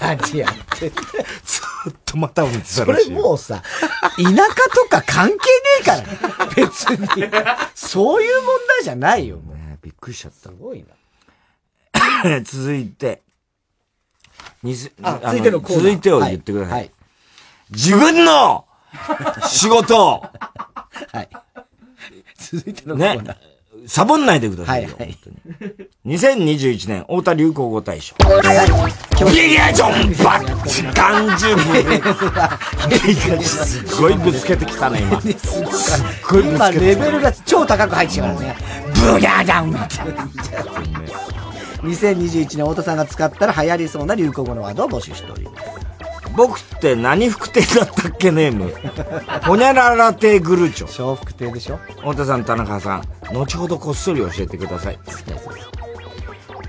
[0.00, 1.60] 何やってんだよず
[1.90, 3.20] っと股を見てたそれらしいよ。
[3.22, 3.62] もうさ、
[4.16, 4.34] 田舎
[4.74, 5.38] とか関係ね
[5.80, 6.46] えから。
[6.54, 7.08] 別に。
[7.74, 9.36] そういう問題じゃないよ。
[9.36, 10.50] ねびっくりしちゃった。
[10.50, 12.40] すごいな。
[12.44, 13.22] 続いて、
[15.02, 16.74] あ続いてのコーナー続いてを言ってください。
[16.74, 16.90] はい
[17.70, 18.64] 自分の
[19.46, 20.22] 仕事を、
[21.12, 21.28] はい。
[22.38, 23.28] 続いてのコーナー。
[23.28, 23.36] ね、
[23.86, 24.90] サボんないでくださいよ。
[24.90, 25.32] はいはい本
[26.04, 28.14] 当に2021年、太田流行語大賞。
[28.16, 31.46] ビリアジョンバッチ感じ
[33.44, 35.20] すごいぶつけてきたね、今。
[35.20, 35.28] す
[35.62, 35.64] っ
[36.28, 38.56] ごいぶつ今、けてレベルが超高く入ってきたからね。
[39.12, 39.72] ブギャーダウン
[41.84, 45.64] 2021年、太田さんが使ったら流行りそうな流行語のワードを募集しております。
[46.36, 48.72] 僕って何服亭だったっけネーム？
[49.46, 51.02] ほにゃらら亭グルーチョ。
[51.02, 51.76] 笑福亭でしょ？
[51.98, 54.98] 太田さん、田中さん、後ほどこっそり教えてください。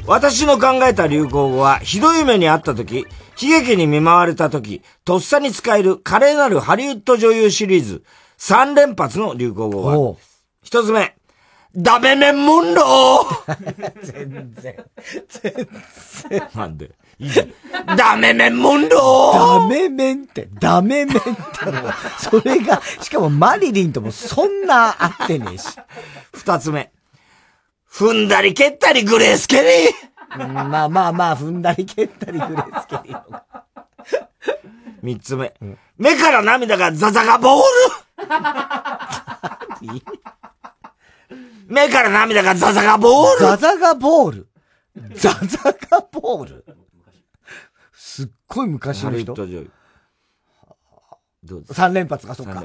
[0.06, 3.08] 私の考えた流行語は、ひどい目にあった時、
[3.42, 8.04] 悲劇に見舞われた時、とっさに使える華麗なるハリウッド女優シリーズ、
[8.38, 10.16] 3連発の流行語は、
[10.62, 11.16] 一つ目、
[11.77, 14.85] ダメメンモンロー 全然。
[15.27, 15.68] 全
[16.30, 16.49] 然。
[16.56, 16.91] なんで？
[17.19, 17.95] いいじゃん。
[17.97, 21.23] ダメメンモンローダメメンって、ダメメンって
[22.19, 25.77] それが、しかもマリリンともそんな合ってねえし。
[26.34, 26.91] 二つ目。
[27.91, 30.47] 踏んだり蹴ったりグレースケリー。
[30.47, 33.22] まあまあまあ、踏んだり蹴ったりグレースケリー。
[35.02, 35.53] 三つ目。
[35.97, 37.64] 目から涙がザザガボー
[38.22, 38.26] ル
[41.68, 43.40] 目から涙がザザガボール。
[43.40, 44.48] ザザガボール。
[45.16, 46.66] ザザガボール。
[47.94, 49.36] すっごい昔の人。
[51.72, 52.64] 三連発か、そっか。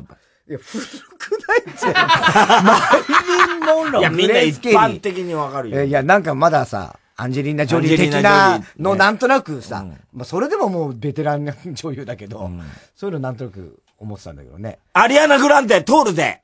[0.49, 0.85] いや、古
[1.19, 1.93] くないっすよ。
[1.93, 4.01] マリリン・モンロー。
[4.01, 5.85] いやみんな一般的にわかるよ。
[5.85, 12.51] いや、なんかまださ、アンジェリーナ・ジョリー的なの、ねなんとなくさ、まあ、それでももうベテラン女優だけど、
[12.97, 14.79] そういうのなんとなく思ってたんだけどね。
[14.93, 16.43] アリアナ・グランデ、トールで、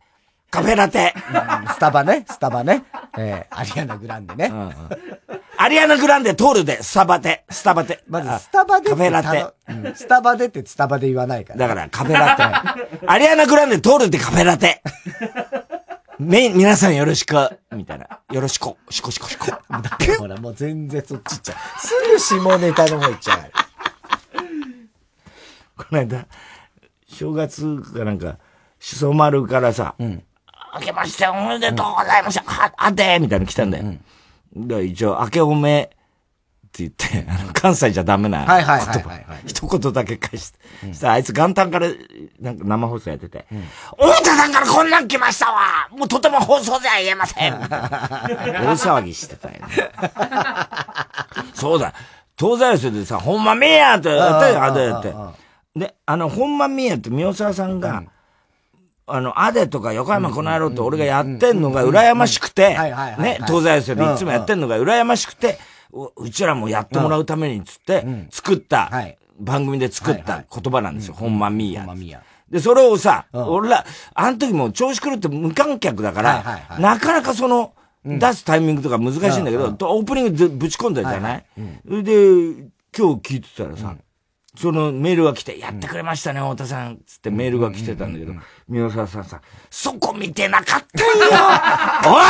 [0.51, 1.15] カフェラテ。
[1.69, 2.85] スタバね、スタバね。
[3.19, 4.53] えー、アリアナ・グランデね。
[5.59, 8.03] アリアナ・グランデ、トールで、スタバテ、スタバテ。
[8.09, 9.47] まず、スタバでカフェラテ。
[9.69, 11.61] うんスタバでってスタバで言わないから。
[11.61, 13.07] だから、カフェラテ。
[13.07, 14.83] アリアナ・グランデ、トールでカフェラテ。
[16.19, 17.35] め、皆さんよろしく、
[17.73, 18.21] みたいな。
[18.31, 19.47] よろしく、しこしこしこ。
[20.19, 22.17] ほら、もう全然そっち行っちゃう。
[22.19, 23.39] すぐ下ネタの方行っちゃう。
[25.77, 26.27] この間、
[27.09, 28.39] 正月かなんか、
[28.79, 29.95] しそ丸からさ、
[30.79, 32.43] 明けましておめでとうございました。
[32.45, 33.85] は、あてみたいなの来たんだよ。
[34.55, 35.89] で一応、明けおめっ
[36.77, 38.53] て言って、 あの、関西じゃダメな言葉。
[38.55, 40.59] はいはいはいはいはい一言だけ返して。
[40.93, 41.89] したらあいつ元旦から、
[42.41, 43.47] なんか生放送やってて、
[43.97, 47.69] 太田さんからこんなん来ましたわもうとても放送では言えません 大
[48.77, 49.61] 騒ぎしてたよね。
[51.55, 51.95] そうだ。
[52.39, 55.15] 東西寄せでさ、ほんまみやってやったよ、あでって。
[55.79, 58.03] で、あの、ほんまみやって宮沢さんが、
[59.09, 62.77] あの、アデとか横山この野郎って俺がやってんのが羨ましくて、
[63.19, 65.59] ね、東西寄せでいつもやってんのが羨ましくて、
[65.93, 68.91] ううちらもやってもらうためにつって、作った、
[69.39, 71.87] 番組で作った言葉なんですよ、ほんまみや。
[72.51, 73.85] で、それをさ、俺ら、
[74.15, 77.73] あの時も調子狂って無観客だから、なかなかその、
[78.05, 81.45] 出すタイミングとか難しいんだけど、オープニングでぶち込んだじゃない？
[81.89, 82.13] それで、
[82.97, 83.95] 今日聞いてたらさ、
[84.59, 86.99] そのメールが来て、やってくれましたね、太田さん。
[87.07, 88.33] つってメールが来てたんだけど、
[88.69, 92.21] 宮沢さんさ、そこ見てなかったんよ お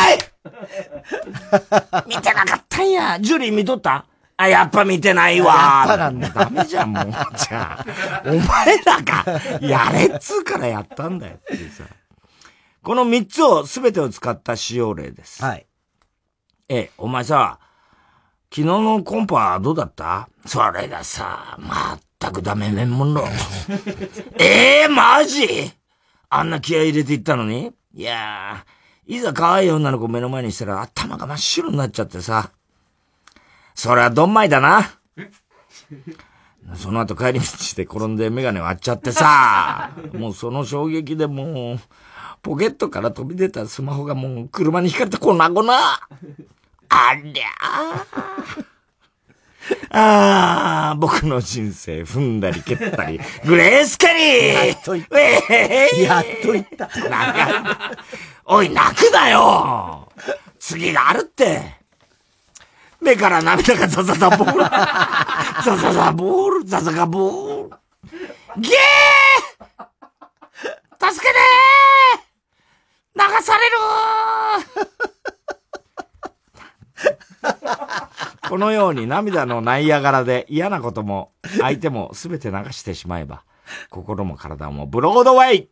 [2.07, 4.07] い見てなかったんやジュリー見とった？
[4.39, 5.55] あ、やっぱ見てないわ。
[5.55, 7.05] やっぱなんだダメじゃん、もう。
[7.11, 9.25] じゃあ、お前らが、
[9.63, 11.85] やれっつうからやったんだよってさ。
[12.83, 15.43] この三つを、すべてを使った使用例です。
[15.43, 15.67] はい。
[16.69, 17.59] ええ、お前さ、
[18.51, 20.29] 昨日のコンパはどうだった？
[20.45, 23.25] それがさ、まったくダメメンもんろ。
[24.39, 25.73] ええマジ？
[26.29, 27.73] あんな気合い入れていったのに？
[27.95, 32.51] いやー、いざ可愛い女の子目の前にしたら頭が真っ白になっちゃってさ。
[33.75, 34.91] それはどんまいだな。
[36.75, 37.47] その後帰り道
[37.77, 41.81] で転んでメガネ割っちゃってさ、 もうその衝撃でもう、
[42.43, 45.73] ポケットから飛び出たスマホがもう車にひかれて粉々。
[46.89, 48.76] ありゃー。
[49.91, 55.19] ああ、僕の人生踏んだり蹴ったり、 グレースカリーやっと言った。
[55.21, 56.89] えーやっと言った。
[58.45, 60.13] おい、泣くなよ
[60.59, 61.77] 次があるって。
[63.01, 64.59] 目から涙がザザザボール。
[65.65, 67.77] ザザザボール、ザザガボール。
[68.59, 68.73] ゲー
[71.13, 78.07] 助けてー流されるー
[78.49, 83.43] このように涙のナイアガラで嫌なことも相手も全て流してしまえば、
[83.91, 85.69] 心も体もブロードウェイ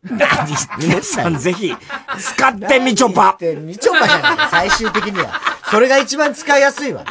[0.79, 1.73] 皆さんぜひ
[2.19, 5.39] 使ってみちょぱみちょぱじゃない最終的には。
[5.69, 7.05] それが一番使いやすいわ。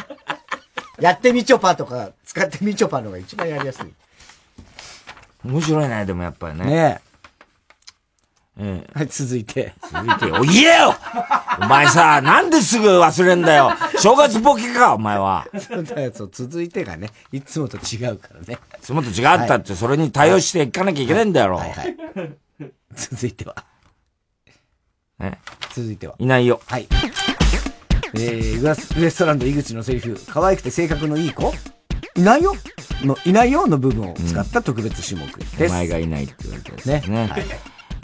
[0.99, 3.93] やってみちょぱとか、使ってみちょぱのが一番やりやすい。
[5.43, 6.65] 面白いね、でもやっぱりね。
[6.65, 7.01] ね
[8.57, 9.73] えはい、続いて。
[9.91, 10.95] 続いて、お、言えよ
[11.61, 15.45] お前さ、なんですぐ忘れんだよ正月ボケか、お前は。
[15.59, 18.57] そうだよ、そう、続いてがね、いつもと違うからね。
[18.77, 21.55] いつもと違ったって、それに対応していかなきゃいけないんだよ。
[21.55, 21.97] はいはい。
[22.95, 23.55] 続いては。
[25.19, 25.33] え？
[25.73, 26.15] 続いては。
[26.17, 26.61] いないよ。
[26.65, 26.87] はい。
[28.13, 31.53] えー、ウエスウエストランド井口のセリフ、可愛くて性格のいい子？
[32.15, 32.55] いないよ
[33.01, 35.73] の、いないよの部分を使った特別種目です。
[35.73, 37.27] お前がいないって言われたやつですね。
[37.27, 37.43] はい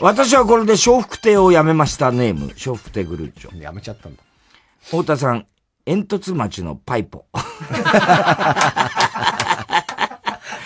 [0.01, 3.61] 私はこれで笑福亭をやめましたネーム、笑福亭グルーチョ。
[3.61, 4.23] やめちゃったんだ。
[4.85, 5.45] 太田さん、
[5.85, 7.25] 煙突町のパイポ。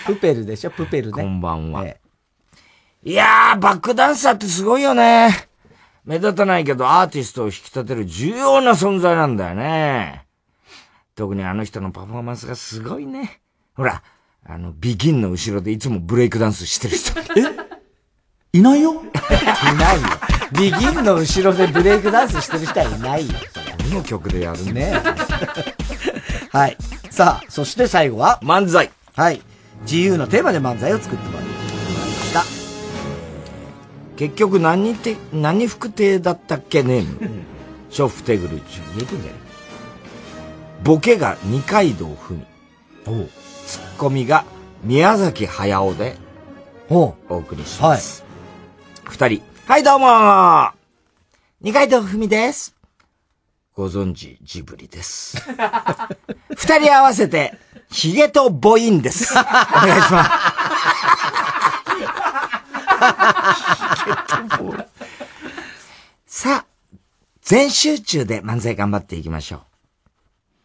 [0.05, 1.21] プペルでしょ、プペルね。
[1.21, 1.85] こんばんは。
[1.85, 1.95] い
[3.03, 5.49] やー、バックダンサーってすごいよね。
[6.05, 10.27] 目立たないけどアーティストを引き立てる重要な存在なんだよね。
[11.13, 13.41] 特にあの人のパフォーマンスがすごいね。
[13.75, 14.01] ほら、
[14.45, 17.19] あの、ビギンの後ろでいつもブレイクダンスしてる人。
[17.37, 17.65] え
[18.55, 18.95] いないよい
[19.77, 20.07] ないよ。
[20.53, 23.33] ビギンの後ろでブレイクダンスしてる人はいないよ。
[23.89, 24.93] この曲でやるね。
[26.53, 26.77] はい。
[27.09, 28.39] さあ、そして最後は？
[28.41, 28.89] 漫才。
[29.13, 29.41] はい。
[29.81, 31.51] 自由のテーマで漫才を作ってもらいま
[32.23, 32.43] した。
[34.15, 37.19] 結局何て、何福亭だったっけネーム。
[37.91, 39.39] 笑福亭グルーチ言えてんじゃない
[40.81, 42.45] ボケが二階堂ふみ。
[43.67, 44.45] ツッコミが
[44.81, 46.15] 宮崎駿で
[46.89, 48.24] お送りします。
[49.05, 49.41] 二、人。
[49.65, 50.71] はい、どうもー
[51.61, 52.75] 二階堂ふみです。
[53.73, 55.37] ご存知、ジブリです。
[56.55, 57.57] 二人合わせて、
[57.89, 59.33] ヒゲとボインです。
[59.33, 60.29] お願いします。
[66.25, 66.65] さあ、
[67.41, 69.63] 全集中で漫才頑張っていきましょ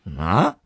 [0.06, 0.10] う。
[0.10, 0.48] な？
[0.48, 0.56] あ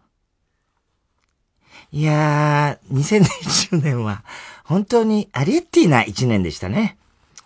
[1.94, 4.24] いやー、2020年は
[4.64, 6.98] 本当にアリエッティな一年でしたね。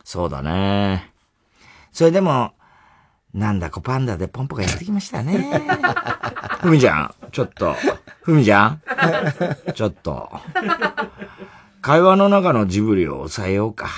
[0.09, 1.13] そうだね。
[1.93, 2.55] それでも、
[3.35, 5.61] なんだこパンダでポンポがやってきましたね。
[6.65, 7.77] ふみちゃん、ちょっと。
[8.23, 8.83] ふみちゃん
[9.75, 10.33] ちょっと。
[11.83, 13.91] 会話の中のジブリを抑えようか。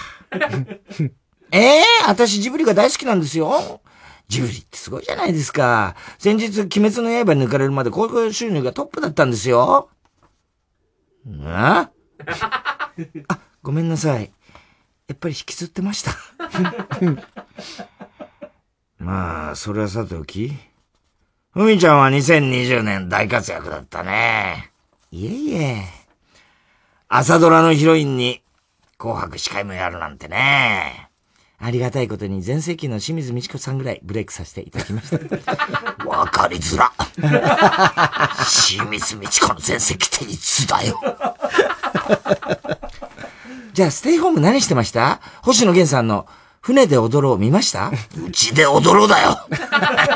[1.52, 3.80] ええー、私ジブリが大好きなんですよ。
[4.26, 5.94] ジブリってすごいじゃないですか。
[6.18, 9.88] 先日、鬼滅の刃抜かれるまで興行収入がトップだったんですよ。
[11.44, 11.88] あ
[13.28, 14.32] あ、ごめんなさい。
[15.10, 16.12] やっぱり引きずってました。
[19.00, 20.56] まあ、それはさておき。
[21.52, 24.70] ふみちゃんは2020年大活躍だったね。
[25.10, 25.84] いえいえ。
[27.08, 28.40] 朝ドラのヒロインに
[28.98, 31.10] 紅白司会もやるなんてね。
[31.58, 35.18] ありがたいことに全盛期の清水美智子さんぐらいブレイクさせていただきました。
[36.06, 36.92] わかりづら。
[38.46, 41.00] 清水美智子の全盛期っていつだよ。
[43.80, 45.22] じゃあ、ステイホーム何してました？
[45.40, 46.26] 星野源さんの
[46.60, 47.88] 船で踊ろう見ました？
[47.88, 47.92] う
[48.30, 49.38] ちで踊ろうだよ。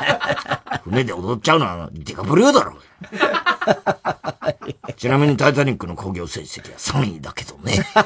[0.85, 2.77] 船で踊っちゃうのはディカプリオだろ。
[4.97, 7.73] ちなみにタイタニックの興行成績は3位だけどね。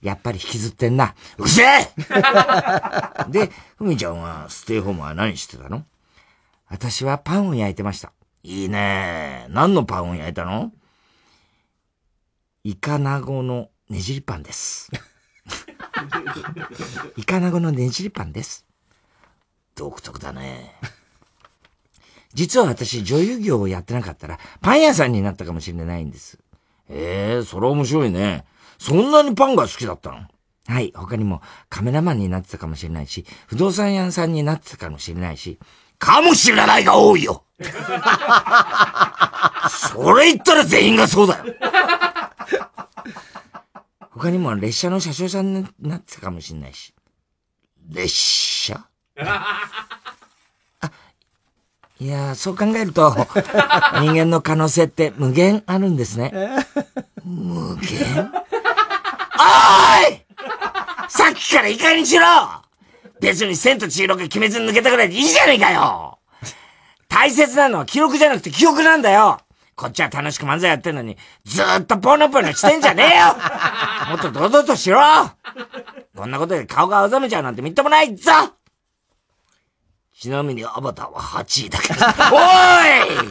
[0.00, 1.16] やっぱり引きずってんな。
[1.36, 1.88] うるせえ
[3.28, 5.84] で、ふみちゃんはステイホームは何してたの？
[6.68, 8.12] 私はパンを焼いてました。
[8.44, 10.70] いいね何のパンを焼いたの？
[12.62, 14.90] イカナゴのねじりパンです。
[17.16, 18.66] イカナゴのねじりパンです。
[19.74, 20.74] 独特だね。
[22.34, 26.38] 実は私、女優業をやってなかったら、パン屋さんになったかもしれないんです。
[26.90, 28.44] ええー、それは面白いね。
[28.78, 30.26] そんなにパンが好きだったの？
[30.66, 31.40] はい、他にも
[31.70, 35.58] カメラマンになってたかもしれないし、不動産屋さんになってたかもしれないし、
[35.98, 37.44] かもしれないが多いよ
[39.68, 41.44] それ言ったら全員がそうだよ
[44.18, 46.92] 他にも列車の車掌さんになってたかもしれないし。
[47.88, 48.84] 列車？
[52.00, 53.10] いやー、そう考えると、
[54.00, 56.32] 人間の可能性って無限あるんですね。
[57.24, 58.30] 無限？
[59.38, 60.22] おーい！
[61.08, 62.26] さっきからいい加減にしろ！
[63.20, 66.18] 別に千と千尋が鬼滅に抜けたぐらいでいいじゃねえかよ！
[67.08, 69.40] 大切なのは記録じゃなくて記憶なんだよ
[69.78, 73.26] こっちは楽しく漫才やってんのに、ずーっとポノポノしてんじゃねえよ
[74.10, 75.00] もっと堂々としろ
[76.16, 78.32] こんなことで顔が青ざめちゃうなんてみっともないぞ
[80.18, 82.00] ちなみにアバターは8位だけど。
[82.34, 83.28] おい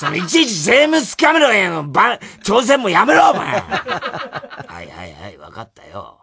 [0.00, 3.62] そのいちいちジェームスカメラへのば挑戦もやめろ、お前は
[4.82, 6.18] いはいはい、わかったよ。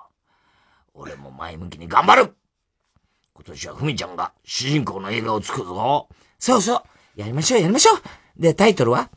[0.94, 2.36] 俺も前向きに頑張る
[3.34, 6.10] 今年はふみちゃんが主人公の映画を作るぞ。
[6.38, 6.82] そうそう。
[7.16, 8.02] やりましょう、やりましょう。
[8.36, 9.10] で、タイトルは？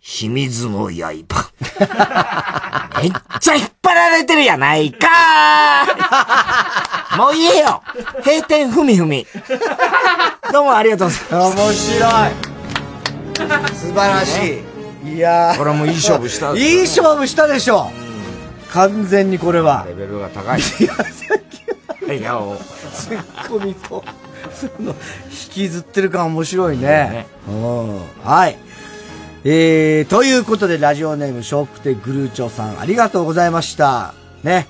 [0.00, 1.20] 秘密の刃。
[3.02, 5.06] めっちゃ引っ張られてるやないか
[7.16, 7.82] もう言えよ
[8.24, 9.26] 閉店ふみふみ。
[10.52, 11.56] どうもありがとうございます。
[11.56, 12.32] 面白い。
[13.74, 14.64] 素晴らし
[15.04, 15.16] い。
[15.16, 15.58] いやー。
[15.58, 17.90] これもいい勝負したいい勝負したでしょ。
[18.72, 19.84] 完全にこれは。
[19.86, 20.60] レベルが高い。
[20.60, 21.06] いや、さっ
[22.06, 22.56] きいや、お
[22.92, 24.04] ツッコミと、
[24.52, 24.94] その、
[25.30, 27.26] 引きずってる感面白いね。
[27.48, 28.00] うん。
[28.24, 28.56] はい。
[29.42, 34.14] えー、ということで、ラジオネーム、ショップテグルーチョさん、ありがとうございました。
[34.42, 34.66] ね。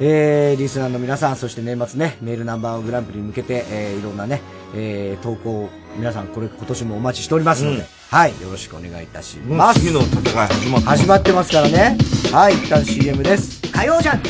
[0.00, 4.40] えー、リスナーの皆さん、そして年末ね、メールナンバーワングランプリに向けて、えー、いろんなね、
[4.74, 9.80] えー、投稿、皆さん、これ、今年もお待ちしておりますので、うんはい、よろしくお願いいたします。
[9.80, 10.90] 次の戦い始まった。
[10.90, 11.98] 始まってますからね。
[12.32, 13.60] はい、一旦 CM です。
[13.70, 14.22] 火曜じゃん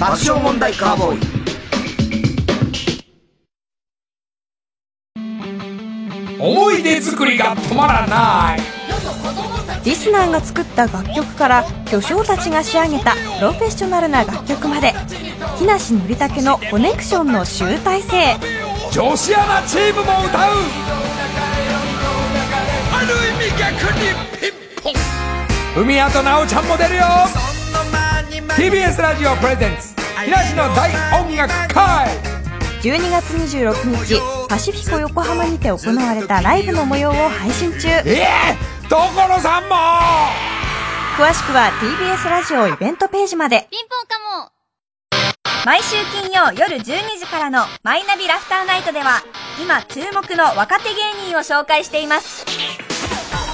[0.00, 1.38] 爆笑問題カーボーイ。
[6.40, 8.77] 思い出作りが止まらない
[9.84, 14.92] リスナーが作った楽曲から巨匠たちが仕上げたプロフェッショナルな楽曲まで
[15.58, 18.36] 木梨憲武のコネクションの集大成。
[18.92, 20.52] 女子アナチームも歌う。
[22.92, 24.00] ある意味逆に
[24.40, 24.94] ピン
[25.74, 25.82] ポン。
[25.82, 27.02] 海谷と奈緒ちゃんも出るよ。
[28.56, 29.94] TBS ラジオプレゼンツ。
[30.24, 30.90] 木梨の大
[31.22, 32.08] 音楽会。
[32.82, 37.88] 12月26日パシフィコ横浜にて行われたライブの模様を配信中。
[37.88, 39.76] ええ所さんも！
[41.18, 43.66] 詳しくは TBS ラジオイベントページまで。
[43.70, 44.52] ピンポンかも
[45.66, 49.20] 毎週金曜夜12時からの「マイナビラフターナイト」では
[49.60, 52.46] 今注目の若手芸人を紹介しています。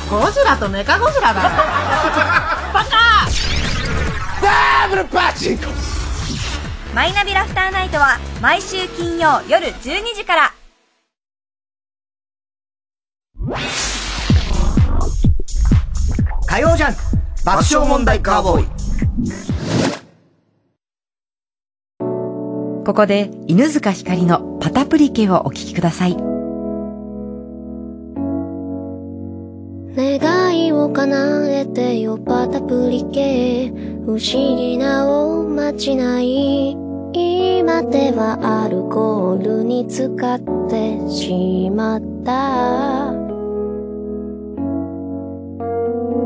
[0.09, 1.43] ゴジラとメカゴジラだ。
[2.73, 3.27] バカ！
[4.41, 5.65] ダブルパチンコ！
[6.95, 10.53] マイナビラフターナイトは毎週金曜夜12時から
[16.47, 16.95] 火曜じゃん
[17.45, 18.67] 爆笑問題カーボーイ。
[22.85, 26.17] ここで犬塚ひかりのパタプリケをお聞きください。
[29.97, 33.71] 願いを叶えてよパタプリケ
[34.05, 36.73] 不思議なおまじない
[37.13, 43.24] 今ではアルコールに使ってしまった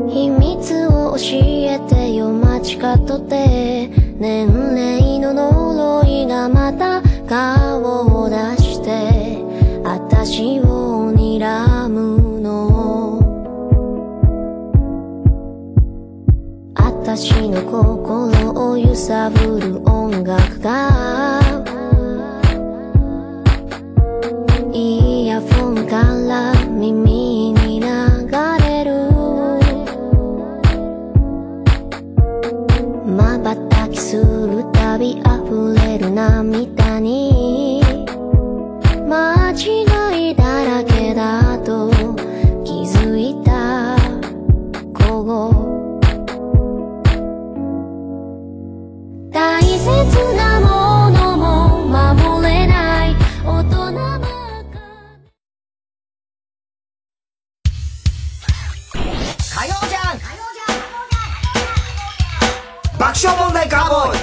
[0.09, 3.89] 秘密を教えてよ街角で。
[4.19, 9.41] 年齢の呪いがまた顔を出して
[9.81, 13.19] 私を睨むの。
[16.75, 21.39] 私の心を揺さぶる音楽が
[24.73, 27.08] イヤフォンから耳
[36.19, 37.81] 涙に
[39.07, 41.89] 間違いだらけだと
[42.65, 43.95] 気づいた。
[44.91, 46.11] 午後
[49.31, 49.87] 大切
[50.35, 53.15] なものも守れない。
[53.45, 54.19] 大人ば
[59.55, 60.19] 火曜じゃん。
[62.99, 64.18] 爆笑問題カーボーイ。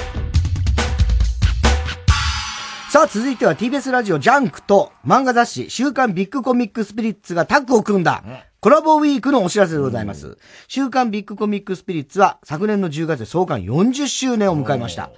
[2.97, 8.23] さあ、続いては TBS ラジオジャンクと漫画雑誌週刊ビッグコミックスピリッツがタッグを組んだ
[8.59, 10.39] コラボウィークのお知らせでございます。
[10.67, 15.11] 週刊ビッグコミックスピリッツは昨年の10月で創刊40周年を迎えました。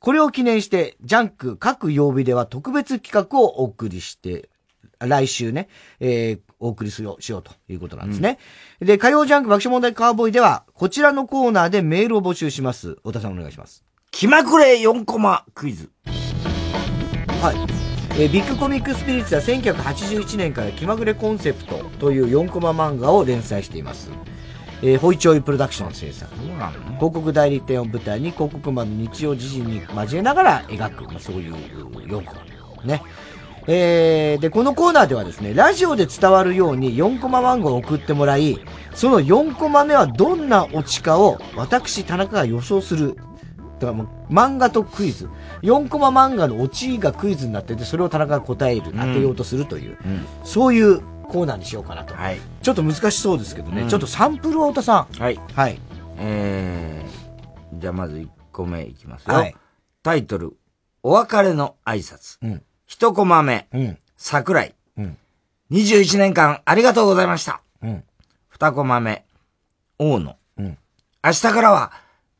[0.00, 4.48] これを記念して、ジャンク各曜日では特別企画をお送りして、
[4.98, 5.68] 来週ね、
[6.00, 8.38] えー、お送りしようしようということなんですね。
[8.80, 12.94] で、火曜ジャンク爆笑問題カーボーイでは、こちらのコーナーでメールを募集します。
[12.94, 13.84] 太田さんお願いします。
[14.10, 15.90] 気まぐれ4コマクイズ。
[17.46, 17.56] はい。
[18.18, 24.10] えービッグコミックスピリッツは1981年から気まぐれコンセプトという4コマ漫画を連載しています。
[24.82, 26.34] えーホイチョイプロダクション制作。
[26.96, 32.84] 広告代理店を舞台に広告マンの日常時事に交えながら描く、まあ、そういう4コマ。
[32.84, 33.02] ね。
[33.68, 38.58] えーで、このコーナーではですね、ラジオで伝わるように4コマ漫画を送ってもらい、
[38.92, 43.16] その4コマ目はどんなオチかを私、田中が予想する。
[43.78, 45.28] だからもう、漫画とクイズ。
[45.62, 49.98] 4コマ漫画のオチがクイズになってて、それを田中が答える、当てようとするという、
[50.44, 52.14] そういうコーナーにしようかなと。
[52.62, 53.82] ちょっと難しそうですけどね。
[53.82, 55.22] うんちょっとサンプルを太田さん。
[55.22, 55.40] はい。
[55.54, 55.78] はい。
[56.18, 59.34] えー、じゃあまず1個目いきますよ。
[59.34, 59.54] はい
[60.06, 60.56] タイトル、
[61.02, 62.38] お別れの挨拶。
[62.40, 62.62] うん。
[62.86, 63.98] 一コマ目、うん。
[64.16, 64.72] 桜井。
[64.96, 65.18] うん。
[65.72, 67.60] 21年間ありがとうございました。
[67.82, 68.04] うん。
[68.48, 69.24] 二コマ目、
[69.98, 70.36] 大野。
[70.58, 70.78] うん。
[71.24, 71.90] 明日からは、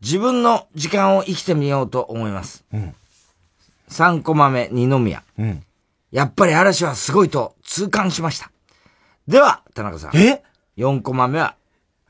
[0.02, 2.64] 自分の時間を生きてみようと思います。
[3.89, 5.23] 3コマ目、二宮。
[6.12, 8.51] やっぱり嵐はすごいと痛感しました。
[9.27, 10.16] では、田中さん。
[10.16, 10.43] え
[10.77, 11.56] ?4 コマ目は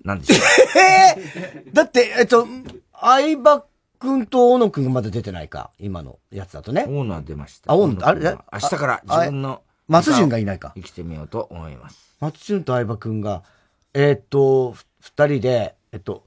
[0.05, 0.39] 何でしょう？
[0.79, 1.63] え？
[1.71, 2.47] ー、だって、えっと、
[3.01, 3.65] 相葉
[3.99, 5.71] くんと小野くんがまだ出てないか。
[5.79, 6.85] 今のやつだとね。
[6.87, 7.73] オーナー出ました。
[7.73, 9.63] あ、オーナー、あれ明日から自分の。
[9.89, 10.73] 松潤がいないか。
[10.75, 12.15] 生きてみようと思います。
[12.21, 13.45] 松潤と相葉くんが、
[13.95, 16.26] えー、っと、二人で、えっと、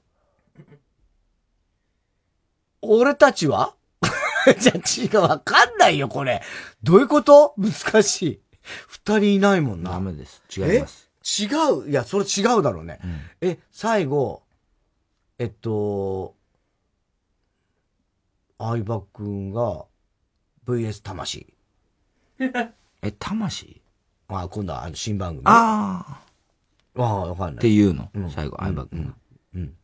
[2.82, 3.74] 俺たちは？
[4.58, 6.42] じゃ違う、わかんないよ、これ。
[6.82, 7.54] どういうこと？
[7.58, 8.40] 難しい。
[8.88, 9.90] 二人いないもんな。
[9.92, 10.42] ダメです。
[10.56, 11.10] 違います。
[11.42, 11.46] 違
[11.86, 11.90] う？
[11.90, 12.98] いや、それ違うだろうね。
[13.04, 14.42] うん、え、最後、
[15.38, 16.34] えっと、
[18.58, 19.86] 相葉くんが
[20.66, 21.52] VS 魂。
[23.02, 23.82] え、魂？
[24.28, 25.42] あ、今度はあの新番組。
[25.46, 26.04] あ
[26.96, 27.02] あ。
[27.02, 27.54] ああ、わかんない。
[27.56, 29.14] っていうの、うん、最後、相葉くんが。
[29.54, 29.76] うん。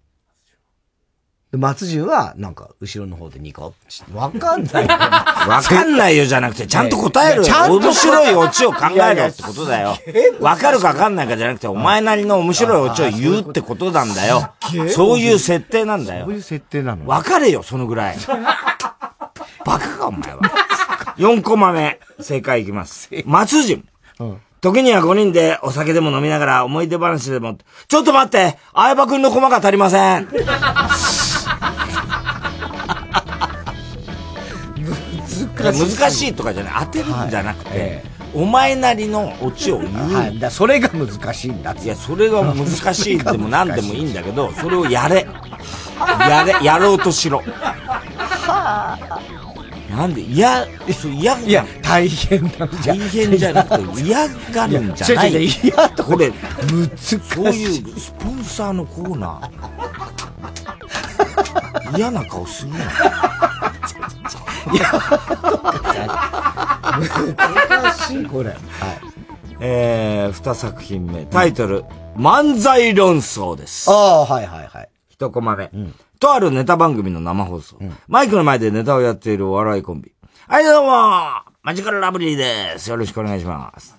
[1.52, 3.73] で、松潤は、なんか、後ろの方でニコ
[4.12, 4.86] わかんない。
[4.89, 7.44] わかんないよじゃなくて、ちゃんと答える。
[7.44, 9.97] ちゃんと面白いオチを考えろってことだよ。
[10.40, 14.55] わかるかわかんないかじゃなくて、お前なりの面白いオチを言うってことなんだよ。
[14.89, 16.24] そういう設定なんだよ。
[16.24, 18.16] そういう設定なのわかれよ、そのぐらい。
[19.64, 20.40] バカか、お前は。
[21.18, 23.09] 4コマ目、正解いきます。
[23.24, 23.85] 松潤。
[24.18, 27.56] うん時には5人でお酒でも飲みながら思い出話でも、
[27.86, 30.28] ちょっと待って相葉くんのコマが足りません
[35.73, 36.35] 難しい。
[36.35, 36.73] とかじゃない。
[36.81, 40.15] 当てるんじゃなくて、はいええ、お前なりのオチを言う。
[40.15, 45.27] はい、だそれが難しいんだいや、それが難しいでも何でもいいんだけど、 それをやれ。
[45.99, 47.43] やれ、やろうとしろ。
[49.91, 50.67] なんで、いや、
[51.05, 52.53] 嫌いや、大変なん
[52.83, 55.31] じゃ大変じゃなくて、嫌がるんじゃない。
[55.31, 57.21] いや、いや、これ、難しい。
[57.35, 61.97] そういうスポンサーのコーナー。
[61.97, 62.79] 嫌な顔するな。
[64.73, 64.91] いや、
[67.73, 68.51] 難しい、これ。
[68.51, 68.59] はい。
[69.61, 71.25] えー、二作品目。
[71.27, 71.85] タイトル、
[72.17, 73.91] 漫才論争です。
[73.91, 74.89] ああ、はいはいはい。
[75.09, 75.71] 一コマ目。
[75.73, 77.77] うんとあるネタ番組の生放送。
[77.79, 80.13] うん、マイクの前でネタをやっているお笑いコンビ。
[80.49, 80.91] はい、どうも
[81.63, 82.89] マジカルラブリーです。
[82.89, 83.99] よろしくお願いします。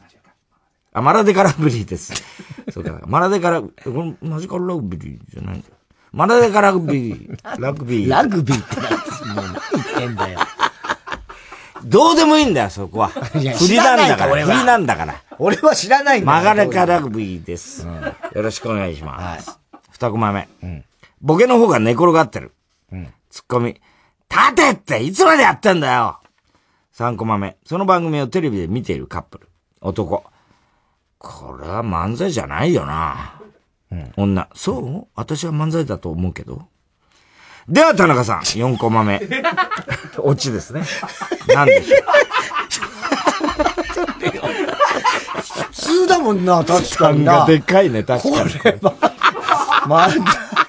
[0.93, 2.13] あ、マラデカラブリーです。
[2.73, 5.73] そうか、マラデカラ、これマジカルラブリーじゃないんだよ。
[6.11, 8.09] マラデカラグビー、ラグビー。
[8.09, 8.81] ラグビーって
[9.35, 10.39] 何言ってんだよ。
[11.83, 13.07] どうでもいいんだよ、そこは。
[13.33, 14.45] 振りなんだから。
[14.45, 15.15] 振りなんだから。
[15.39, 17.85] 俺は知らないんだマガレカラグビーです。
[17.85, 19.59] よろしくお願いします。
[19.91, 20.47] 二コマ目。
[20.63, 20.83] うん
[21.19, 22.53] ボケの方が寝転がってる。
[22.91, 23.11] うん。
[23.31, 23.81] ツッコミ。
[24.29, 26.19] 立てっていつまでやってんだよ
[26.95, 27.57] !3 コマ目。
[27.65, 29.49] その番組をテレビで見ているカップル。
[29.81, 30.23] 男。
[31.17, 33.33] これは漫才じゃないよな。
[33.91, 34.47] うん、女。
[34.53, 35.07] そう？
[35.15, 36.67] 私は漫才だと思うけど。
[37.67, 38.39] では、田中さん。
[38.41, 39.21] 4コマ目。
[40.19, 40.83] オチですね。
[41.53, 42.03] なんでしょう。
[45.63, 47.39] 普通だもんな、確かにな。
[47.39, 48.51] がでかいね、確かに。
[48.59, 48.71] これ
[49.85, 50.66] 漫才。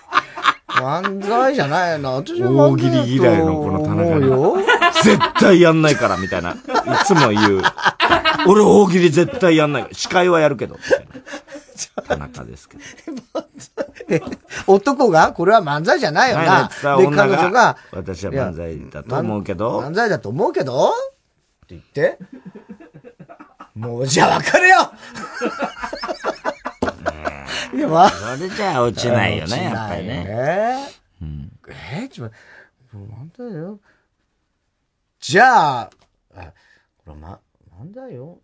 [0.81, 2.11] 漫才じゃないな。
[2.13, 4.65] 私は大喜利嫌いのこの田中に。
[5.03, 6.53] 絶対やんないから、みたいな。
[6.53, 6.57] い
[7.07, 7.63] つも言う。
[8.47, 9.95] 俺大喜利絶対やんないから。
[9.95, 10.77] 司会はやるけど。
[12.07, 12.83] 田中ですけど。
[14.67, 16.69] 男がこれは漫才じゃないよな。
[16.97, 17.77] で、彼女が。
[17.93, 19.81] 私は漫才だと思うけど。
[19.81, 20.89] 漫才だと思うけど？
[20.89, 20.91] っ
[21.69, 22.19] て言って。
[23.75, 24.93] もう、じゃあ別れよ
[27.75, 28.11] いや、まあ。
[28.11, 30.27] それじゃあ落ちないよね、やっぱりね。
[30.29, 30.77] え
[31.23, 32.31] うん、えー、ちょっ
[32.91, 33.81] と、なんだよ。
[35.21, 35.91] じゃあ、
[36.35, 36.53] あ、
[37.05, 37.41] これま、
[37.77, 38.41] なんだよ。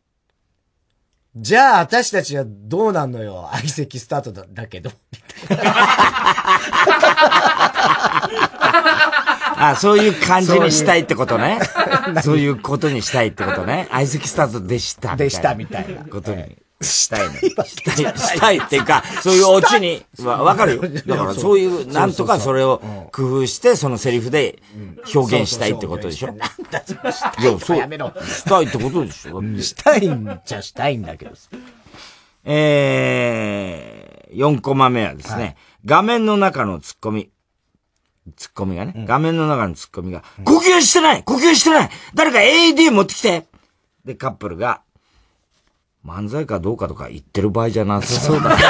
[1.36, 3.48] じゃあ、私たちはどうなんのよ。
[3.52, 4.90] 相席スタートだだけど。
[9.56, 11.58] あ、そういう感じにしたいってことね。
[12.22, 13.88] そういうことにしたいってことね。
[13.90, 15.16] 相席スタートでした。
[15.16, 16.04] でした、みたいな。
[16.04, 16.56] ことに。
[16.84, 17.34] したいの。
[17.64, 20.82] したい、したいっていうか、そういうオチに、わ、わかるよ。
[20.82, 22.80] だからそういう、なんとかそれを
[23.12, 24.62] 工夫して、そのセリフで
[25.14, 26.28] 表現したいってことでしょ？
[26.28, 26.48] なんだ、
[26.86, 27.42] そのしたい。
[27.42, 27.78] いや、そう。
[28.26, 29.42] したいってことでしょ？
[29.60, 31.32] したいんじゃしたいんだけど。
[32.44, 37.30] えー、4コマ目はですね、画面の中のツッコミ。
[38.36, 43.46] ツッコミがね、画面の中のツッコミが、呼吸してない呼吸してない誰か AED 持ってきて
[44.04, 44.80] で、カップルが、
[46.04, 48.56] 漫才かどうかとか言ってる場合じゃなさそうだね。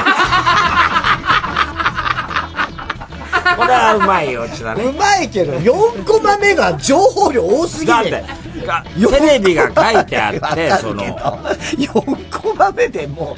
[3.56, 4.84] これはうまいよ、ちだね。
[4.84, 8.24] うまいけど、4コマ目が情報量多すぎだって、テ
[9.20, 11.02] レビが書いてあって、その。
[11.04, 13.36] 4コマ目でも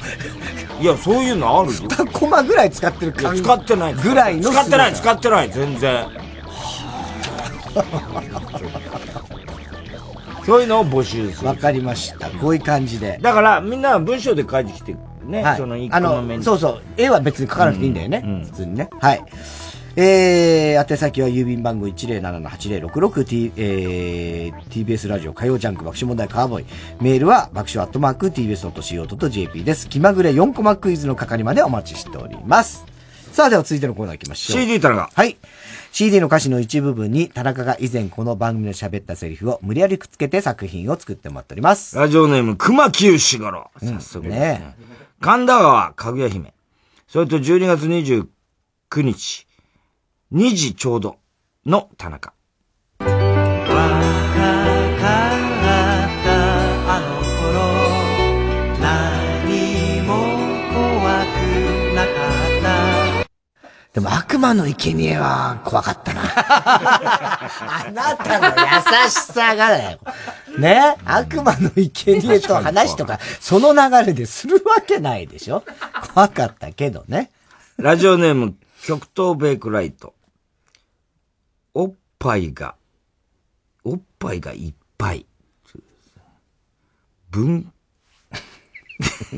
[0.79, 0.83] う。
[0.83, 1.73] いや、そういうのあるよ。
[1.73, 3.93] 2コマぐらい使ってる感使ってない。
[3.95, 4.51] ぐらいの。
[4.51, 6.05] 使ってない、使ってない、全然。
[10.47, 11.47] そういうのを募集する。
[11.47, 12.29] わかりました。
[12.29, 13.19] こういう感じで。
[13.21, 14.95] だから、みんなは文章で書いてきて
[15.25, 15.43] ね。
[15.43, 16.81] はい、その一個あの面の、そうそう。
[16.95, 18.23] 絵は別に描かなくていいんだよね。
[18.45, 18.89] 普通にね。
[18.97, 19.21] はい。
[19.97, 26.65] えー、宛先は郵便番号 107-8066T、えー、TBS ラジオ火曜ジャンク爆笑問題カーボーイ。
[27.01, 29.89] メールは爆笑アットマーク TBS.CO.JP です。
[29.89, 32.85] 気まぐれ4コマクイズの係までお待ちしております。
[33.33, 34.61] さあ、では続いてのコーナー行きましょう。
[34.61, 35.09] CD 田中。
[35.13, 35.35] はい。
[35.91, 41.95] CD の歌詞の一部分に田中が以前この番組で喋ったセリフを無理やりくっつけて作品を作ってもらっております。
[41.97, 43.71] ラジオネーム、熊木しごろ。
[43.79, 44.75] 早速ですね。
[45.21, 46.53] 神田川、かぐや姫。
[47.07, 48.27] それと12月29
[49.01, 49.47] 日、
[50.33, 51.17] 2時ちょうど
[51.65, 52.33] の田中。
[63.97, 66.21] でも悪魔の生贄は怖かったな。
[66.29, 68.45] あなたの
[69.03, 69.99] 優しさがだよ。
[70.59, 70.95] ね？
[71.03, 75.63] 悪魔の生贄と話とか、その流れでするわけないでしょ
[76.13, 77.31] 怖かったけどね。
[77.77, 80.13] ラジオネーム、極東ベイクライト。
[81.73, 82.75] おっぱいが、
[83.83, 85.25] おっぱいがいっぱい。
[87.31, 87.73] 文、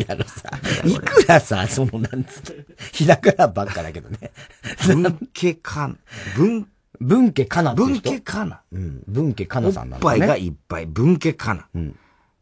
[0.07, 0.49] やるさ、
[0.85, 4.31] いくらさ、その、なんつって、ひらがなばっかだけどね。
[4.87, 5.91] 文家か、
[6.35, 6.67] 文、
[6.99, 8.61] 文家かな文家かな。
[8.71, 9.03] うん。
[9.07, 10.13] 文家かなさんなんだね。
[10.13, 11.67] おっぱいがいっぱい、文家かな。
[11.75, 11.99] うん。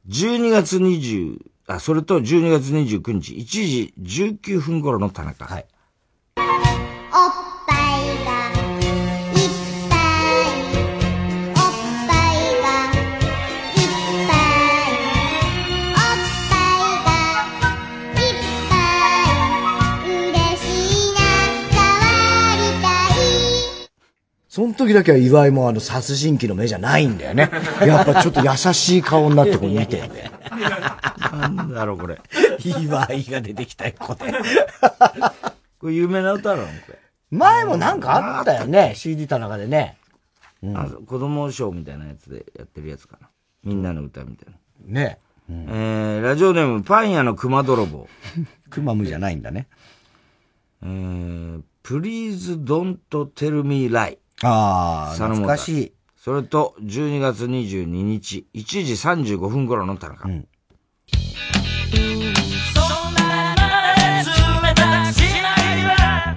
[0.10, 1.38] 12月20、
[1.68, 5.46] あ、それと12月29日、1時19分頃の田中。
[5.46, 5.66] はい。
[24.58, 27.52] その時だけは岩井もあの殺人鬼の目じゃないんだよね。
[27.86, 30.32] やっぱちょっと優しい顔になってこう見てんだよ。
[31.32, 32.20] なんだろう、これ。
[32.66, 34.34] 岩井が出てきたよ、これ。
[35.78, 36.98] これ有名な歌なのこれ。
[37.30, 40.00] 前もなんかあったよね、CD 田中でね。
[40.74, 43.30] あ子供賞みたいなやつでやってるやつかな。
[43.64, 44.54] みんなの歌みたい
[44.88, 45.02] な。
[45.02, 45.20] ね
[45.52, 48.08] えー、ラジオネーム、パン屋の熊泥棒。
[48.72, 49.68] 熊むじゃないんだね。
[50.82, 52.98] えー、Please don't
[53.36, 54.18] tell me lie.
[54.44, 55.94] ああ、懐かしい。
[56.16, 58.94] それと、12月22日、1時
[59.34, 60.28] 35分頃の田中。
[60.28, 60.44] 冷
[64.76, 66.36] たしないわ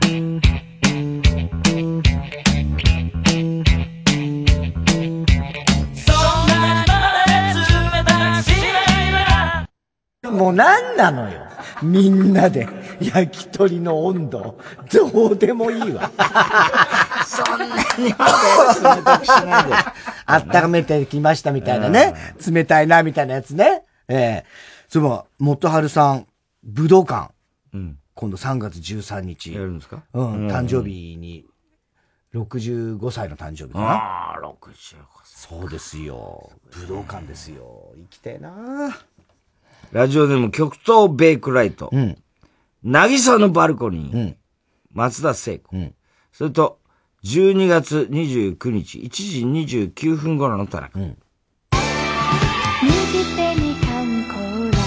[10.23, 11.41] そんもう何なのよ。
[11.83, 12.67] みんなで
[13.01, 14.59] 焼き鳥の温度、
[14.93, 16.11] どうでもいいわ。
[17.27, 18.27] そんなにま
[18.95, 19.75] で冷たくしないで。
[20.65, 22.15] 温めてきましたみたいなね。
[22.51, 23.85] 冷たいなみたいなやつね。
[24.09, 24.47] ええ
[24.89, 26.27] そういえば、元春さん、
[26.65, 27.33] 武道館。
[27.73, 27.99] うん。
[28.15, 29.53] 今度3月13日。
[29.55, 30.03] やるんですか？
[30.13, 30.33] うん。
[30.33, 31.47] うん誕生日に、
[32.35, 33.87] 65歳の誕生日かな。
[33.93, 36.51] ああ、65そうですよ。
[36.73, 37.93] 武道館ですよ。
[37.97, 38.97] 生きてえな
[39.93, 41.89] ラジオネーム、極東ベイクライト。
[41.93, 42.17] うん。
[42.85, 44.35] 渚のバルコニー。
[44.93, 45.77] 松田聖子。
[46.33, 46.79] それと、
[47.25, 50.99] 12月29日、1時29分頃の田中。
[50.99, 51.13] 右
[53.37, 54.79] 手に缶コーラ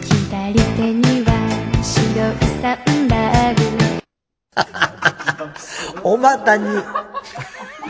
[0.00, 1.30] 左手には
[1.82, 3.56] 白いサンダル
[6.02, 6.64] おまたに、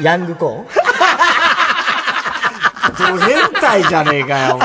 [0.00, 0.66] ヤングコーン？
[2.98, 4.58] ド変態じゃねえかよ。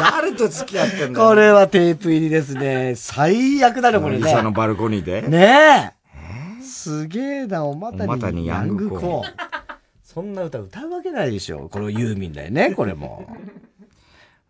[0.00, 2.94] 誰と付き合ってんだよこれはテープ入りですね。
[2.96, 4.22] 最悪だね、これね。
[4.22, 5.22] 渚のバルコニーで？
[5.22, 5.94] ね
[6.60, 6.62] え。
[6.62, 9.32] すげえな、おまたおまたににヤングコーン。
[10.02, 11.68] そんな歌歌うわけないでしょ。
[11.68, 13.26] このユーミンだよね、これも。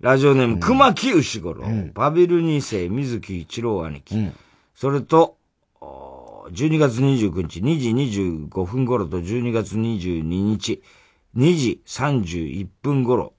[0.00, 1.64] ラジオネーム、熊木牛五郎。
[1.92, 4.30] バビル二世、水木一郎兄貴。
[4.74, 5.36] それと、
[5.80, 10.82] おー12月29日、2時25分頃と12月22日、
[11.36, 13.34] 2時31分頃、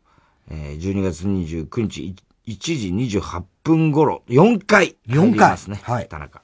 [0.53, 2.15] えー12月29日、
[2.45, 4.97] 1時28分頃、4回。
[5.07, 5.79] 4回入りますね。
[5.83, 6.09] はい。
[6.09, 6.41] 田中。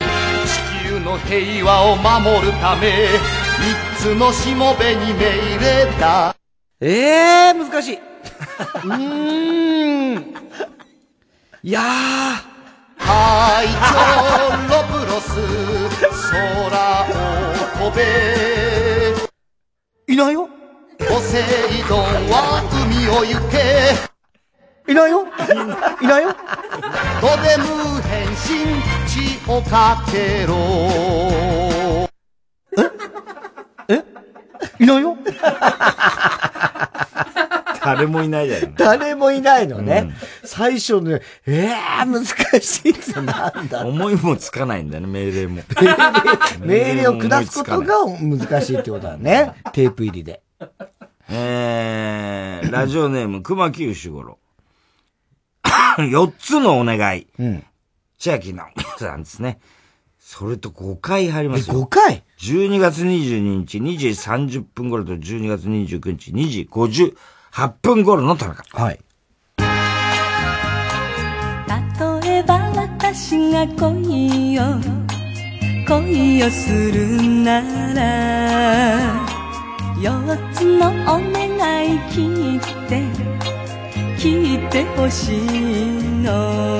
[0.00, 3.08] 地球の平和を守るため
[3.96, 5.24] 三つのしもべに命
[5.58, 6.36] 令だ
[6.80, 7.96] ええー、難しい。
[7.96, 10.34] うーん。
[11.64, 11.80] いや
[12.98, 13.74] 隊長
[14.68, 15.24] ロプロス
[16.30, 16.38] 空
[17.82, 18.02] を飛べ
[20.12, 20.48] いないよ
[21.08, 21.42] ポセイ
[21.88, 23.58] ドンは海を行け
[24.90, 25.26] いないよ
[26.02, 26.34] いないよ
[27.20, 27.64] ドデム
[28.02, 28.36] 変身
[29.06, 32.08] 血をかけろ
[34.78, 35.16] いないよ
[37.84, 38.74] 誰もいないだよね。
[38.76, 40.10] 誰もいないのね。
[40.44, 42.26] 最初ね、ええー、難
[42.60, 45.62] しいってなんだ思いもつかないんだよね、命令も。
[46.60, 47.86] 命令を下すことが
[48.20, 49.54] 難しいってことだね。
[49.72, 50.42] テープ入りで。
[51.30, 54.38] えー、ラジオネーム、熊木牛五郎。
[55.98, 57.26] 4つのお願い。
[57.38, 57.64] うん。
[58.18, 59.60] 千秋直美さんですね。
[60.18, 61.82] それと5回入りますよ。
[61.82, 68.64] 5回 ?12 月22日2時30分頃と12月29日2時58分頃の田中。
[68.82, 69.00] はい。
[72.22, 74.62] 例えば私が恋を
[75.86, 77.60] 恋をするな
[77.94, 79.37] ら
[80.00, 80.12] 四
[80.52, 83.02] つのお願い聞いて
[84.16, 85.40] 聞いてほしい
[86.22, 86.78] の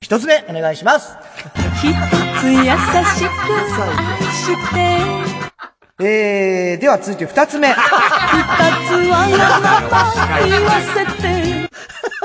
[0.00, 1.16] 一つ目、お願いします。
[1.54, 1.92] 一
[2.40, 3.38] つ優しく
[3.82, 3.94] 愛
[4.32, 7.68] してえー、では続いて二つ目。
[7.68, 7.78] 二つ
[9.08, 11.70] はや言わせて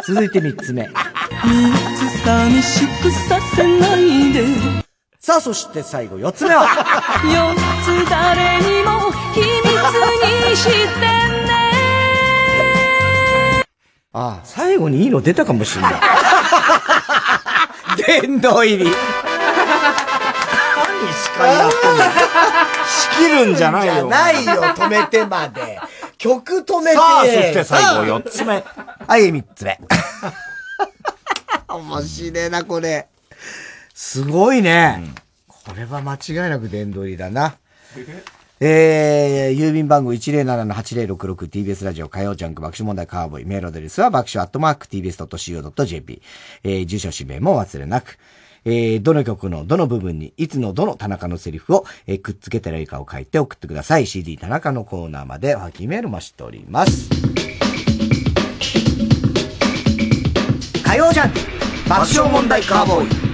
[0.03, 0.87] 続いて三つ目。
[0.87, 0.91] 三
[1.95, 4.80] つ寂しくさせないで
[5.23, 6.65] さあ、そして最後四つ目は？
[7.23, 9.69] 四つ誰にも秘密
[10.49, 11.11] にしてね
[14.13, 15.93] ああ、最後にいいの出たかもしれない。
[18.25, 18.85] 殿堂入り。
[18.85, 18.93] 何
[21.13, 22.03] 司会やってんの？
[22.87, 25.79] 仕切るんじゃないよじゃないよ、止めてまで。
[26.17, 26.97] 曲止めて。
[26.97, 28.63] さあそして最後四つ目。
[29.07, 29.79] はい、三つ目。
[31.69, 33.07] 面白いな、これ。
[34.03, 34.99] すごいね。
[35.47, 37.57] これは間違いなく殿堂入りだな。
[38.59, 46.21] えー、郵便番号 107-8066TBS ラジオ火曜ジャンク爆笑問題カーボーイメールアドレスは爆笑アットマーク TBS.CO.JP
[46.63, 48.17] えー、住所氏名も忘れなく。
[48.65, 54.07] えー、どの曲のどの部分にいつのどの田中のセリフを、えーくっつけたらいいかを書いて送ってください。
[54.07, 57.07] CD 田中のコーナーまでおはきメールもしております。
[60.83, 61.39] 火曜ジャンク
[61.87, 63.30] 爆笑問題カーボーイ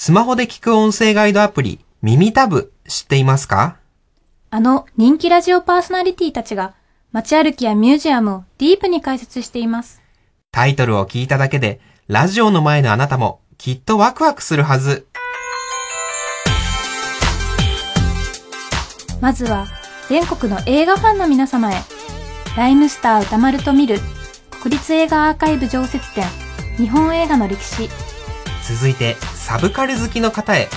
[0.00, 3.78] スマホで聞く音声ガイドアプリ、耳タブ、知っていますか？
[4.48, 6.74] あの人気ラジオパーソナリティたちが
[7.10, 10.00] 街歩きやミュージアムをディープに解説しています。
[10.52, 15.08] タイトルを聞いただけで、ラジオの前のあなたも、きっとワクワクするはず。
[19.20, 19.66] まずは
[20.08, 21.82] 全国の映画ファンの皆様へ。
[22.56, 23.98] ライムスター歌丸と見る
[24.62, 26.22] 国立映画アーカイブ常設展
[26.76, 27.90] 日本映画の歴史。
[28.68, 30.68] 続いて、サブカル好きの方へ。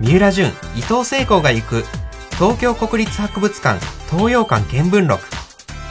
[0.00, 1.84] 三浦淳、伊藤聖子が行く、
[2.38, 5.22] 東京国立博物館東洋館見聞録。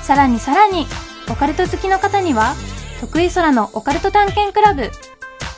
[0.01, 0.87] さらにさらに
[1.29, 2.55] オカルト好きの方には
[3.01, 4.89] 得意空のオカルト探検クラブ。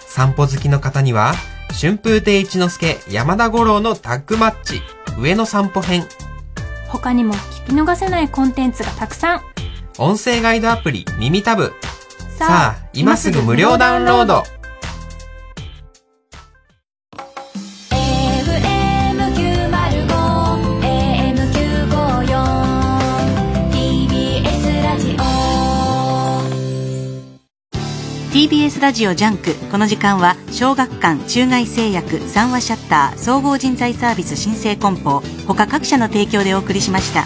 [0.08, 1.34] 散歩好きの方には、
[1.80, 4.82] 春風亭一之輔山田五郎のタッグマッチ、
[5.18, 6.06] 上野散歩編。
[6.88, 9.42] 他にも聞き逃せないコンテンツがたくさん。
[9.98, 11.74] 音声ガイドアプリ耳タブ。
[12.38, 14.59] さあさあ、今すぐ無料ダウンロード。
[28.32, 37.24] TBS ラジオジャンクこの時間は小学館中外製薬三和シャッター総合人材サービス新生梱包他各社の提供でお送りしました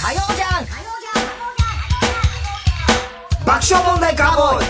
[0.00, 0.64] 火曜じゃん
[3.44, 4.64] 爆笑問題カーボーイ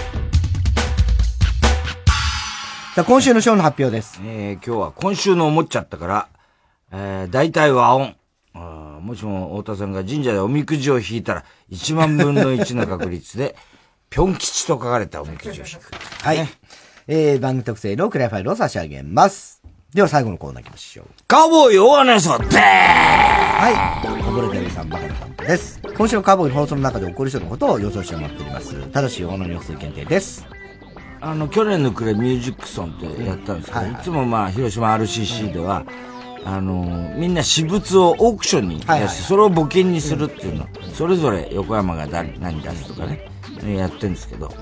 [2.95, 4.21] さあ、今週のショーの発表です。
[4.23, 6.29] えー、今日は今週の思っちゃったから、
[6.91, 8.17] えー、大体和音。
[8.55, 13.57] あーもしも太田さんが神社でおみくじを引いたら、1万分の1の確率で、
[14.11, 15.91] ぴょん吉と書かれたおみくじを引く。
[16.25, 16.49] はい。
[17.09, 19.61] えー、番組特製のクライファイルを差し上げます。
[19.93, 21.07] では最後のコーナー行きましょう。
[21.27, 24.23] カウボーイ大穴そうではい。
[24.23, 25.83] こぼれてるさん、バカなさんです。
[25.97, 28.75] 今週のカーボーイの放送の中で起こりそうなことを予想してもらっております。
[28.91, 30.47] ただし、大野の予想検定です。
[31.21, 35.85] あの、去年の暮れミュージックソンってやったんですけど、いつもまあ、広島 RCC では、
[36.45, 43.29] あの、みんな私物をオークションに出して、それを募金にするっていうの、それぞれ横山が誰何出すとかね、
[43.77, 44.53] やってるんですけど、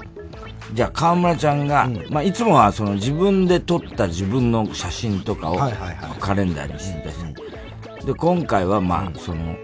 [0.74, 6.20] じゃあ川村ちゃんが、まあいつもはその自分で撮った自分の写真とかをはいはいはい。
[6.20, 7.16] カレンダーにしてたし、
[8.05, 9.57] で、今回はまあ、その、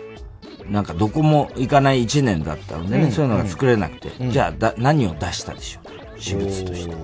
[0.68, 3.12] なんかどこも行かない1年だったのでね、うん。
[3.12, 4.30] そういうのが作れなくて、うん。
[4.30, 6.18] じゃあだ何を出したでしょう？
[6.18, 6.94] 私物として。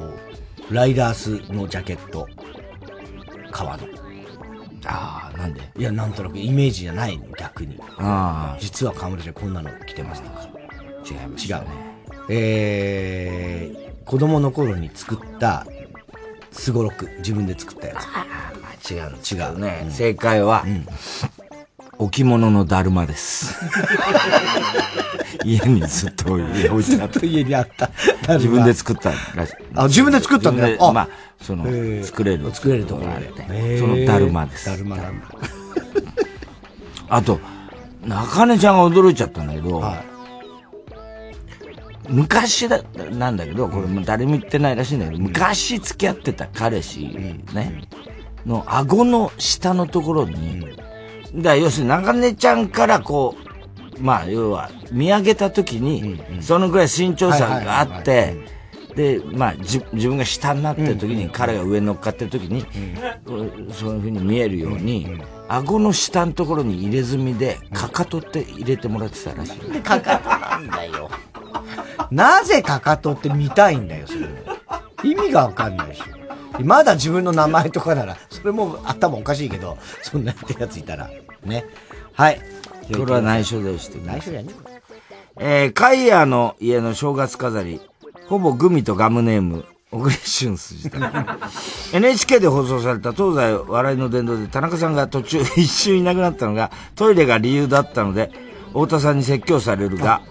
[0.71, 2.27] ライダースのジャケット。
[3.53, 3.85] 革の。
[4.85, 5.61] ああ、なんで？
[5.77, 7.79] いや、なんとなくイメージじゃないの、逆に。
[7.99, 8.59] ああ。
[8.61, 10.49] 実は河村ちゃんこんなの着てますとか。
[11.09, 11.67] 違います、違うね。
[12.29, 15.67] えー、子供の頃に作った
[16.53, 17.97] すごろく、自分で作ったや
[18.81, 18.91] つ。
[18.93, 19.87] 違う違うね。
[19.91, 20.65] 正解は、
[21.99, 23.55] 置物のだるまです。
[25.45, 26.47] 家にずっと置い
[26.85, 27.27] てあった。
[27.27, 27.91] 家にあった。
[28.35, 29.55] 自分で作ったらしい。
[29.75, 31.09] あ自分で作ったんだよまあ、
[31.41, 31.65] その
[32.05, 32.51] 作れる。
[32.53, 33.43] 作れるところがあっへて。
[33.43, 34.67] ーそのだるまです。
[34.67, 35.27] だるまなんだ。
[37.09, 37.41] あと、
[38.07, 39.83] 中根ちゃんが驚いちゃったんだけど、
[42.09, 47.09] 昔だ、なんだけど、これもう誰も言ってないらしいんだけど、昔付き合ってた彼氏、
[47.55, 47.83] ね、
[48.45, 50.67] の顎の下のところに、
[51.35, 53.52] だ要するに中根ちゃんからこう、
[54.03, 58.37] まあ要は見上げた時に、そのぐらい身長差があって、
[58.97, 62.67] で、まあじ自分が下になってる時に、彼が上に乗っかってる時に、
[63.73, 69.73] そういうふうに見えるように、顎の下のところに入れ墨で、かかとって入れてもらってたらしい。
[69.73, 71.09] で、かかとなんだよ。
[72.11, 74.27] なぜかかとって見たいんだよ、それ。
[75.05, 76.05] 意味がわかんないでしょ。
[76.65, 81.09] まだ自分の名前とかなら、それも頭おかしいけど、そんなってやついたら。
[81.45, 81.65] ね。
[82.13, 82.41] はい。
[82.97, 83.99] これは内緒でして。
[84.05, 84.49] 内緒やね。
[85.39, 87.81] えー、カイヤの家の正月飾り、
[88.29, 91.39] ほぼグミとガムネーム、小栗旬筋だ。
[91.93, 98.31] NHK で放送された東西笑いの殿堂で田中さんが途中 一瞬いなくなったのがトイレが理由だったので、
[98.69, 100.23] 太田さんに説教されるが、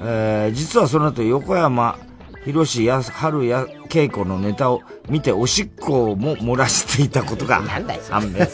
[0.00, 1.98] えー実はその後横山
[2.44, 8.44] 広志や春や稽古のネタを見ておしっこも漏らしていたことが判明。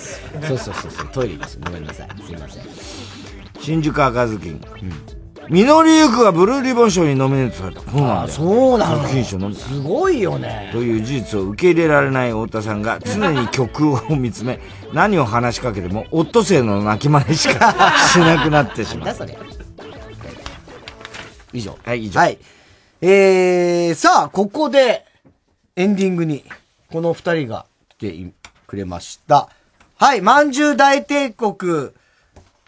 [0.47, 1.59] そうそうそうそう、トイレです。
[1.65, 2.09] ごめんなさい。
[2.27, 2.65] すいません。
[3.65, 4.61] 新宿赤ずきん。
[5.49, 7.81] 実りゆくがブルーリボン賞にノミネートされた。
[7.81, 10.69] そうなんだそうなの作品賞のすごいよね。
[10.71, 14.61] という事実を受け入れられない太田さんが常に曲を見つめ、
[14.93, 17.75] 何を話しかけても、オットセイの泣き真似しか
[18.13, 19.15] しなくなってしまう。
[19.15, 19.39] それ。
[21.55, 21.79] 以上。
[21.83, 22.21] はい、以上。
[22.21, 22.39] はい。
[23.01, 25.07] えー、さあ、ここで、
[25.75, 26.45] エンディングに、
[26.93, 28.33] この二人が来て
[28.67, 29.49] くれました。
[29.97, 31.93] はい、まんじゅう大帝国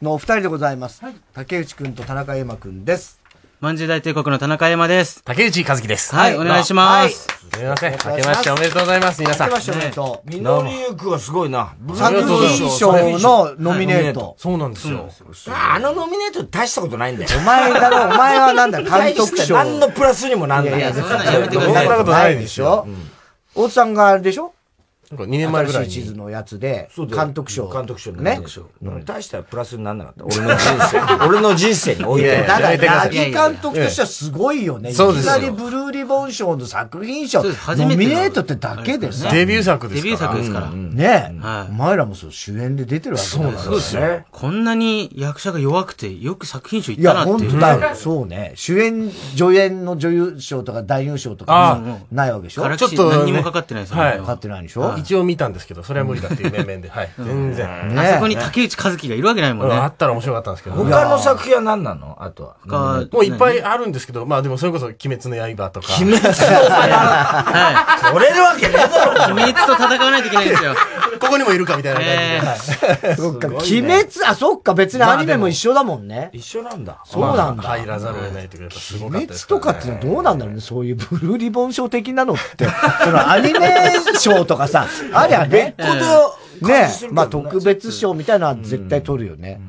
[0.02, 1.02] のお二人でございます。
[1.34, 3.20] 竹内くんと田中山くんです。
[3.60, 5.22] まんじゅう大帝国の田中山です。
[5.24, 6.14] 竹内和樹です。
[6.14, 7.26] はい、お願いします。
[7.50, 7.92] すみません。
[7.92, 9.48] 明けましておめでとうございます、皆さん。
[9.48, 10.30] 明けましておめでとう。
[10.30, 11.74] 実りゆくはすごいな。
[11.94, 14.34] 作品賞のノミネート。
[14.38, 15.08] そうなんですよ。
[15.54, 17.30] あのノミネート大したことないんだよ。
[17.38, 19.54] お前だろ、お前はなんだ、 監督賞。
[19.54, 20.78] 何のプラスにもなんない。
[20.78, 22.86] いやそんなことないでしょ
[23.54, 24.52] 大津さんがあれでしょ？
[25.12, 27.70] 2年前ぐらいに地図のやつで、監督賞。
[27.70, 28.66] 監督賞ね監督賞。
[29.04, 30.24] 大したプラスになんなかった。
[30.24, 30.58] 俺の人
[30.90, 31.00] 生。
[31.28, 32.60] 俺の人生においては。
[32.60, 34.90] だから、八木監督としてはすごいよね。
[34.90, 40.70] いきそうですよなりブルーリボン賞の作品賞、ノミネートってだけですデビュー作ですデビュー作ですから。
[40.70, 41.46] ねえ。
[41.46, 44.02] はいお前らもそう主演で出てるわけだからそうですよ。
[44.32, 47.50] こんなに役者が弱くて、よく作品賞いっいや、たなっていう。
[47.50, 47.94] 本当だよ。
[47.94, 48.52] そうね。
[48.56, 51.80] 主演、助演の女優賞とか男優賞とか
[52.10, 52.62] ないわけでしょ？
[52.62, 54.02] からちょっと何にもかかってないですよね。
[54.02, 54.95] はいかかってないでしょ？
[54.96, 56.88] 一応見たんですけど、それは無理だっていう面々で。
[56.90, 57.10] はい。
[57.18, 57.98] 全然。
[57.98, 59.74] あそこに竹内和樹がいるわけないもんね。
[59.74, 60.76] うんあったら面白かったんですけど。
[60.76, 62.16] 他の作品は何なの？
[62.20, 62.56] あとは。
[62.66, 65.88] 他もういっぱいあるんですけど、まあでもそれこそ、鬼滅の刃とか。
[66.00, 66.28] 鬼滅の
[66.70, 68.12] はい。
[68.12, 70.74] 取れるわけねえだろ鬼滅と戦わないといけないんですよ。
[71.20, 73.16] ここにもいるかみたいな感じで。
[73.16, 76.30] そっか、鬼滅、あ、そっか、別にアニメも一緒だもんね。
[76.32, 76.98] 一緒なんだ。
[77.04, 77.62] そうなんだ。
[77.62, 82.66] 入らざるを得ないというか、やっぱすごかった鬼滅とかってのはどうなんだろうね、そういうブルーリボン賞的なのって。
[83.04, 85.74] そのアニメ賞とかさ、ありゃね。
[85.76, 85.88] 別
[86.60, 86.88] 個でね。
[87.10, 89.60] まあ特別賞みたいなのは絶対取るよね。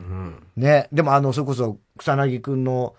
[0.56, 0.88] ね。
[0.92, 2.96] でもあの、それこそ草彅くんの、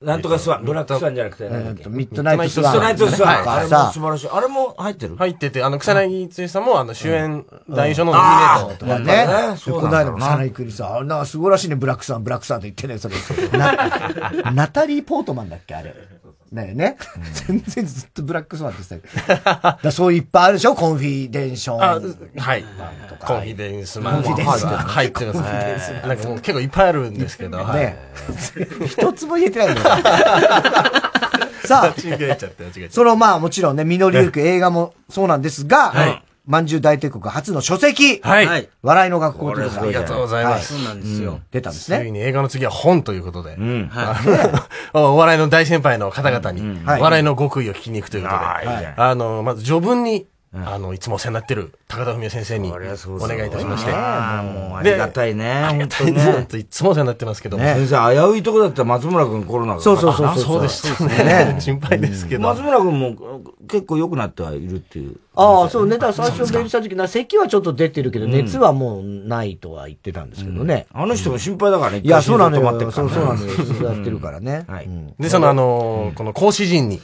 [0.00, 1.48] なんとかスワン、ブラックスワンじゃなくて、
[1.88, 2.74] ミッドナイトスワン。
[2.74, 3.50] ミッドナイトスワン。
[3.50, 4.28] あれもさ素、晴らしい。
[4.30, 5.16] あれも入ってる？
[5.16, 8.76] 入ってて、あの、草彅剛さんも、あの、主演、男優賞のノミネート。
[8.76, 9.56] とかね。
[9.56, 13.48] そうこのなんだろうな間も草彅くんにさ、あなんかすごいらしいね、ブラックさん、ブラックさんって言ってね、それ。
[13.58, 15.92] な ナタリー・ポートマンだっけ、あれ。
[16.52, 16.96] ねえね。
[17.46, 19.08] 全然ずっとブラックスワンって言って
[19.44, 19.82] たけど。
[19.82, 20.74] だそういっぱいあるでしょ？
[20.74, 21.82] コンフィデンション。
[21.82, 22.00] あ、
[22.42, 22.64] はい。
[23.20, 24.22] コンフィデンスマン。
[24.22, 25.40] コンフィデンスマン入ってます
[25.92, 26.02] ね。
[26.06, 27.78] なんか結構いっぱいあるんですけど、はい。
[27.80, 27.98] ね
[28.86, 29.86] 一つも言えてないんだよ。
[31.66, 31.94] さあ。
[32.90, 38.68] そのまあもちろんね、実りゆく映画もそうなんですが、はいまんじゅう大帝国初の書籍、はい。
[38.82, 40.72] 笑いの学校ということでありがとうございます。
[40.74, 41.40] そうなんですよ。
[41.50, 42.08] 出たんですつね。
[42.08, 43.90] いに映画の次は本ということで、うん。
[44.94, 47.00] お笑いの大先輩の方々に、はい。
[47.02, 48.34] 笑いの極意を聞きに行くということ
[48.66, 55.86] で、あの、まず序文に、あの、いつもお世話になってる高田文夫先生にお願いいたしまして、ああもうありがたいね。
[56.56, 59.80] いつもお世話になってますけど先生、危ういとこだったら松村君コロナが。
[59.80, 60.94] そうそうそうあそうです。
[60.94, 61.56] そうですね。
[61.60, 62.42] 心配ですけど。
[62.42, 65.16] 松村君も結構良くなってはいるっていう。
[65.34, 65.98] ああ、そうね。
[65.98, 70.86] だ最初メールした時な、咳はちょっと出てるけど、熱はもうないとは言ってたんですけどね。
[70.92, 72.00] あの人も心配だからね。
[72.02, 72.70] いや、そうなのよ。
[72.90, 73.92] そう、ねそうなのよ。
[73.92, 74.66] やってるからね。
[75.20, 77.00] で、そのあのーこの講師陣に、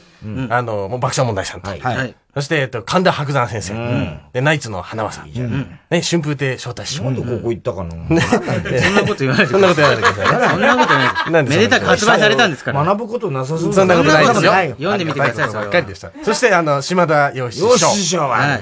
[0.49, 2.15] あの、もう爆笑問題さんと、はい。
[2.35, 3.73] そして、えっと、神田伯山先生。
[3.75, 4.19] ん。
[4.33, 5.31] で、ナイツの花輪さん。
[5.31, 7.05] ね、春風亭昇太師匠。
[7.05, 10.47] なんでここ行ったかなねそんなこと言わないでそんなこと言わないでくださいね。
[10.49, 11.43] そんなこと言わない。
[11.43, 12.83] んでめでたく発売されたんですから。
[12.83, 14.51] 学ぶことなさそうそんなことないですよ。
[14.51, 16.11] 読んでみてくださいありがたことばっかりでした。
[16.23, 17.67] そして、あの、島田洋七師匠。
[17.67, 18.59] 洋七師匠は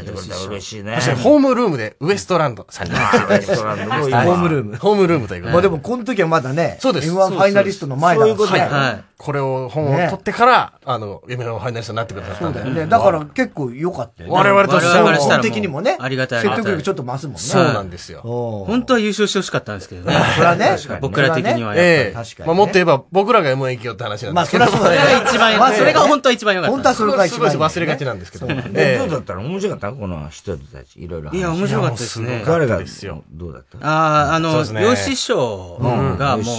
[0.50, 0.96] 嬉しいね。
[0.98, 2.94] そして、ホームルームでウエストランドさんに。
[2.94, 7.10] ウエストランドホームルームホームルームということまあでも、この時はまだね、そうです。
[7.12, 8.70] M1 ファイナリストの前だそういうことはい。
[8.70, 9.04] はい。
[9.18, 14.36] これを、本を取ってから、あの、M1 ファイナリストになってくださったんだから結構良かったよね。
[14.36, 15.18] 我々としては。
[15.18, 16.42] 基本的にもね、ありがたい。
[16.42, 17.40] 説得力ちょっと増すもんね。
[17.40, 17.64] そう。
[17.64, 18.22] なんですよ。
[18.22, 20.16] 本当は優勝してほしかったんですけどね。
[20.36, 20.78] それはね。
[21.02, 22.30] 僕ら的にはやっぱり。
[22.38, 22.44] ええ。
[22.46, 24.66] まあもっと言えば、僕らが M1 行きよって話なんですけど。
[24.66, 24.98] まあそれはそうだね。
[25.00, 26.72] それが一番まあそれが本当は一番良かった。
[26.72, 28.48] 本当はそれが一番すごい忘れがちなんですけど。
[28.48, 29.18] どうだ。
[29.18, 29.92] ったの面白かった？
[29.94, 31.32] この人たち、いろいろ。
[31.32, 32.44] いや面白かったですね。
[32.46, 33.24] 誰がですよ。
[33.32, 33.78] どうだった？
[33.88, 34.84] ああ、あの、そうですね。
[34.84, 35.78] 洋師匠
[36.20, 36.44] がうん。
[36.44, 36.52] も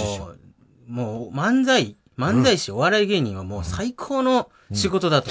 [0.88, 5.30] う、もう漫才、漫才師、お笑い芸人はもう最高の仕事だと。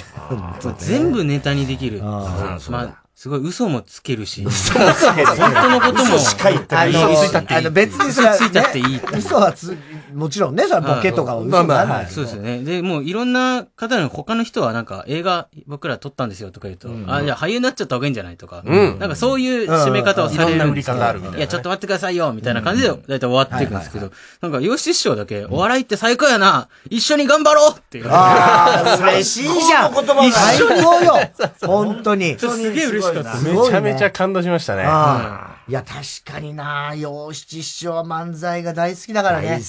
[0.77, 2.01] 全部ネタにできる。
[2.01, 7.59] まあ、すごい嘘もつけるし、嘘もつける本当のことも、嘘しか言ってない嘘ついたっていい。
[7.59, 9.01] あの別にそれは嘘ついたっていい。
[9.17, 9.77] 嘘はつ、
[10.13, 12.07] もちろんね、それはボケとかは嘘にならない。
[12.07, 12.61] そうですよね。
[12.65, 28.07] で、もういろんな方の他の人はなんか映画僕ら撮ったんですよとか言うと、あ、じゃあ俳優になっちゃった方がいいんじゃないとか、うんなんかそういう締め方をされるんですけどいろんな売り方あるみたいなねいや、ちょっと待ってくださいよみたいな感じで大体終わっていくんですけど、なんか、ヨシ師匠だけ、お笑いって最高やな一緒に頑張ろうっていう。
[28.09, 29.93] ああ、嬉しいじゃん。
[29.93, 31.19] 言葉が最高よ。
[31.65, 32.37] 本当に。
[32.37, 33.12] すげえ嬉しかった。
[33.13, 34.83] めちゃめちゃ感動しましたね。
[34.83, 39.61] いや、確かにな、洋七師匠は漫才が大好きだからね。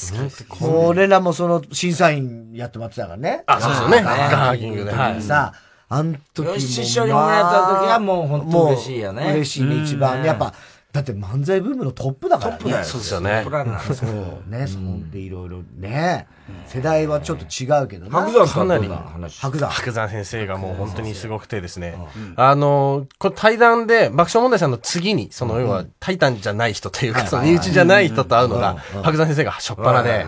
[0.60, 3.44] 俺らもその審査員やってもらってたからね。
[3.46, 4.02] あそうですよね。
[4.02, 4.92] ガーギングで。
[4.92, 5.22] はい。
[5.22, 5.52] さ
[5.88, 6.54] あ、あん時も。
[6.54, 9.32] 洋七師匠に褒められた時はもう本当嬉しいよね。
[9.32, 10.18] 嬉しいね、一番。
[10.20, 10.24] うん。
[10.24, 10.52] やっぱ、
[10.94, 12.58] だって漫才ブームのトップだからね。
[12.58, 12.84] トップだよ。
[12.84, 13.30] そうですよね。
[13.30, 16.28] トップランナーそうね、そんでいろいろね。
[16.68, 18.20] 世代はちょっと違うけどな。
[18.20, 18.88] 白山かなり
[19.28, 19.72] 白山。
[19.72, 21.98] 白山先生がもう本当にすごくてですね。
[22.36, 30.24] あの、これ対談で爆笑問題さんの次に、その要はタイタンじゃない人というか、その身内じゃない人と会うのが、白山先生が初っ端で、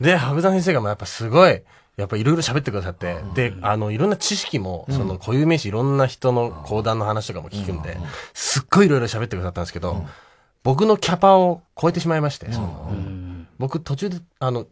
[0.00, 1.62] で、白山先生がもうやっぱすごい、
[1.98, 7.98] やっぱいろいろ喋ってくださって、で、あの、いろんな知識も、その固有名詞いろんな人の講談の話とかも聞くんで、
[8.32, 10.06] すっごいいろいろ喋ってくださったんですけど、
[10.62, 12.46] 僕のキャパを超えてしまいまして、
[13.58, 14.66] 僕途中で、あの、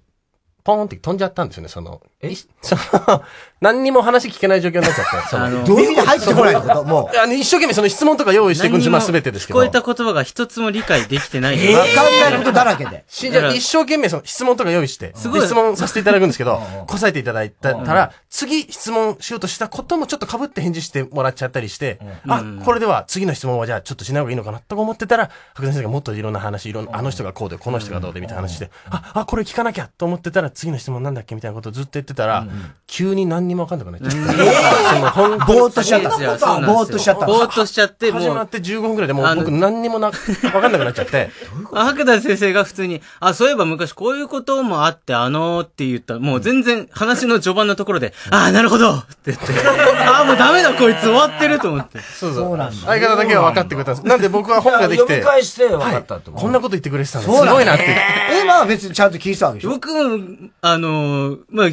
[0.67, 3.23] ポーンって飛んじゃったんですよね、その、い その、
[3.61, 6.85] 何にも話聞けない状況になっちゃって、その、どういう意味で入ってこないのこと？
[6.85, 9.61] もあの、一生懸命その質問とか用意していくんですよ、まあ全てですけど。
[9.61, 11.75] 聞こえた言葉が一つも理解できてない。
[11.75, 13.05] わかんないことだらけで。
[13.07, 15.41] しじゃあ一生懸命その質問とか用意して、すごい。
[15.41, 32.47] で質問させていただくんですけど、答えていただいたら、次質問しようとしたこともちょっと被って返事してもらっちゃったりして、あ、これでは次の質問はじゃあちょっとしない方がいいのかなとか思ってたら、白先生がもっといろんな話、いろんな、あの人がこうで、この人がどうでみたいな話で、あ、あ、これ聞かなきゃと思ってたら次の質問なんだっけみたいなことをずっと言ってたら、
[32.87, 34.17] 急に何にもわかんなくなっちゃって。
[34.17, 38.23] その本当にぼーっとしちゃったぼーっとしちゃったぼーっとしちゃって、もう。
[38.23, 41.31] 始まって15分くらいでもう僕何にもな、わかんなくなっちゃって。
[41.73, 49.45] 白田先生が普通に、あ、そういえば昔こういうこともあって、あのーって言ったら、もう全然話の序盤のところで、ああ、なるほどって言って、
[50.09, 52.01] ああ、もうダメだ、こいつ終わってると思って。
[52.01, 52.73] そうそう。
[52.87, 54.07] 相方だけは分かってくれたんです。
[54.07, 55.21] なんで僕は本ができて。
[55.21, 57.85] 読み返して分かったってこんなこと言ってくれてたのすそうだねごいなって。
[57.85, 61.67] え、まあ別にちゃんと聞いてたわけでしょ僕も、あのーまあ、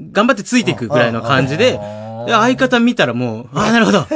[0.00, 1.72] 頑張ってついていくぐらいの感じで、
[2.26, 4.08] で相方見たらもう、ああ、なるほど、はい。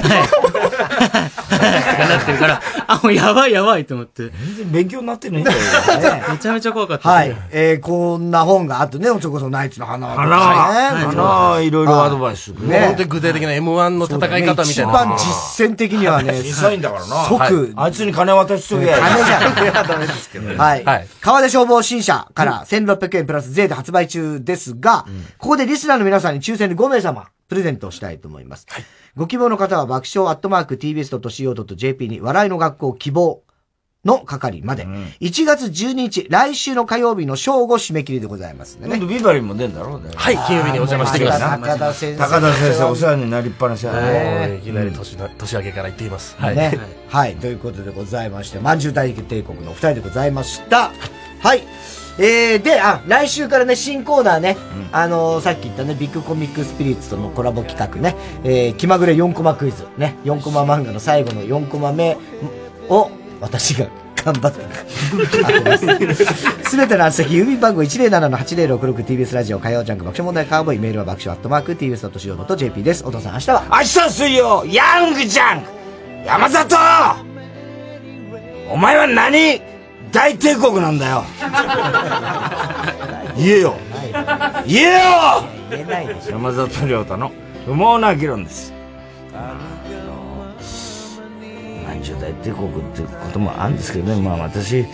[1.58, 4.24] なってるから、あ、もうやばいやばいと思って。
[4.24, 5.58] 全然勉強になってないんだよ。
[6.30, 7.08] めちゃめちゃ怖かった。
[7.08, 7.36] はい。
[7.50, 12.48] えー、こんな本があとね、それこそナイツの花花花いろいろアドバイス。
[12.48, 14.64] ね、本当に具体的な M1 の戦い方みたいな。
[14.64, 17.24] 一番実践的にはね、審査員だからな。
[17.24, 18.98] 即、あいつに金渡しとけや。
[18.98, 19.64] 金じゃん。
[19.64, 20.56] いや、ダメですけど。
[20.56, 20.84] はい。
[21.20, 25.06] 川出消防新社から1600円プラス税で発売中ですが、
[25.38, 28.66] ここでリスナーの皆さんに抽選で5名様、プレゼントをしたいと思います。
[29.14, 33.42] ご希望の方は爆笑アットマーク tbs.co.jp に笑いの学校希望
[34.06, 34.86] の係まで、
[35.20, 38.88] 1月12日、来週の火曜日の正午締め切りでございますね。
[38.88, 40.08] 今度ビバリーも出んだろうね。
[40.14, 41.40] はい、金曜日にお邪魔してきます。
[41.40, 42.18] 高田先生。
[42.18, 44.48] 高田先生お世話になりっぱなしだもね。
[44.54, 46.36] ういきなり年の年明けから行っています。
[46.38, 46.56] はい。
[46.56, 46.78] ね。
[47.08, 47.36] はい。
[47.36, 50.90] ということでございまして、まんじゅう大帝国のお二人でございました。
[51.40, 51.62] はい。
[52.18, 54.56] えー、で、あ、来週からね、新コーナーね、
[54.92, 62.16] あのーさっき言ったね、ビッグコミックスピリッツとのコラボ企画ね、えー、気まぐれ4コマクイズ、ね、4コマ漫画の最後の4コマ目
[62.88, 63.10] を、
[63.40, 63.88] 私が
[64.24, 64.60] 頑張って
[66.14, 66.70] す。
[66.70, 73.04] すべての宛先、郵便番号 107-8066TBS ラジオ火曜ジャンク爆笑問題カーボーイ、メールは爆笑アットマーク TBS.CO.JP です。
[73.04, 73.64] お父さん、明日は。
[73.70, 75.68] 明日水曜、ヤングジャンク。
[76.24, 76.76] 山里！
[78.70, 79.71] お前は何
[80.12, 81.24] 大帝国なんだよ
[83.36, 83.74] 言えよ
[84.66, 84.98] 言えよ。
[86.30, 87.32] 山里亮太の
[87.64, 88.72] 不毛な議論です。
[91.86, 94.84] 40代帝国ってこともあるんですけどね、まあ私、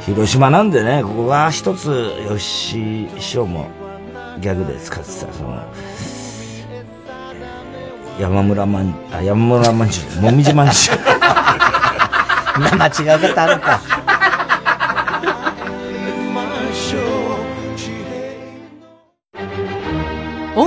[0.00, 3.68] 広島なんでね、ここが一つ、吉師匠も
[4.40, 5.62] ギャグで使ってた、その、
[8.18, 10.98] 山村まん、あ、山村まんじゅう、もみじまんじゅう。
[12.78, 13.80] 間違う方あるか。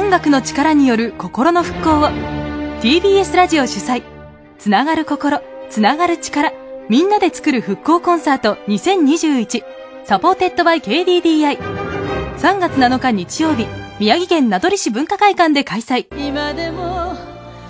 [0.10, 2.10] 音楽の力による心の復興を。
[2.82, 4.02] TBS ラジオ主催。
[4.58, 5.40] つながる心。
[5.70, 6.52] つながる力。
[6.90, 8.56] みんなで作る復興コンサート。
[8.68, 9.64] 2021
[10.06, 11.60] supported by KDDI3
[12.58, 13.68] 月7日日曜日
[14.00, 16.08] 宮城県名取市文化会館で開催。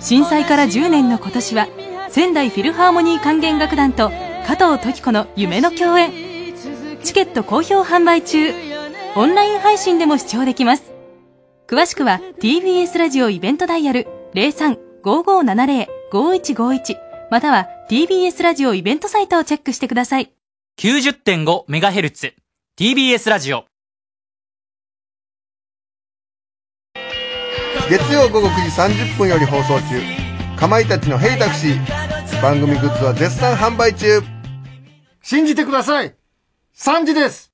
[0.00, 1.68] 震災から10年の今年は
[2.08, 4.10] 仙台フィルハーモニー管弦楽団と
[4.46, 6.10] 加藤時子の夢の共演。
[7.04, 8.50] チケット好評販売中。
[9.14, 10.99] オンライン配信でも視聴できます。
[11.70, 16.96] 詳しくは TBS ラジオイベントダイヤル03-5570-5151
[17.30, 20.32] または TBS ラジオイベントサイトをチェックしてください。
[20.80, 22.32] 90.5MHz
[22.76, 23.66] TBS ラジオ
[27.88, 28.72] 月曜午後9時
[29.04, 29.80] 30分より放送中
[30.58, 31.78] かまいたちの「ヘイタクシー」
[32.42, 34.20] 番組グッズは絶賛販売中
[35.22, 36.16] 信じてください
[36.76, 37.49] !3 時です